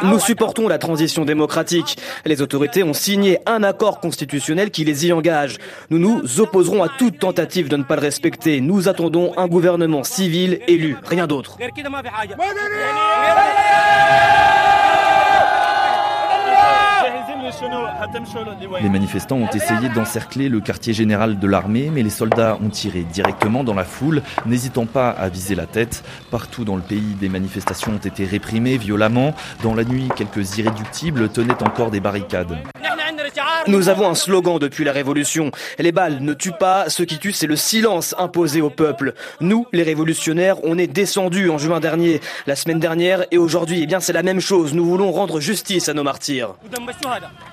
Nous 0.04 0.20
supportons 0.20 0.68
la 0.68 0.78
transition 0.78 1.26
démocratique. 1.26 1.98
Les 2.26 2.42
autorités 2.42 2.84
ont 2.84 2.94
signé 2.94 3.40
un 3.46 3.64
accord 3.64 4.00
constitutionnel 4.00 4.72
qui 4.72 4.84
les 4.84 5.08
y 5.08 5.14
engage. 5.14 5.58
Nous 5.90 6.00
nous 6.00 6.40
opposerons 6.40 6.84
à 6.84 6.90
toute 6.90 7.20
tentative 7.20 7.68
de 7.68 7.78
ne 7.78 7.84
pas 7.84 7.96
le 7.96 8.02
respecter. 8.02 8.62
Nous 8.62 8.88
attendons 8.88 9.38
un 9.38 9.48
gouvernement 9.48 10.04
civil 10.04 10.60
élu, 10.68 10.96
rien 11.04 11.28
d'autre. 11.28 11.58
Les 18.82 18.90
manifestants 18.90 19.38
ont 19.38 19.50
essayé 19.50 19.90
d'encercler 19.90 20.50
le 20.50 20.60
quartier 20.60 20.94
général 20.94 21.40
de 21.40 21.48
l'armée, 21.48 21.90
mais 21.94 22.04
les 22.04 22.10
soldats 22.10 22.58
ont 22.62 22.70
tiré 22.70 23.04
directement 23.04 23.64
dans 23.64 23.74
la 23.74 23.84
foule, 23.84 24.22
n'hésitant 24.46 24.86
pas 24.86 25.10
à 25.10 25.30
viser 25.30 25.56
la 25.56 25.66
tête. 25.66 26.04
Partout 26.30 26.66
dans 26.66 26.76
le 26.76 26.82
pays, 26.82 27.16
des 27.20 27.30
manifestations 27.30 27.94
ont 27.94 27.98
été 27.98 28.26
réprimées 28.26 28.78
violemment. 28.78 29.34
Dans 29.64 29.74
la 29.74 29.84
nuit, 29.84 30.10
quelques 30.16 30.58
irréductibles 30.58 31.30
tenaient 31.30 31.62
encore 31.64 31.92
des 31.92 32.00
barricades. 32.00 32.58
Nous 33.68 33.90
avons 33.90 34.10
un 34.10 34.16
slogan 34.16 34.60
depuis 34.60 34.84
la 34.84 34.92
Révolution. 34.92 35.52
Les 35.80 35.92
balles 35.92 36.20
ne 36.22 36.34
tuent 36.34 36.52
pas, 36.52 36.90
ce 36.90 37.04
qui 37.04 37.20
tue 37.20 37.32
c'est 37.32 37.48
le 37.48 37.56
silence 37.56 38.16
imposé 38.18 38.62
au 38.62 38.70
peuple. 38.70 39.14
Nous, 39.40 39.68
les 39.72 39.84
révolutionnaires, 39.84 40.58
on 40.64 40.78
est 40.78 40.88
descendus 40.88 41.50
en 41.50 41.58
juin 41.58 41.80
dernier, 41.80 42.22
la 42.48 42.56
semaine 42.56 42.80
dernière 42.80 43.26
et 43.32 43.38
aujourd'hui. 43.38 43.82
Eh 43.84 43.88
bien 43.88 44.00
c'est 44.00 44.14
la 44.14 44.24
même 44.24 44.40
chose, 44.40 44.74
nous 44.74 44.86
voulons 44.86 45.12
rendre 45.12 45.40
justice 45.40 45.90
à 45.90 45.94
nos 45.94 46.04
martyrs. 46.04 46.56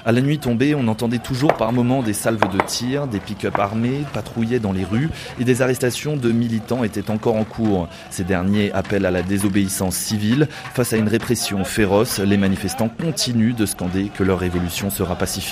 À 0.05 0.13
la 0.13 0.21
nuit 0.21 0.39
tombée, 0.39 0.75
on 0.75 0.87
entendait 0.89 1.19
toujours 1.19 1.55
par 1.55 1.73
moments 1.73 2.03
des 2.03 2.13
salves 2.13 2.49
de 2.51 2.63
tir, 2.67 3.07
des 3.07 3.21
pick-up 3.21 3.59
armés 3.59 4.05
patrouillaient 4.13 4.61
dans 4.61 4.73
les 4.73 4.85
rues 4.85 5.11
et 5.41 5.45
des 5.45 5.63
arrestations 5.63 6.17
de 6.17 6.31
militants 6.31 6.85
étaient 6.85 7.11
encore 7.11 7.37
en 7.37 7.45
cours. 7.45 7.89
Ces 8.11 8.25
derniers 8.25 8.73
appellent 8.73 9.07
à 9.07 9.11
la 9.11 9.23
désobéissance 9.23 9.97
civile. 9.97 10.49
Face 10.75 10.93
à 10.93 10.97
une 10.97 11.09
répression 11.09 11.65
féroce, 11.65 12.19
les 12.19 12.37
manifestants 12.37 12.89
continuent 12.89 13.55
de 13.55 13.67
scander 13.67 14.11
que 14.15 14.23
leur 14.23 14.39
révolution 14.39 14.91
sera 14.91 15.15
pacifique. 15.17 15.48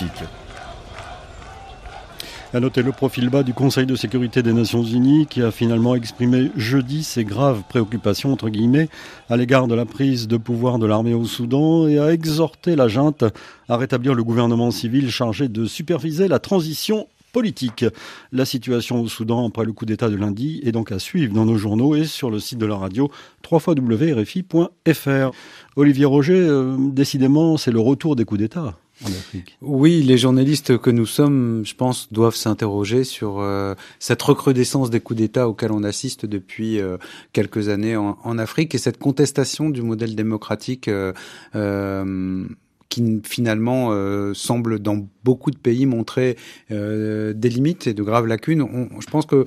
À 2.55 2.61
noter 2.61 2.83
le 2.83 2.93
profil 2.93 3.29
bas 3.29 3.43
du 3.43 3.53
Conseil 3.53 3.87
de 3.87 3.97
sécurité 3.97 4.43
des 4.43 4.53
Nations 4.53 4.83
Unies 4.83 5.27
qui 5.27 5.43
a 5.43 5.51
finalement 5.51 5.95
exprimé 5.95 6.51
jeudi 6.57 7.03
ses 7.03 7.25
graves 7.25 7.63
préoccupations 7.69 8.33
entre 8.33 8.49
guillemets 8.49 8.89
à 9.29 9.37
l'égard 9.37 9.67
de 9.67 9.75
la 9.75 9.85
prise 9.85 10.29
de 10.29 10.37
pouvoir 10.37 10.79
de 10.79 10.87
l'armée 10.87 11.15
au 11.15 11.25
Soudan 11.25 11.89
et 11.89 11.99
a 11.99 12.13
exhorté 12.13 12.77
la 12.77 12.89
junte 12.89 13.25
à 13.69 13.77
rétablir 13.77 14.15
le 14.15 14.25
gouvernement 14.25 14.71
civil 14.71 15.11
chargé 15.11 15.49
de 15.49 15.67
superviser 15.67 16.29
la 16.29 16.39
transition 16.39 17.09
politique. 17.33 17.85
La 18.33 18.47
situation 18.47 19.03
au 19.03 19.09
Soudan 19.09 19.47
après 19.49 19.65
le 19.65 19.73
coup 19.73 19.85
d'État 19.85 20.09
de 20.09 20.17
lundi 20.17 20.61
est 20.65 20.73
donc 20.73 20.93
à 20.93 20.99
suivre 20.99 21.35
dans 21.35 21.45
nos 21.45 21.59
journaux 21.59 21.95
et 21.95 22.05
sur 22.05 22.31
le 22.31 22.39
site 22.39 22.59
de 22.59 22.67
la 22.67 22.77
radio 22.77 23.11
www.rfi.fr. 23.51 25.31
Olivier 25.77 26.05
Roger, 26.07 26.35
euh, 26.35 26.77
décidément, 26.79 27.59
c'est 27.59 27.73
le 27.73 27.81
retour 27.81 28.17
des 28.17 28.25
coups 28.25 28.41
d'État. 28.41 28.79
Oui, 29.61 30.03
les 30.03 30.17
journalistes 30.17 30.79
que 30.79 30.91
nous 30.91 31.07
sommes, 31.07 31.63
je 31.65 31.75
pense, 31.75 32.13
doivent 32.13 32.35
s'interroger 32.35 33.05
sur 33.05 33.41
euh, 33.41 33.75
cette 33.99 34.23
recrudescence 34.23 34.89
des 34.91 35.01
coups 35.01 35.19
d'État 35.19 35.49
auxquels 35.49 35.73
on 35.73 35.85
assiste 35.85 36.25
depuis 36.25 36.81
euh, 36.81 36.97
quelques 37.33 37.69
années 37.69 37.97
en, 37.97 38.19
en, 38.25 38.39
Afrique 38.39 38.75
et 38.75 38.79
cette 38.79 38.99
contestation 38.99 39.69
du 39.69 39.83
modèle 39.83 40.15
démocratique 40.15 40.89
euh, 40.89 41.13
euh 41.55 42.45
qui 42.89 43.21
finalement 43.25 43.91
semble 44.33 44.79
dans 44.79 45.07
beaucoup 45.25 45.51
de 45.51 45.59
pays 45.59 45.85
montrer 45.87 46.37
des 46.71 47.49
limites 47.51 47.89
et 47.89 47.95
de 47.95 48.03
graves 48.03 48.27
lacunes. 48.27 48.63
On, 48.63 49.01
je 49.01 49.07
pense 49.09 49.27
que 49.27 49.45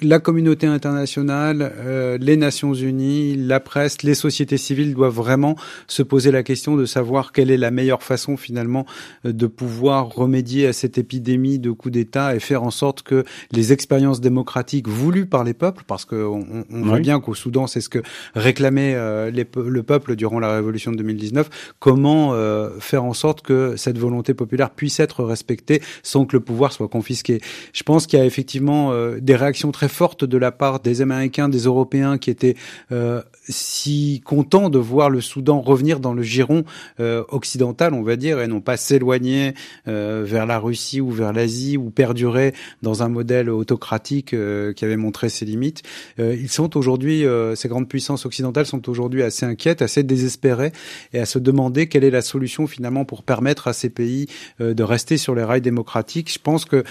la 0.00 0.18
communauté 0.18 0.66
internationale, 0.66 1.72
euh, 1.78 2.18
les 2.20 2.36
Nations 2.36 2.74
Unies, 2.74 3.36
la 3.36 3.60
presse, 3.60 4.02
les 4.02 4.14
sociétés 4.14 4.56
civiles 4.56 4.94
doivent 4.94 5.14
vraiment 5.14 5.56
se 5.86 6.02
poser 6.02 6.30
la 6.30 6.42
question 6.42 6.76
de 6.76 6.84
savoir 6.84 7.32
quelle 7.32 7.50
est 7.50 7.56
la 7.56 7.70
meilleure 7.70 8.02
façon 8.02 8.36
finalement 8.36 8.86
euh, 9.24 9.32
de 9.32 9.46
pouvoir 9.46 10.08
remédier 10.08 10.66
à 10.66 10.72
cette 10.72 10.98
épidémie 10.98 11.58
de 11.58 11.70
coups 11.70 11.92
d'État 11.92 12.34
et 12.34 12.40
faire 12.40 12.62
en 12.62 12.70
sorte 12.70 13.02
que 13.02 13.24
les 13.50 13.72
expériences 13.72 14.20
démocratiques 14.20 14.88
voulues 14.88 15.26
par 15.26 15.44
les 15.44 15.54
peuples, 15.54 15.84
parce 15.86 16.04
qu'on 16.04 16.46
on, 16.50 16.64
on 16.70 16.82
voit 16.82 17.00
bien 17.00 17.20
qu'au 17.20 17.34
Soudan 17.34 17.66
c'est 17.66 17.80
ce 17.80 17.88
que 17.88 18.02
réclamait 18.34 18.94
euh, 18.94 19.30
les, 19.30 19.46
le 19.56 19.82
peuple 19.82 20.16
durant 20.16 20.38
la 20.38 20.52
révolution 20.52 20.92
de 20.92 20.96
2019, 20.98 21.74
comment 21.78 22.34
euh, 22.34 22.70
faire 22.80 23.04
en 23.04 23.14
sorte 23.14 23.42
que 23.42 23.76
cette 23.76 23.98
volonté 23.98 24.34
populaire 24.34 24.70
puisse 24.70 25.00
être 25.00 25.24
respectée 25.24 25.82
sans 26.02 26.26
que 26.26 26.36
le 26.36 26.40
pouvoir 26.40 26.72
soit 26.72 26.88
confisqué. 26.88 27.40
Je 27.72 27.82
pense 27.82 28.06
qu'il 28.06 28.18
y 28.18 28.22
a 28.22 28.24
effectivement 28.24 28.92
euh, 28.92 29.18
des 29.20 29.36
réactions 29.36 29.72
très 29.72 29.87
forte 29.88 30.24
de 30.24 30.38
la 30.38 30.52
part 30.52 30.80
des 30.80 31.02
Américains, 31.02 31.48
des 31.48 31.64
Européens 31.64 32.18
qui 32.18 32.30
étaient 32.30 32.56
euh, 32.92 33.22
si 33.48 34.22
contents 34.24 34.68
de 34.68 34.78
voir 34.78 35.10
le 35.10 35.20
Soudan 35.20 35.60
revenir 35.60 36.00
dans 36.00 36.14
le 36.14 36.22
giron 36.22 36.64
euh, 37.00 37.24
occidental, 37.28 37.94
on 37.94 38.02
va 38.02 38.16
dire, 38.16 38.40
et 38.40 38.46
non 38.46 38.60
pas 38.60 38.76
s'éloigner 38.76 39.54
euh, 39.86 40.24
vers 40.26 40.46
la 40.46 40.58
Russie 40.58 41.00
ou 41.00 41.10
vers 41.10 41.32
l'Asie 41.32 41.76
ou 41.76 41.90
perdurer 41.90 42.54
dans 42.82 43.02
un 43.02 43.08
modèle 43.08 43.50
autocratique 43.50 44.34
euh, 44.34 44.72
qui 44.72 44.84
avait 44.84 44.96
montré 44.96 45.28
ses 45.28 45.44
limites. 45.44 45.82
Euh, 46.18 46.36
ils 46.38 46.50
sont 46.50 46.76
aujourd'hui, 46.76 47.24
euh, 47.24 47.54
ces 47.54 47.68
grandes 47.68 47.88
puissances 47.88 48.26
occidentales 48.26 48.66
sont 48.66 48.88
aujourd'hui 48.88 49.22
assez 49.22 49.46
inquiètes, 49.46 49.82
assez 49.82 50.02
désespérées 50.02 50.72
et 51.12 51.18
à 51.18 51.26
se 51.26 51.38
demander 51.38 51.88
quelle 51.88 52.04
est 52.04 52.10
la 52.10 52.22
solution 52.22 52.66
finalement 52.66 53.04
pour 53.04 53.22
permettre 53.22 53.68
à 53.68 53.72
ces 53.72 53.90
pays 53.90 54.26
de 54.60 54.82
rester 54.82 55.16
sur 55.16 55.34
les 55.34 55.42
rails 55.42 55.60
démocratiques. 55.60 56.32
Je 56.32 56.38
pense 56.38 56.64
que 56.64 56.84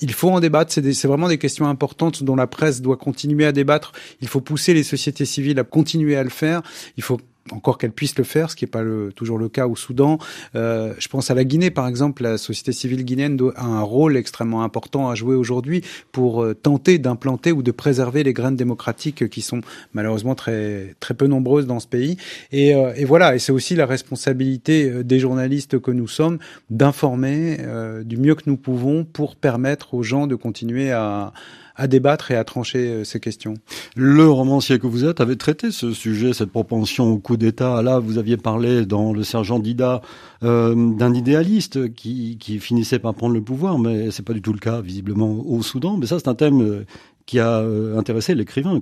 il 0.00 0.12
faut 0.12 0.30
en 0.30 0.40
débattre. 0.40 0.72
C'est 0.72 1.04
vraiment 1.06 1.28
des 1.28 1.38
questions 1.38 1.66
importantes 1.66 2.15
dont 2.22 2.36
la 2.36 2.46
presse 2.46 2.82
doit 2.82 2.96
continuer 2.96 3.46
à 3.46 3.52
débattre. 3.52 3.92
Il 4.20 4.28
faut 4.28 4.40
pousser 4.40 4.74
les 4.74 4.82
sociétés 4.82 5.24
civiles 5.24 5.58
à 5.58 5.64
continuer 5.64 6.16
à 6.16 6.22
le 6.22 6.30
faire. 6.30 6.62
Il 6.96 7.02
faut 7.02 7.18
encore 7.52 7.78
qu'elle 7.78 7.92
puisse 7.92 8.16
le 8.18 8.24
faire, 8.24 8.50
ce 8.50 8.56
qui 8.56 8.64
n'est 8.64 8.70
pas 8.70 8.82
toujours 9.14 9.38
le 9.38 9.48
cas 9.48 9.66
au 9.66 9.76
Soudan. 9.76 10.18
Euh, 10.54 10.94
je 10.98 11.08
pense 11.08 11.30
à 11.30 11.34
la 11.34 11.44
Guinée, 11.44 11.70
par 11.70 11.86
exemple. 11.86 12.22
La 12.22 12.38
société 12.38 12.72
civile 12.72 13.04
guinéenne 13.04 13.38
a 13.56 13.64
un 13.64 13.82
rôle 13.82 14.16
extrêmement 14.16 14.62
important 14.62 15.08
à 15.08 15.14
jouer 15.14 15.34
aujourd'hui 15.34 15.82
pour 16.12 16.42
euh, 16.42 16.54
tenter 16.54 16.98
d'implanter 16.98 17.52
ou 17.52 17.62
de 17.62 17.70
préserver 17.70 18.22
les 18.22 18.32
graines 18.32 18.56
démocratiques 18.56 19.28
qui 19.28 19.42
sont 19.42 19.60
malheureusement 19.92 20.34
très, 20.34 20.94
très 21.00 21.14
peu 21.14 21.26
nombreuses 21.26 21.66
dans 21.66 21.80
ce 21.80 21.86
pays. 21.86 22.16
Et, 22.52 22.74
euh, 22.74 22.92
voilà, 23.06 23.34
et 23.34 23.38
c'est 23.38 23.52
aussi 23.52 23.76
la 23.76 23.86
responsabilité 23.86 25.04
des 25.04 25.18
journalistes 25.18 25.78
que 25.78 25.90
nous 25.90 26.08
sommes 26.08 26.38
d'informer 26.70 27.58
du 28.04 28.16
mieux 28.16 28.34
que 28.34 28.42
nous 28.46 28.56
pouvons 28.56 29.04
pour 29.04 29.36
permettre 29.36 29.94
aux 29.94 30.02
gens 30.02 30.26
de 30.26 30.34
continuer 30.34 30.90
à 30.90 31.32
à 31.76 31.86
débattre 31.86 32.30
et 32.30 32.36
à 32.36 32.44
trancher 32.44 32.78
euh, 32.78 33.04
ces 33.04 33.20
questions. 33.20 33.54
Le 33.96 34.28
romancier 34.28 34.78
que 34.78 34.86
vous 34.86 35.04
êtes 35.04 35.20
avait 35.20 35.36
traité 35.36 35.70
ce 35.70 35.92
sujet, 35.92 36.32
cette 36.32 36.50
propension 36.50 37.12
au 37.12 37.18
coup 37.18 37.36
d'État. 37.36 37.82
Là, 37.82 37.98
vous 37.98 38.18
aviez 38.18 38.36
parlé 38.36 38.86
dans 38.86 39.12
le 39.12 39.22
sergent 39.22 39.58
Dida 39.58 40.02
euh, 40.42 40.74
d'un 40.96 41.14
idéaliste 41.14 41.94
qui, 41.94 42.38
qui 42.40 42.58
finissait 42.58 42.98
par 42.98 43.14
prendre 43.14 43.34
le 43.34 43.42
pouvoir, 43.42 43.78
mais 43.78 44.10
c'est 44.10 44.24
pas 44.24 44.32
du 44.32 44.42
tout 44.42 44.52
le 44.52 44.58
cas 44.58 44.80
visiblement 44.80 45.44
au 45.46 45.62
Soudan. 45.62 45.96
Mais 45.96 46.06
ça, 46.06 46.18
c'est 46.18 46.28
un 46.28 46.34
thème 46.34 46.60
euh, 46.62 46.84
qui 47.26 47.40
a 47.40 47.58
euh, 47.58 47.98
intéressé 47.98 48.34
l'écrivain. 48.34 48.80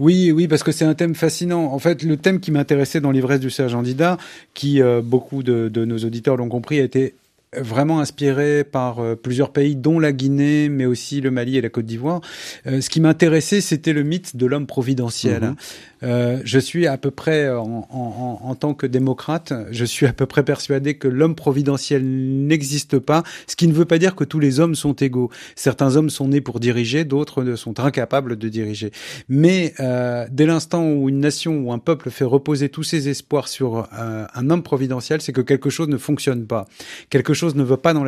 Oui, 0.00 0.32
oui, 0.32 0.48
parce 0.48 0.64
que 0.64 0.72
c'est 0.72 0.84
un 0.84 0.94
thème 0.94 1.14
fascinant. 1.14 1.72
En 1.72 1.78
fait, 1.78 2.02
le 2.02 2.16
thème 2.16 2.40
qui 2.40 2.50
m'intéressait 2.50 3.00
dans 3.00 3.12
l'ivresse 3.12 3.40
du 3.40 3.50
sergent 3.50 3.82
Dida, 3.82 4.18
qui 4.52 4.82
euh, 4.82 5.00
beaucoup 5.00 5.44
de, 5.44 5.68
de, 5.68 5.84
nos 5.84 5.98
auditeurs 5.98 6.36
l'ont 6.36 6.48
compris, 6.48 6.80
a 6.80 6.82
été 6.82 7.14
vraiment 7.60 8.00
inspiré 8.00 8.64
par 8.64 9.00
euh, 9.00 9.14
plusieurs 9.14 9.52
pays, 9.52 9.76
dont 9.76 9.98
la 9.98 10.12
Guinée, 10.12 10.68
mais 10.68 10.86
aussi 10.86 11.20
le 11.20 11.30
Mali 11.30 11.56
et 11.56 11.60
la 11.60 11.68
Côte 11.68 11.86
d'Ivoire. 11.86 12.20
Euh, 12.66 12.80
ce 12.80 12.90
qui 12.90 13.00
m'intéressait, 13.00 13.60
c'était 13.60 13.92
le 13.92 14.02
mythe 14.02 14.36
de 14.36 14.46
l'homme 14.46 14.66
providentiel. 14.66 15.42
Mhm. 15.42 15.56
Euh, 16.04 16.40
je 16.44 16.58
suis 16.58 16.86
à 16.86 16.98
peu 16.98 17.10
près, 17.10 17.48
en, 17.50 17.88
en, 17.90 18.38
en, 18.42 18.54
tant 18.54 18.74
que 18.74 18.86
démocrate, 18.86 19.52
je 19.70 19.84
suis 19.84 20.06
à 20.06 20.12
peu 20.12 20.26
près 20.26 20.44
persuadé 20.44 20.94
que 20.94 21.08
l'homme 21.08 21.34
providentiel 21.34 22.04
n'existe 22.04 22.98
pas, 22.98 23.22
ce 23.46 23.56
qui 23.56 23.66
ne 23.66 23.72
veut 23.72 23.84
pas 23.84 23.98
dire 23.98 24.14
que 24.14 24.24
tous 24.24 24.38
les 24.38 24.60
hommes 24.60 24.74
sont 24.74 24.92
égaux. 24.92 25.30
Certains 25.56 25.96
hommes 25.96 26.10
sont 26.10 26.28
nés 26.28 26.40
pour 26.40 26.60
diriger, 26.60 27.04
d'autres 27.04 27.54
sont 27.56 27.80
incapables 27.80 28.36
de 28.36 28.48
diriger. 28.48 28.90
Mais 29.28 29.74
euh, 29.80 30.26
dès 30.30 30.46
l'instant 30.46 30.86
où 30.86 31.08
une 31.08 31.20
nation 31.20 31.58
ou 31.58 31.72
un 31.72 31.78
peuple 31.78 32.10
fait 32.10 32.24
reposer 32.24 32.68
tous 32.68 32.82
ses 32.82 33.08
espoirs 33.08 33.48
sur 33.48 33.88
euh, 33.98 34.26
un 34.34 34.50
homme 34.50 34.62
providentiel, 34.62 35.20
c'est 35.22 35.32
que 35.32 35.40
quelque 35.40 35.70
chose 35.70 35.88
ne 35.88 35.96
fonctionne 35.96 36.46
pas. 36.46 36.66
Quelque 37.08 37.34
chose 37.34 37.43
ne 37.54 37.62
va 37.62 37.76
pas 37.76 37.94
dans 37.94 38.04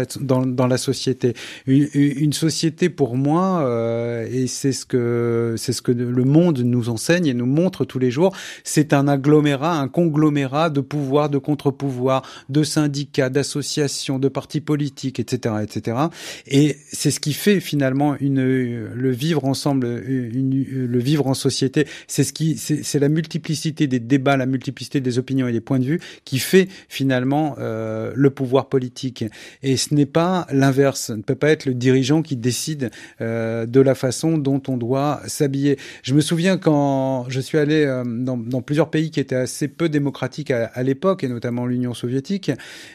la, 0.66 0.78
société. 0.78 1.34
Une, 1.66 2.32
société, 2.32 2.88
pour 2.88 3.16
moi, 3.16 3.62
euh, 3.62 4.26
et 4.30 4.46
c'est 4.46 4.72
ce 4.72 4.84
que 4.84 5.54
c'est 5.56 5.72
ce 5.72 5.82
que 5.82 5.92
le 5.92 6.24
monde 6.24 6.60
nous 6.60 6.88
enseigne 6.88 7.26
et 7.26 7.34
nous 7.34 7.46
montre 7.46 7.84
tous 7.84 7.98
les 7.98 8.10
jours, 8.10 8.34
c'est 8.64 8.92
un 8.92 9.08
agglomérat, 9.08 9.78
un 9.78 9.88
conglomérat 9.88 10.70
de 10.70 10.80
pouvoirs, 10.80 11.28
de 11.30 11.38
contre-pouvoirs, 11.38 12.22
de 12.48 12.62
syndicats, 12.62 13.30
d'associations, 13.30 14.18
de 14.18 14.28
partis 14.28 14.60
politiques, 14.60 15.20
etc., 15.20 15.56
etc. 15.62 15.98
Et 16.46 16.76
c'est 16.92 17.10
ce 17.10 17.20
qui 17.20 17.32
fait 17.32 17.60
finalement 17.60 18.16
le 18.20 19.10
vivre 19.10 19.44
ensemble, 19.44 19.86
le 19.86 20.98
vivre 20.98 21.26
en 21.26 21.34
société. 21.34 21.86
C'est 22.06 22.24
ce 22.24 22.32
qui, 22.32 22.56
c'est 22.56 22.98
la 22.98 23.08
multiplicité 23.08 23.86
des 23.86 24.00
débats, 24.00 24.36
la 24.36 24.46
multiplicité 24.46 25.00
des 25.00 25.18
opinions 25.18 25.48
et 25.48 25.52
des 25.52 25.60
points 25.60 25.78
de 25.78 25.84
vue 25.84 26.00
qui 26.24 26.38
fait 26.38 26.68
finalement 26.88 27.56
euh, 27.58 28.12
le 28.14 28.30
pouvoir 28.30 28.68
politique. 28.68 29.24
Et 29.62 29.76
ce 29.76 29.94
n'est 29.94 30.06
pas 30.06 30.46
l'inverse. 30.50 31.10
Ne 31.10 31.22
peut 31.22 31.34
pas 31.34 31.50
être 31.50 31.66
le 31.66 31.74
dirigeant 31.74 32.22
qui 32.22 32.36
décide 32.36 32.90
euh, 33.20 33.66
de 33.66 33.80
la 33.80 33.94
façon 33.94 34.38
dont 34.38 34.62
on 34.68 34.76
doit 34.76 35.20
s'habiller. 35.26 35.78
Je 36.02 36.14
me 36.14 36.20
souviens 36.20 36.58
quand 36.58 37.26
je 37.28 37.40
suis 37.40 37.58
allé 37.58 37.84
euh, 37.84 38.04
dans, 38.04 38.62
plusieurs 38.62 38.90
pays 38.90 39.10
qui 39.10 39.20
étaient 39.20 39.36
assez 39.36 39.68
peu 39.68 39.88
démocratiques 39.88 40.50
à, 40.50 40.82
l'époque, 40.82 41.24
et 41.24 41.28
notamment 41.28 41.66
l'Union 41.66 41.94
soviétique. 41.94 42.50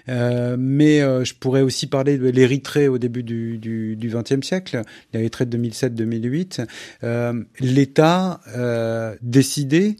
Euh, 0.10 0.56
mais 0.60 1.00
je 1.00 1.34
pourrais 1.36 1.62
aussi 1.62 1.88
parler 1.88 2.18
de 2.18 2.30
l'Érythrée 2.30 2.88
au 2.88 2.98
début 2.98 3.24
du 3.24 3.98
XXe 4.02 4.46
siècle, 4.46 4.82
l'Érythrée 5.14 5.46
de 5.46 5.58
2007-2008. 5.58 6.66
L'État 7.60 8.42
décidait 9.22 9.96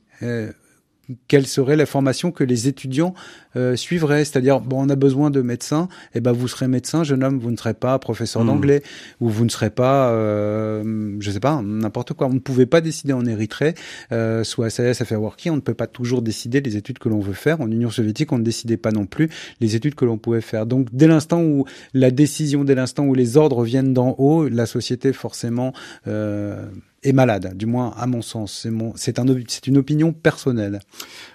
quelle 1.28 1.48
serait 1.48 1.76
la 1.76 1.86
formation 1.86 2.32
que 2.32 2.44
les 2.44 2.68
étudiants 2.68 3.14
euh, 3.56 3.76
suivraient. 3.76 4.26
C'est-à-dire, 4.26 4.60
bon, 4.60 4.86
on 4.86 4.90
a 4.90 4.96
besoin 4.96 5.30
de 5.30 5.42
médecins, 5.42 5.88
et 6.14 6.18
eh 6.18 6.20
ben 6.22 6.32
vous 6.32 6.48
serez 6.48 6.68
médecin, 6.68 7.04
jeune 7.04 7.24
homme, 7.24 7.40
vous 7.40 7.52
ne 7.52 7.58
serez 7.58 7.74
pas 7.74 7.98
professeur 8.00 8.44
hmm. 8.44 8.48
d'anglais, 8.48 8.84
ou 9.20 9.30
vous 9.30 9.46
ne 9.46 9.50
serez 9.50 9.70
pas, 9.70 10.10
euh, 10.10 11.16
je 11.20 11.32
sais 11.32 11.40
pas, 11.40 11.62
n'importe 11.64 12.14
quoi. 12.14 12.28
On 12.28 12.34
ne 12.34 12.40
pouvait 12.40 12.66
pas 12.66 12.82
décider 12.82 13.14
en 13.14 13.26
Érythrée, 13.26 13.76
euh, 14.12 14.44
soit 14.44 14.70
SAS, 14.70 15.02
Working, 15.12 15.52
on 15.52 15.56
ne 15.56 15.62
peut 15.62 15.74
pas 15.74 15.88
toujours 15.88 16.22
décider 16.22 16.62
les 16.62 16.78
études 16.78 17.00
que 17.00 17.10
l'on 17.10 17.20
veut 17.20 17.34
faire. 17.34 17.62
En 17.62 17.70
Union 17.70 17.90
soviétique, 17.90 18.32
on 18.32 18.38
ne 18.38 18.44
décidait 18.44 18.78
pas 18.78 18.92
non 18.92 19.06
plus 19.06 19.30
les 19.60 19.76
études 19.76 19.96
que 19.96 20.06
l'on 20.06 20.18
pouvait 20.18 20.42
faire. 20.42 20.66
Donc, 20.66 20.88
dès 20.92 21.08
l'instant 21.08 21.42
où 21.42 21.66
la 21.94 22.12
décision, 22.12 22.64
dès 22.64 22.76
l'instant 22.76 23.06
où 23.06 23.14
les 23.14 23.38
ordres 23.38 23.64
viennent 23.64 23.94
d'en 23.94 24.16
haut, 24.18 24.48
la 24.48 24.66
société 24.66 25.14
forcément 25.14 25.74
euh, 26.08 26.66
est 27.04 27.14
malade, 27.14 27.58
du 27.58 27.66
moins 27.66 27.94
à 27.98 28.06
mon 28.06 28.22
sens. 28.22 28.60
C'est 28.64 28.70
mon, 28.70 28.94
c'est 28.96 29.20
un, 29.20 29.26
c'est 29.48 29.68
une 29.68 29.78
opinion 29.78 30.14
personnelle. 30.14 30.80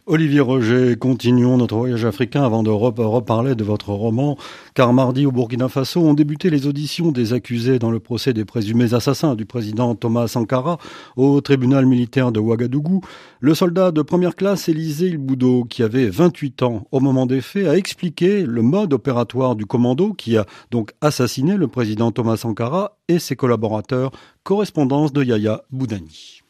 Olivier 0.06 0.40
Roger, 0.40 0.96
continuons 0.96 1.56
notre 1.56 1.76
voyage 1.76 2.04
africain 2.06 2.42
avant 2.42 2.62
de 2.62 2.70
reparler 2.70 3.54
de 3.54 3.64
votre 3.64 3.90
roman, 3.90 4.36
car 4.74 4.92
mardi 4.92 5.26
au 5.26 5.32
Burkina 5.32 5.68
Faso 5.68 6.00
ont 6.00 6.14
débuté 6.14 6.50
les 6.50 6.66
auditions 6.66 7.12
des 7.12 7.32
accusés 7.32 7.78
dans 7.78 7.90
le 7.90 8.00
procès 8.00 8.32
des 8.32 8.44
présumés 8.44 8.94
assassins 8.94 9.34
du 9.34 9.44
président 9.44 9.94
Thomas 9.94 10.28
Sankara 10.28 10.78
au 11.16 11.40
tribunal 11.40 11.86
militaire 11.86 12.32
de 12.32 12.40
Ouagadougou. 12.40 13.02
Le 13.40 13.54
soldat 13.54 13.90
de 13.90 14.02
première 14.02 14.36
classe 14.36 14.68
Élisée 14.68 15.08
Ilboudo, 15.08 15.64
qui 15.64 15.82
avait 15.82 16.08
28 16.08 16.62
ans 16.62 16.86
au 16.92 17.00
moment 17.00 17.26
des 17.26 17.40
faits, 17.40 17.66
a 17.66 17.76
expliqué 17.76 18.42
le 18.42 18.62
mode 18.62 18.92
opératoire 18.92 19.56
du 19.56 19.66
commando 19.66 20.12
qui 20.12 20.36
a 20.36 20.46
donc 20.70 20.92
assassiné 21.00 21.56
le 21.56 21.68
président 21.68 22.12
Thomas 22.12 22.36
Sankara 22.36 22.96
et 23.08 23.18
ses 23.18 23.36
collaborateurs. 23.36 24.12
Correspondance 24.44 25.12
de 25.12 25.24
Yaya 25.24 25.62
Boudani. 25.70 26.45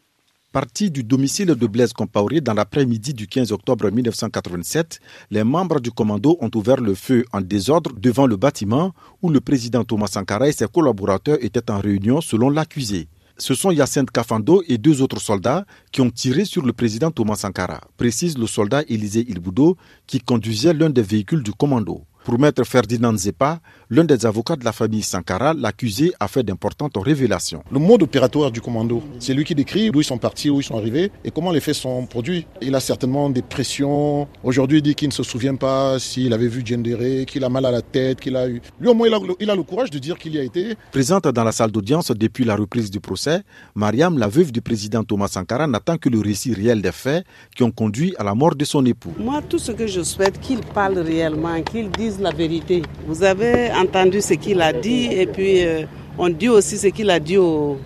Parti 0.57 0.91
du 0.91 1.05
domicile 1.05 1.49
de 1.55 1.67
Blaise 1.67 1.93
Compaoré 1.93 2.41
dans 2.41 2.55
l'après-midi 2.55 3.13
du 3.13 3.27
15 3.27 3.53
octobre 3.53 3.91
1987, 3.91 5.01
les 5.31 5.45
membres 5.45 5.81
du 5.81 5.91
commando 5.91 6.39
ont 6.41 6.51
ouvert 6.55 6.81
le 6.81 6.95
feu 6.95 7.27
en 7.35 7.43
désordre 7.43 7.93
devant 7.95 8.27
le 8.27 8.39
bâtiment 8.39 8.95
où 9.21 9.29
le 9.29 9.43
président 9.43 9.85
Thomas 9.85 10.07
Sankara 10.07 10.49
et 10.49 10.53
ses 10.53 10.67
collaborateurs 10.67 11.37
étaient 11.43 11.71
en 11.71 11.79
réunion 11.79 12.23
selon 12.23 12.49
l'accusé. 12.49 13.07
Ce 13.37 13.53
sont 13.53 13.71
Yacine 13.71 14.07
Kafando 14.07 14.63
et 14.67 14.79
deux 14.79 15.03
autres 15.03 15.21
soldats 15.21 15.67
qui 15.93 16.01
ont 16.01 16.09
tiré 16.09 16.47
sur 16.47 16.65
le 16.65 16.73
président 16.73 17.11
Thomas 17.11 17.37
Sankara, 17.37 17.83
précise 17.99 18.39
le 18.39 18.47
soldat 18.47 18.83
Élisée 18.89 19.27
Ilboudo 19.29 19.77
qui 20.07 20.21
conduisait 20.21 20.73
l'un 20.73 20.89
des 20.89 21.03
véhicules 21.03 21.43
du 21.43 21.53
commando. 21.53 22.07
Pour 22.27 22.41
maître 22.41 22.65
Ferdinand 22.65 23.17
Zepa, 23.17 23.61
l'un 23.89 24.05
des 24.05 24.27
avocats 24.27 24.57
de 24.57 24.65
la 24.65 24.73
famille 24.73 25.03
Sankara, 25.03 25.55
l'accusé 25.55 26.13
a 26.19 26.29
fait 26.29 26.43
d'importantes 26.43 26.97
révélations. 26.97 27.63
Le 27.71 27.79
mode 27.79 28.03
opératoire 28.03 28.51
du 28.51 28.61
commando, 28.61 29.03
c'est 29.21 29.35
lui 29.35 29.45
qui 29.45 29.55
décrit 29.55 29.91
d'où 29.91 30.01
ils 30.01 30.05
sont 30.05 30.19
partis, 30.19 30.51
où 30.51 30.61
ils 30.61 30.65
sont 30.65 30.77
arrivés 30.77 31.13
et 31.25 31.31
comment 31.31 31.53
les 31.53 31.61
faits 31.61 31.77
sont 31.77 32.07
produits. 32.07 32.47
Il 32.61 32.75
a 32.75 32.81
certainement 32.81 33.31
des 33.31 33.43
pressions. 33.43 34.27
Aujourd'hui, 34.43 34.79
il 34.79 34.83
dit 34.83 34.95
qu'il 34.95 35.09
ne 35.09 35.13
se 35.13 35.23
souvient 35.23 35.55
pas 35.55 35.99
s'il 35.99 36.33
avait 36.33 36.49
vu 36.49 36.63
Djendere, 36.65 37.27
qu'il 37.27 37.45
a 37.45 37.49
mal 37.49 37.65
à 37.65 37.71
la 37.71 37.83
tête, 37.83 38.21
qu'il 38.21 38.37
a 38.37 38.49
eu. 38.49 38.61
Lui, 38.81 38.89
au 38.89 38.95
moins, 38.95 39.07
il 39.07 39.15
a, 39.15 39.19
il 39.41 39.51
a 39.51 39.55
le 39.55 39.63
courage 39.63 39.91
de 39.91 39.99
dire 39.99 40.19
qu'il 40.19 40.35
y 40.35 40.39
a 40.39 40.43
été. 40.43 40.75
Présente 40.91 41.29
dans 41.29 41.45
la 41.45 41.53
salle 41.53 41.71
d'audience 41.71 42.11
depuis 42.11 42.45
la 42.45 42.57
reprise 42.57 42.91
du 42.91 43.01
procès, 43.01 43.43
Mariam, 43.75 44.19
la 44.19 44.29
veuve 44.29 44.51
du 44.51 44.63
président 44.63 45.05
Thomas 45.05 45.29
Sankara, 45.29 45.67
n'attend 45.67 45.97
que 45.97 46.09
le 46.09 46.21
récit 46.21 46.55
réel 46.55 46.83
des 46.83 46.93
faits 46.93 47.25
qui 47.55 47.63
ont 47.63 47.71
conduit 47.71 48.15
à 48.19 48.25
la 48.25 48.35
mort 48.35 48.57
de 48.57 48.65
son 48.65 48.85
époux. 48.85 49.13
Moi, 49.19 49.43
tout 49.43 49.59
ce 49.59 49.71
que 49.73 49.87
je 49.87 50.03
souhaite, 50.03 50.41
qu'il 50.41 50.61
parle 50.61 50.99
réellement, 50.99 51.63
qu'il 51.63 51.91
dise 51.91 52.19
la 52.21 52.31
vérité. 52.31 52.83
Vous 53.07 53.23
avez 53.23 53.71
entendu 53.77 54.21
ce 54.21 54.35
qu'il 54.35 54.61
a 54.61 54.73
dit 54.73 55.07
et 55.11 55.27
puis 55.27 55.65
euh, 55.65 55.85
on 56.19 56.29
dit 56.29 56.49
aussi 56.49 56.79
ce 56.79 56.89
qu'il 56.89 57.11
a 57.11 57.21
dit, 57.21 57.37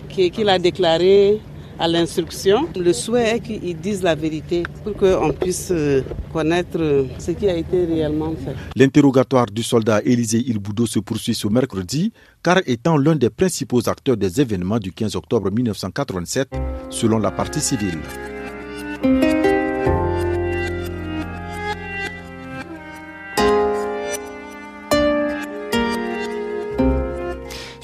qu'il 0.09 0.49
a 0.49 0.57
déclaré 0.57 1.39
à 1.79 1.87
l'instruction. 1.87 2.67
Le 2.79 2.93
souhait 2.93 3.35
est 3.35 3.39
qu'ils 3.39 3.77
disent 3.77 4.03
la 4.03 4.15
vérité 4.15 4.63
pour 4.83 4.93
qu'on 4.95 5.33
puisse 5.33 5.69
euh, 5.71 6.01
connaître 6.31 7.05
ce 7.17 7.31
qui 7.31 7.49
a 7.49 7.55
été 7.57 7.85
réellement 7.85 8.33
fait. 8.45 8.55
L'interrogatoire 8.75 9.47
du 9.47 9.63
soldat 9.63 10.01
Élisée 10.05 10.43
Ilboudo 10.47 10.85
se 10.85 10.99
poursuit 10.99 11.33
ce 11.33 11.47
mercredi, 11.47 12.13
car 12.43 12.59
étant 12.67 12.97
l'un 12.97 13.15
des 13.15 13.29
principaux 13.29 13.89
acteurs 13.89 14.15
des 14.17 14.39
événements 14.39 14.79
du 14.79 14.91
15 14.91 15.15
octobre 15.15 15.49
1987, 15.51 16.49
selon 16.89 17.17
la 17.17 17.31
partie 17.31 17.61
civile. 17.61 17.97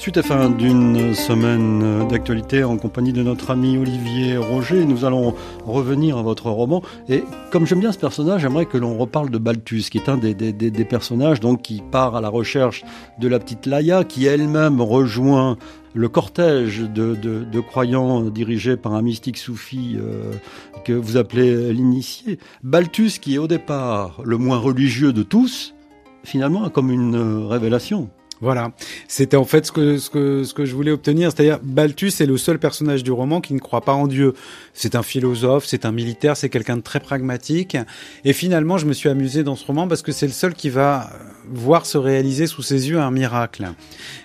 Suite 0.08 0.22
fin 0.22 0.48
d'une 0.48 1.12
semaine 1.12 2.08
d'actualité 2.08 2.64
en 2.64 2.78
compagnie 2.78 3.12
de 3.12 3.22
notre 3.22 3.50
ami 3.50 3.76
Olivier 3.76 4.38
Roger, 4.38 4.86
nous 4.86 5.04
allons 5.04 5.34
revenir 5.66 6.16
à 6.16 6.22
votre 6.22 6.48
roman. 6.48 6.82
Et 7.10 7.24
comme 7.50 7.66
j'aime 7.66 7.80
bien 7.80 7.92
ce 7.92 7.98
personnage, 7.98 8.40
j'aimerais 8.40 8.64
que 8.64 8.78
l'on 8.78 8.96
reparle 8.96 9.28
de 9.28 9.36
Balthus, 9.36 9.90
qui 9.90 9.98
est 9.98 10.08
un 10.08 10.16
des, 10.16 10.32
des, 10.32 10.84
personnages 10.86 11.40
donc 11.40 11.60
qui 11.60 11.82
part 11.82 12.16
à 12.16 12.22
la 12.22 12.30
recherche 12.30 12.84
de 13.18 13.28
la 13.28 13.38
petite 13.38 13.66
Laïa, 13.66 14.02
qui 14.02 14.24
elle-même 14.24 14.80
rejoint 14.80 15.58
le 15.92 16.08
cortège 16.08 16.78
de, 16.78 17.14
de, 17.14 17.60
croyants 17.60 18.22
dirigés 18.30 18.78
par 18.78 18.94
un 18.94 19.02
mystique 19.02 19.36
soufi 19.36 19.98
euh, 19.98 20.32
que 20.86 20.94
vous 20.94 21.18
appelez 21.18 21.70
l'initié. 21.74 22.38
Balthus, 22.62 23.18
qui 23.20 23.34
est 23.34 23.38
au 23.38 23.46
départ 23.46 24.22
le 24.24 24.38
moins 24.38 24.56
religieux 24.56 25.12
de 25.12 25.22
tous, 25.22 25.74
finalement 26.24 26.70
comme 26.70 26.90
une 26.90 27.44
révélation. 27.46 28.08
Voilà, 28.40 28.70
c'était 29.08 29.36
en 29.36 29.44
fait 29.44 29.66
ce 29.66 29.72
que 29.72 29.98
ce 29.98 30.10
que 30.10 30.44
ce 30.44 30.54
que 30.54 30.64
je 30.64 30.74
voulais 30.74 30.92
obtenir, 30.92 31.32
c'est-à-dire 31.32 31.58
Balthus 31.62 32.12
est 32.20 32.26
le 32.26 32.36
seul 32.36 32.58
personnage 32.58 33.02
du 33.02 33.10
roman 33.10 33.40
qui 33.40 33.52
ne 33.52 33.58
croit 33.58 33.80
pas 33.80 33.94
en 33.94 34.06
Dieu. 34.06 34.34
C'est 34.74 34.94
un 34.94 35.02
philosophe, 35.02 35.64
c'est 35.66 35.84
un 35.84 35.92
militaire, 35.92 36.36
c'est 36.36 36.48
quelqu'un 36.48 36.76
de 36.76 36.82
très 36.82 37.00
pragmatique. 37.00 37.76
Et 38.24 38.32
finalement, 38.32 38.78
je 38.78 38.86
me 38.86 38.92
suis 38.92 39.08
amusé 39.08 39.42
dans 39.42 39.56
ce 39.56 39.66
roman 39.66 39.88
parce 39.88 40.02
que 40.02 40.12
c'est 40.12 40.26
le 40.26 40.32
seul 40.32 40.54
qui 40.54 40.70
va 40.70 41.10
voir 41.50 41.86
se 41.86 41.98
réaliser 41.98 42.46
sous 42.46 42.62
ses 42.62 42.90
yeux 42.90 43.00
un 43.00 43.10
miracle. 43.10 43.68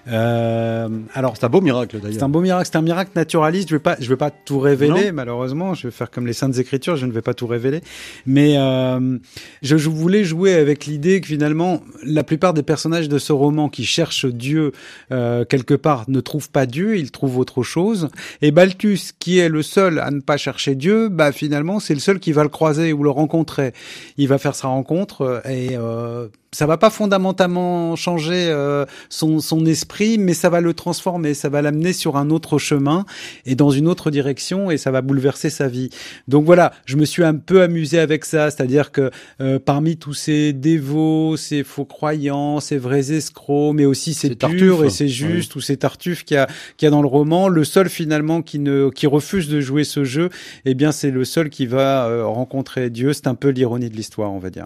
Euh, 0.08 0.90
alors 1.14 1.36
c'est 1.38 1.46
un 1.46 1.50
beau 1.50 1.62
miracle 1.62 2.00
d'ailleurs. 2.00 2.18
C'est 2.18 2.24
un 2.24 2.30
beau 2.30 2.42
miracle, 2.42 2.70
c'est 2.72 2.78
un 2.78 2.82
miracle 2.82 3.12
naturaliste. 3.16 3.70
Je 3.70 3.76
vais 3.76 3.82
pas, 3.82 3.96
je 4.00 4.10
vais 4.10 4.18
pas 4.18 4.30
tout 4.30 4.60
révéler 4.60 5.12
malheureusement. 5.12 5.74
Je 5.74 5.88
vais 5.88 5.92
faire 5.92 6.12
comme 6.12 6.28
les 6.28 6.34
saintes 6.34 6.58
écritures, 6.58 6.98
je 6.98 7.06
ne 7.06 7.12
vais 7.12 7.22
pas 7.22 7.34
tout 7.34 7.48
révéler. 7.48 7.82
Mais 8.26 8.58
euh, 8.58 9.18
je, 9.62 9.78
je 9.78 9.90
voulais 9.90 10.24
jouer 10.24 10.54
avec 10.54 10.86
l'idée 10.86 11.22
que 11.22 11.28
finalement, 11.28 11.82
la 12.04 12.24
plupart 12.24 12.54
des 12.54 12.64
personnages 12.64 13.10
de 13.10 13.18
ce 13.18 13.34
roman 13.34 13.70
qui 13.70 13.86
cherchent 13.86 14.03
cherche 14.04 14.26
Dieu 14.26 14.74
euh, 15.12 15.46
quelque 15.46 15.76
part 15.76 16.04
ne 16.10 16.20
trouve 16.20 16.50
pas 16.50 16.66
Dieu, 16.66 16.98
il 16.98 17.10
trouve 17.12 17.38
autre 17.38 17.64
chose. 17.64 18.10
Et 18.42 18.52
Balthus, 18.52 19.14
qui 19.18 19.40
est 19.40 19.48
le 19.48 19.64
seul 19.64 20.00
à 20.00 20.12
ne 20.12 20.20
pas 20.20 20.36
chercher 20.36 20.76
Dieu, 20.76 21.08
bah 21.08 21.32
finalement 21.32 21.80
c'est 21.80 21.94
le 21.94 22.02
seul 22.02 22.20
qui 22.20 22.34
va 22.34 22.44
le 22.44 22.50
croiser 22.50 22.92
ou 22.92 23.02
le 23.04 23.10
rencontrer. 23.10 23.72
Il 24.18 24.28
va 24.28 24.38
faire 24.38 24.56
sa 24.56 24.68
rencontre 24.68 25.42
et 25.50 25.78
euh, 25.78 26.28
ça 26.54 26.68
va 26.68 26.78
pas 26.78 26.90
fondamentalement 26.90 27.96
changer 27.96 28.48
euh, 28.50 28.86
son, 29.10 29.40
son 29.40 29.66
esprit, 29.66 30.18
mais 30.18 30.34
ça 30.34 30.50
va 30.50 30.62
le 30.62 30.74
transformer, 30.74 31.34
ça 31.34 31.50
va 31.50 31.62
l'amener 31.62 31.94
sur 31.94 32.16
un 32.16 32.30
autre 32.30 32.60
chemin 32.60 33.06
et 33.46 33.56
dans 33.56 33.72
une 33.72 33.88
autre 33.88 34.12
direction 34.12 34.72
et 34.72 34.78
ça 34.78 34.92
va 34.92 35.02
bouleverser 35.02 35.50
sa 35.50 35.68
vie. 35.68 35.90
Donc 36.28 36.46
voilà, 36.46 36.72
je 36.86 36.96
me 36.96 37.06
suis 37.06 37.24
un 37.24 37.36
peu 37.36 37.64
amusé 37.64 38.00
avec 38.00 38.24
ça, 38.24 38.52
c'est-à-dire 38.52 38.92
que 38.92 39.10
euh, 39.42 39.60
parmi 39.60 39.98
tous 39.98 40.14
ces 40.14 40.54
dévots, 40.54 41.36
ces 41.38 41.64
faux 41.64 41.86
croyants, 41.86 42.60
ces 42.60 42.78
vrais 42.78 43.12
escrocs, 43.12 43.74
mais 43.74 43.86
aussi 43.94 44.16
ces 44.16 44.36
purs 44.36 44.84
et 44.84 44.90
ces 44.90 45.08
justes 45.08 45.56
ou 45.56 45.62
ces 45.62 45.78
tartuffes 45.78 46.26
qu'il 46.26 46.36
y 46.36 46.40
a, 46.40 46.48
qu'il 46.78 46.86
y 46.86 46.88
a 46.88 46.90
dans 46.90 47.04
le 47.04 47.08
roman, 47.08 47.48
le 47.48 47.64
seul 47.64 47.90
finalement 47.90 48.42
qui 48.42 48.58
ne 48.58 48.90
qui 48.90 49.06
refuse 49.06 49.48
de 49.48 49.62
jouer 49.62 49.84
ce 49.84 50.04
jeu, 50.04 50.30
eh 50.66 50.74
bien 50.74 50.92
c'est 50.92 51.12
le 51.12 51.24
seul 51.26 51.50
qui 51.50 51.68
va 51.68 52.08
euh, 52.08 52.26
rencontrer 52.26 52.90
Dieu. 52.90 53.14
C'est 53.14 53.28
un 53.28 53.36
peu 53.36 53.50
l'ironie 53.50 53.90
de 53.90 53.96
l'histoire, 53.96 54.32
on 54.34 54.40
va 54.40 54.50
dire. 54.50 54.66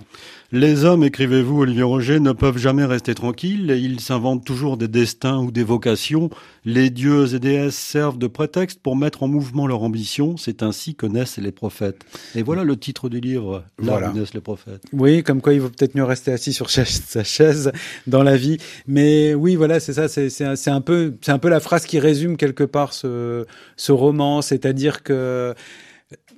Les 0.54 0.86
hommes, 0.86 1.04
écrivez-vous 1.04 1.60
Olivier 1.64 1.84
Roger, 1.84 2.22
ne 2.22 2.32
peuvent 2.32 2.58
jamais 2.58 2.86
rester 2.86 3.14
tranquilles 3.14 3.70
et 3.70 3.78
ils 3.80 4.00
s'inventent 4.00 4.46
toujours 4.46 4.78
des 4.78 4.88
destins 4.88 5.40
ou 5.40 5.52
des 5.52 5.66
vocations. 5.66 6.30
Les 6.64 6.90
dieux 6.90 7.36
et 7.36 7.40
déesses 7.40 7.76
servent 7.76 8.18
de 8.18 8.28
prétexte 8.28 8.80
pour 8.82 8.96
mettre 8.96 9.24
en 9.24 9.28
mouvement 9.28 9.68
leur 9.68 9.84
ambition. 9.84 10.38
C'est 10.38 10.64
ainsi 10.64 10.96
que 10.96 11.06
naissent 11.06 11.38
les 11.38 11.52
prophètes. 11.52 12.00
Et 12.34 12.44
voilà 12.44 12.64
le 12.64 12.78
titre 12.78 13.10
du 13.10 13.20
livre, 13.20 13.66
Là 13.78 13.92
Voilà. 13.92 14.12
où 14.12 14.18
naissent 14.18 14.34
les 14.34 14.40
prophètes. 14.40 14.84
Oui, 14.94 15.22
comme 15.22 15.42
quoi 15.42 15.54
il 15.54 15.60
vaut 15.60 15.68
peut-être 15.70 15.96
mieux 15.96 16.06
rester 16.06 16.32
assis 16.32 16.54
sur 16.54 16.70
sa 16.70 16.86
chaise 17.26 17.74
dans 18.08 18.24
la 18.24 18.38
vie. 18.38 18.58
Mais 18.88 19.34
oui, 19.34 19.56
voilà, 19.58 19.82
c'est 19.82 19.94
ça. 19.94 20.08
C'est 20.08 20.30
c'est 20.30 20.46
un, 20.46 20.56
c'est 20.56 20.72
un 20.72 20.80
peu, 20.82 21.16
c'est 21.22 21.34
un 21.34 21.40
peu 21.40 21.50
la 21.50 21.60
phrase 21.60 21.86
qui 21.86 22.00
résume 22.00 22.38
quelque 22.38 22.64
part 22.64 22.94
ce 22.94 23.46
ce 23.76 23.92
roman, 23.92 24.42
c'est-à-dire 24.42 25.04
que 25.04 25.54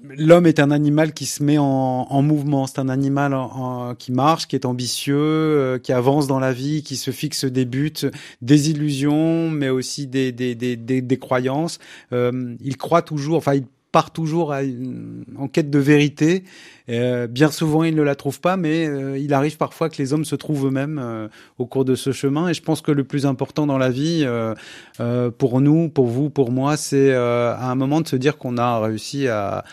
L'homme 0.01 0.47
est 0.47 0.59
un 0.59 0.71
animal 0.71 1.13
qui 1.13 1.25
se 1.25 1.43
met 1.43 1.57
en, 1.59 1.63
en 2.09 2.21
mouvement. 2.21 2.65
C'est 2.65 2.79
un 2.79 2.89
animal 2.89 3.33
en- 3.33 3.89
en- 3.91 3.95
qui 3.95 4.11
marche, 4.11 4.47
qui 4.47 4.55
est 4.55 4.65
ambitieux, 4.65 5.15
euh, 5.17 5.77
qui 5.79 5.91
avance 5.93 6.25
dans 6.27 6.39
la 6.39 6.53
vie, 6.53 6.81
qui 6.83 6.95
se 6.95 7.11
fixe 7.11 7.45
des 7.45 7.65
buts, 7.65 7.93
des 8.41 8.71
illusions, 8.71 9.49
mais 9.51 9.69
aussi 9.69 10.07
des, 10.07 10.31
des, 10.31 10.55
des, 10.55 10.75
des, 10.75 11.19
croyances. 11.19 11.79
Euh, 12.13 12.55
il 12.61 12.77
croit 12.77 13.01
toujours, 13.03 13.37
enfin, 13.37 13.55
il 13.55 13.65
part 13.91 14.11
toujours 14.11 14.53
à 14.53 14.63
une- 14.63 15.23
en 15.37 15.47
quête 15.47 15.69
de 15.69 15.79
vérité. 15.79 16.43
Euh, 16.89 17.27
bien 17.27 17.49
souvent, 17.51 17.83
il 17.83 17.95
ne 17.95 18.01
la 18.03 18.15
trouve 18.15 18.39
pas, 18.39 18.55
mais 18.57 18.87
euh, 18.87 19.17
il 19.17 19.33
arrive 19.33 19.57
parfois 19.57 19.89
que 19.89 19.97
les 19.97 20.13
hommes 20.13 20.25
se 20.25 20.35
trouvent 20.35 20.67
eux-mêmes 20.67 20.99
euh, 21.01 21.27
au 21.57 21.65
cours 21.65 21.85
de 21.85 21.95
ce 21.95 22.11
chemin. 22.11 22.49
Et 22.49 22.53
je 22.53 22.61
pense 22.61 22.81
que 22.81 22.91
le 22.91 23.03
plus 23.03 23.25
important 23.25 23.65
dans 23.67 23.77
la 23.77 23.89
vie, 23.89 24.21
euh, 24.23 24.53
euh, 24.99 25.31
pour 25.31 25.59
nous, 25.61 25.89
pour 25.89 26.07
vous, 26.07 26.29
pour 26.29 26.51
moi, 26.51 26.77
c'est 26.77 27.11
euh, 27.13 27.53
à 27.55 27.69
un 27.71 27.75
moment 27.75 28.01
de 28.01 28.07
se 28.07 28.15
dire 28.15 28.37
qu'on 28.37 28.57
a 28.57 28.79
réussi 28.79 29.27
à, 29.27 29.63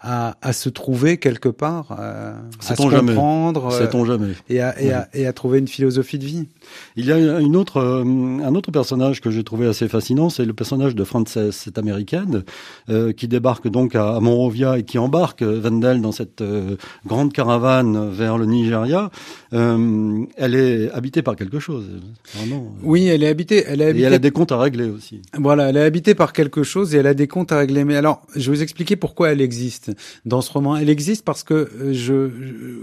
à, 0.00 0.36
à 0.42 0.52
se 0.52 0.68
trouver 0.68 1.18
quelque 1.18 1.48
part, 1.48 1.96
euh, 1.98 2.34
à 2.72 2.74
se 2.76 2.82
comprendre, 3.14 3.70
euh, 3.84 3.86
et 4.48 4.60
à, 4.60 4.80
et, 4.80 4.92
à, 4.92 5.08
et 5.14 5.26
à 5.26 5.32
trouver 5.32 5.60
une 5.60 5.68
philosophie 5.68 6.18
de 6.18 6.24
vie. 6.24 6.48
Il 6.96 7.06
y 7.06 7.12
a 7.12 7.40
une 7.40 7.56
autre, 7.56 7.78
euh, 7.78 8.02
un 8.04 8.54
autre 8.54 8.70
personnage 8.70 9.20
que 9.20 9.30
j'ai 9.30 9.44
trouvé 9.44 9.66
assez 9.66 9.88
fascinant, 9.88 10.28
c'est 10.30 10.44
le 10.44 10.52
personnage 10.52 10.94
de 10.94 11.04
Frances, 11.04 11.38
cette 11.50 11.78
américaine, 11.78 12.44
euh, 12.88 13.12
qui 13.12 13.28
débarque 13.28 13.68
donc 13.68 13.94
à, 13.94 14.14
à 14.16 14.20
Monrovia 14.20 14.78
et 14.78 14.82
qui 14.84 14.98
embarque 14.98 15.42
euh, 15.42 15.60
Wendell 15.60 16.00
dans 16.00 16.12
cette 16.12 16.40
euh, 16.40 16.76
grande 17.06 17.32
caravane 17.32 18.10
vers 18.10 18.38
le 18.38 18.46
Nigeria. 18.46 19.10
Euh, 19.52 20.24
elle 20.36 20.54
est 20.54 20.90
habitée 20.92 21.22
par 21.22 21.36
quelque 21.36 21.58
chose, 21.58 21.84
vraiment. 22.34 22.74
Oui, 22.82 23.06
elle 23.06 23.22
est 23.22 23.28
habitée. 23.28 23.64
Elle 23.66 23.80
est 23.80 23.84
Et 23.84 23.88
habitée. 23.88 24.04
elle 24.06 24.14
a 24.14 24.18
des 24.18 24.30
comptes 24.30 24.52
à 24.52 24.58
régler 24.58 24.88
aussi. 24.88 25.20
Voilà, 25.38 25.68
elle 25.68 25.76
est 25.76 25.82
habitée 25.82 26.14
par 26.14 26.32
quelque 26.32 26.62
chose 26.62 26.94
et 26.94 26.98
elle 26.98 27.06
a 27.06 27.14
des 27.14 27.26
comptes 27.28 27.52
à 27.52 27.58
régler. 27.58 27.84
Mais 27.84 27.96
alors, 27.96 28.22
je 28.34 28.50
vais 28.50 28.56
vous 28.56 28.62
expliquer 28.62 28.96
pourquoi 28.96 29.30
elle 29.30 29.40
existe 29.40 29.92
dans 30.24 30.40
ce 30.40 30.50
roman. 30.52 30.76
Elle 30.76 30.88
existe 30.90 31.24
parce 31.24 31.42
que 31.42 31.54
euh, 31.54 31.92
je, 31.92 32.30
je- 32.30 32.30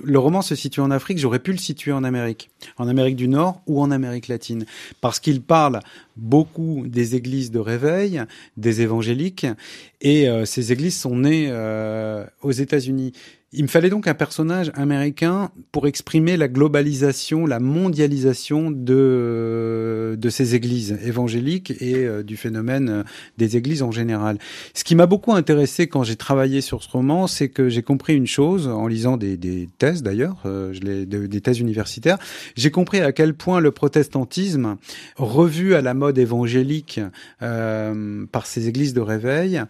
le 0.04 0.20
roman 0.20 0.42
se 0.42 0.56
situe 0.56 0.82
en 0.82 0.92
Afrique. 0.92 1.18
J'aurais 1.18 1.40
pu 1.40 1.52
le 1.52 1.58
situer 1.58 1.92
en 1.92 2.04
Amérique, 2.04 2.50
en 2.78 2.88
Amérique 2.88 3.16
du 3.16 3.28
Nord 3.28 3.62
ou 3.68 3.78
en 3.82 3.91
Amérique 3.91 4.27
latine, 4.27 4.65
parce 5.01 5.19
qu'il 5.19 5.41
parle 5.41 5.80
beaucoup 6.17 6.84
des 6.86 7.15
églises 7.15 7.51
de 7.51 7.59
réveil, 7.59 8.23
des 8.57 8.82
évangéliques, 8.82 9.47
et 10.01 10.30
euh, 10.30 10.45
ces 10.45 10.71
églises 10.71 10.97
sont 10.97 11.17
nées 11.17 11.47
euh, 11.49 12.25
aux 12.41 12.51
États-Unis. 12.51 13.13
Il 13.52 13.64
me 13.64 13.68
fallait 13.68 13.89
donc 13.89 14.08
un 14.08 14.14
personnage 14.14 14.72
américain 14.76 15.50
pour 15.72 15.88
exprimer 15.88 16.38
la 16.38 16.47
globalisation, 16.47 17.47
la 17.47 17.60
mondialisation 17.60 18.70
de, 18.70 20.16
de 20.20 20.30
ces 20.30 20.54
églises 20.54 21.00
évangéliques 21.04 21.74
et 21.80 22.06
euh, 22.06 22.22
du 22.22 22.38
phénomène 22.38 22.89
euh, 22.89 23.04
des 23.39 23.58
églises 23.58 23.82
en 23.82 23.89
général. 23.89 24.38
Ce 24.76 24.84
qui 24.84 24.93
m'a 24.93 25.08
beaucoup 25.08 25.34
intéressé 25.34 25.88
quand 25.88 26.04
j'ai 26.04 26.16
travaillé 26.16 26.62
sur 26.62 26.84
ce 26.84 26.89
roman, 26.89 27.26
c'est 27.26 27.50
que 27.50 27.70
j'ai 27.70 27.82
compris 27.82 28.16
une 28.16 28.28
chose, 28.28 28.68
en 28.68 28.86
lisant 28.86 29.18
des, 29.18 29.36
des 29.36 29.68
thèses 29.80 30.04
d'ailleurs, 30.04 30.43
euh, 30.45 30.72
des 30.80 31.41
thèses 31.41 31.60
universitaires, 31.60 32.20
j'ai 32.56 32.70
compris 32.70 33.00
à 33.00 33.12
quel 33.12 33.34
point 33.34 33.60
le 33.62 33.72
protestantisme, 33.72 34.78
revu 35.16 35.74
à 35.74 35.82
la 35.82 35.95
mode 35.95 36.20
évangélique 36.20 37.00
euh, 37.41 38.26
par 38.32 38.45
ces 38.45 38.68
églises 38.68 38.93
de 38.93 39.02
réveil, 39.02 39.64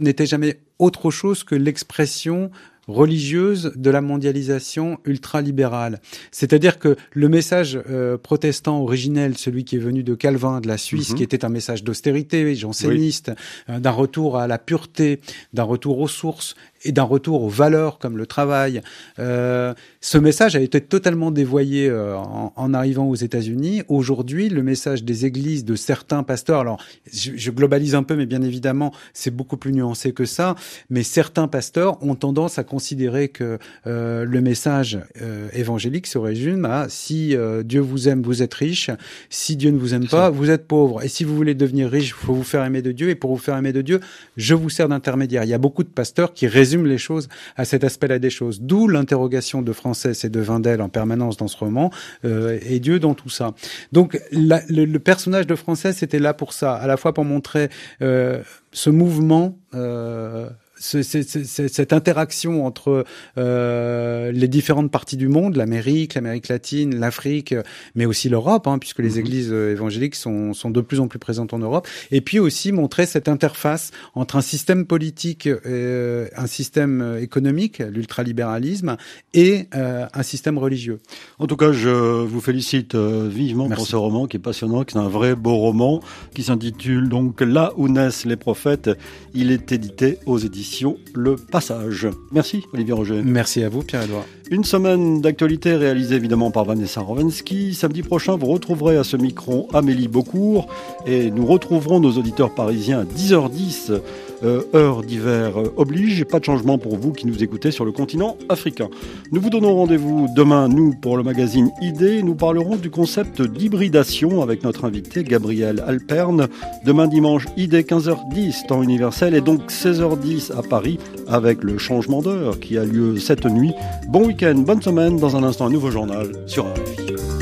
n'était 0.00 0.26
jamais 0.26 0.60
autre 0.78 1.10
chose 1.10 1.44
que 1.44 1.54
l'expression 1.54 2.50
religieuse 2.88 3.72
de 3.76 3.90
la 3.90 4.00
mondialisation 4.00 4.98
ultralibérale. 5.04 6.00
C'est-à-dire 6.30 6.78
que 6.78 6.96
le 7.12 7.28
message 7.28 7.78
euh, 7.90 8.16
protestant 8.16 8.80
originel, 8.82 9.36
celui 9.36 9.64
qui 9.64 9.76
est 9.76 9.80
venu 9.80 10.02
de 10.02 10.14
Calvin, 10.14 10.60
de 10.60 10.68
la 10.68 10.78
Suisse, 10.78 11.10
Mhm. 11.10 11.16
qui 11.16 11.22
était 11.22 11.44
un 11.44 11.48
message 11.48 11.82
d'austérité, 11.84 12.54
janséniste, 12.54 13.32
euh, 13.68 13.78
d'un 13.80 13.90
retour 13.90 14.36
à 14.38 14.46
la 14.46 14.58
pureté, 14.58 15.20
d'un 15.52 15.64
retour 15.64 15.98
aux 15.98 16.08
sources 16.08 16.54
et 16.86 16.92
d'un 16.92 17.02
retour 17.02 17.42
aux 17.42 17.48
valeurs 17.48 17.98
comme 17.98 18.16
le 18.16 18.26
travail, 18.26 18.80
euh, 19.18 19.74
ce 20.00 20.18
message 20.18 20.56
a 20.56 20.60
été 20.60 20.80
totalement 20.80 21.30
dévoyé 21.30 21.88
euh, 21.88 22.16
en, 22.16 22.52
en 22.54 22.74
arrivant 22.74 23.06
aux 23.08 23.14
États-Unis. 23.14 23.82
Aujourd'hui, 23.88 24.48
le 24.48 24.62
message 24.62 25.04
des 25.04 25.26
églises, 25.26 25.64
de 25.64 25.74
certains 25.74 26.22
pasteurs, 26.22 26.60
alors 26.60 26.78
je, 27.12 27.32
je 27.34 27.50
globalise 27.50 27.94
un 27.94 28.02
peu, 28.02 28.14
mais 28.16 28.26
bien 28.26 28.42
évidemment, 28.42 28.92
c'est 29.12 29.30
beaucoup 29.30 29.56
plus 29.56 29.72
nuancé 29.72 30.12
que 30.12 30.24
ça, 30.24 30.54
mais 30.90 31.02
certains 31.02 31.48
pasteurs 31.48 32.02
ont 32.02 32.14
tendance 32.14 32.58
à 32.58 32.64
considérer 32.64 33.28
que 33.28 33.58
euh, 33.86 34.24
le 34.24 34.40
message 34.40 34.98
euh, 35.20 35.48
évangélique 35.52 36.06
se 36.06 36.18
résume 36.18 36.64
à 36.64 36.86
si 36.88 37.34
euh, 37.34 37.62
Dieu 37.62 37.80
vous 37.80 38.08
aime, 38.08 38.22
vous 38.22 38.42
êtes 38.42 38.54
riche, 38.54 38.90
si 39.30 39.56
Dieu 39.56 39.70
ne 39.70 39.78
vous 39.78 39.94
aime 39.94 40.06
pas, 40.06 40.30
vous 40.30 40.50
êtes 40.50 40.66
pauvre, 40.66 41.02
et 41.02 41.08
si 41.08 41.24
vous 41.24 41.34
voulez 41.34 41.54
devenir 41.54 41.90
riche, 41.90 42.08
il 42.08 42.26
faut 42.26 42.34
vous 42.34 42.44
faire 42.44 42.64
aimer 42.64 42.82
de 42.82 42.92
Dieu, 42.92 43.10
et 43.10 43.14
pour 43.14 43.30
vous 43.32 43.42
faire 43.42 43.56
aimer 43.56 43.72
de 43.72 43.82
Dieu, 43.82 44.00
je 44.36 44.54
vous 44.54 44.70
sers 44.70 44.88
d'intermédiaire. 44.88 45.44
Il 45.44 45.50
y 45.50 45.54
a 45.54 45.58
beaucoup 45.58 45.82
de 45.82 45.88
pasteurs 45.88 46.32
qui 46.32 46.46
résument 46.46 46.75
les 46.84 46.98
choses 46.98 47.28
à 47.56 47.64
cet 47.64 47.84
aspect-là 47.84 48.18
des 48.18 48.30
choses, 48.30 48.60
d'où 48.60 48.88
l'interrogation 48.88 49.62
de 49.62 49.72
Frances 49.72 50.24
et 50.24 50.28
de 50.28 50.40
Vindel 50.40 50.82
en 50.82 50.88
permanence 50.88 51.36
dans 51.36 51.48
ce 51.48 51.56
roman, 51.56 51.90
euh, 52.24 52.58
et 52.62 52.80
Dieu 52.80 52.98
dans 52.98 53.14
tout 53.14 53.30
ça. 53.30 53.54
Donc 53.92 54.18
le 54.32 54.98
personnage 54.98 55.46
de 55.46 55.54
Frances 55.54 56.02
était 56.02 56.18
là 56.18 56.34
pour 56.34 56.52
ça, 56.52 56.74
à 56.74 56.86
la 56.86 56.96
fois 56.96 57.12
pour 57.12 57.24
montrer 57.24 57.68
euh, 58.02 58.42
ce 58.72 58.90
mouvement. 58.90 59.58
Euh, 59.74 60.48
ce- 60.78 61.02
ce- 61.02 61.22
ce- 61.22 61.44
ce- 61.44 61.68
cette 61.68 61.92
interaction 61.92 62.66
entre 62.66 63.04
euh, 63.38 64.32
les 64.32 64.48
différentes 64.48 64.90
parties 64.90 65.16
du 65.16 65.28
monde, 65.28 65.56
l'Amérique, 65.56 66.14
l'Amérique 66.14 66.48
latine, 66.48 66.98
l'Afrique, 66.98 67.54
mais 67.94 68.04
aussi 68.06 68.28
l'Europe, 68.28 68.66
hein, 68.66 68.78
puisque 68.78 68.98
les 68.98 69.18
églises 69.18 69.50
euh, 69.52 69.72
évangéliques 69.72 70.14
sont, 70.14 70.52
sont 70.54 70.70
de 70.70 70.80
plus 70.80 71.00
en 71.00 71.08
plus 71.08 71.18
présentes 71.18 71.54
en 71.54 71.58
Europe, 71.58 71.88
et 72.10 72.20
puis 72.20 72.38
aussi 72.38 72.72
montrer 72.72 73.06
cette 73.06 73.28
interface 73.28 73.90
entre 74.14 74.36
un 74.36 74.40
système 74.42 74.84
politique, 74.86 75.46
euh, 75.46 76.28
un 76.36 76.46
système 76.46 77.00
euh, 77.00 77.20
économique, 77.22 77.78
l'ultralibéralisme, 77.78 78.96
et 79.34 79.66
euh, 79.74 80.06
un 80.12 80.22
système 80.22 80.58
religieux. 80.58 81.00
En 81.38 81.46
tout 81.46 81.56
cas, 81.56 81.72
je 81.72 81.88
vous 81.90 82.40
félicite 82.40 82.94
vivement 82.94 83.68
pour 83.68 83.86
ce 83.86 83.96
roman 83.96 84.26
qui 84.26 84.36
est 84.36 84.40
passionnant, 84.40 84.84
qui 84.84 84.96
est 84.96 85.00
un 85.00 85.08
vrai 85.08 85.34
beau 85.34 85.56
roman, 85.56 86.00
qui 86.34 86.42
s'intitule 86.42 87.08
donc 87.08 87.40
Là 87.40 87.72
où 87.76 87.88
naissent 87.88 88.24
les 88.24 88.36
prophètes. 88.36 88.90
Il 89.32 89.50
est 89.52 89.70
édité 89.72 90.18
aux 90.26 90.38
éditions 90.38 90.65
Le 91.14 91.36
Passage. 91.36 92.08
Merci 92.32 92.64
Olivier 92.72 92.92
Roger. 92.92 93.22
Merci 93.24 93.62
à 93.62 93.68
vous 93.68 93.82
Pierre-Edouard. 93.82 94.24
Une 94.50 94.64
semaine 94.64 95.20
d'actualité 95.20 95.74
réalisée 95.74 96.14
évidemment 96.16 96.50
par 96.50 96.64
Vanessa 96.64 97.00
Rovensky. 97.00 97.74
Samedi 97.74 98.02
prochain, 98.02 98.36
vous 98.36 98.46
retrouverez 98.46 98.96
à 98.96 99.04
ce 99.04 99.16
micro 99.16 99.68
Amélie 99.74 100.08
Beaucourt 100.08 100.68
et 101.06 101.30
nous 101.30 101.46
retrouverons 101.46 102.00
nos 102.00 102.12
auditeurs 102.12 102.54
parisiens 102.54 103.00
à 103.00 103.04
10h10, 103.04 104.00
euh, 104.42 104.62
heure 104.74 105.02
d'hiver 105.02 105.58
euh, 105.58 105.72
oblige. 105.76 106.24
Pas 106.24 106.40
de 106.40 106.44
changement 106.44 106.78
pour 106.78 106.96
vous 106.96 107.12
qui 107.12 107.26
nous 107.26 107.42
écoutez 107.42 107.70
sur 107.70 107.84
le 107.84 107.92
continent 107.92 108.36
africain. 108.48 108.88
Nous 109.32 109.40
vous 109.40 109.50
donnons 109.50 109.74
rendez-vous 109.74 110.28
demain, 110.34 110.68
nous, 110.68 110.92
pour 110.92 111.16
le 111.16 111.22
magazine 111.22 111.70
ID. 111.80 112.24
Nous 112.24 112.34
parlerons 112.34 112.76
du 112.76 112.90
concept 112.90 113.42
d'hybridation 113.42 114.42
avec 114.42 114.62
notre 114.64 114.84
invité 114.84 115.24
Gabriel 115.24 115.82
Alperne. 115.86 116.48
Demain 116.84 117.06
dimanche, 117.06 117.46
ID 117.56 117.74
15h10, 117.76 118.66
temps 118.66 118.82
universel, 118.82 119.34
et 119.34 119.40
donc 119.40 119.70
16h10 119.70 120.52
à 120.56 120.62
Paris 120.62 120.98
avec 121.28 121.62
le 121.62 121.78
changement 121.78 122.22
d'heure 122.22 122.60
qui 122.60 122.78
a 122.78 122.84
lieu 122.84 123.18
cette 123.18 123.46
nuit. 123.46 123.72
Bon 124.08 124.26
week-end, 124.26 124.54
bonne 124.56 124.82
semaine. 124.82 125.16
Dans 125.18 125.36
un 125.36 125.42
instant, 125.42 125.66
un 125.66 125.70
nouveau 125.70 125.90
journal 125.90 126.32
sur 126.46 126.66
RFI. 126.66 127.35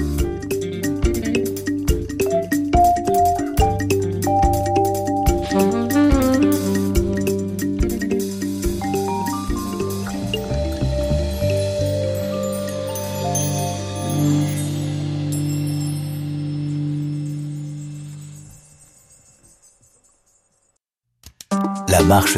Marche 22.03 22.33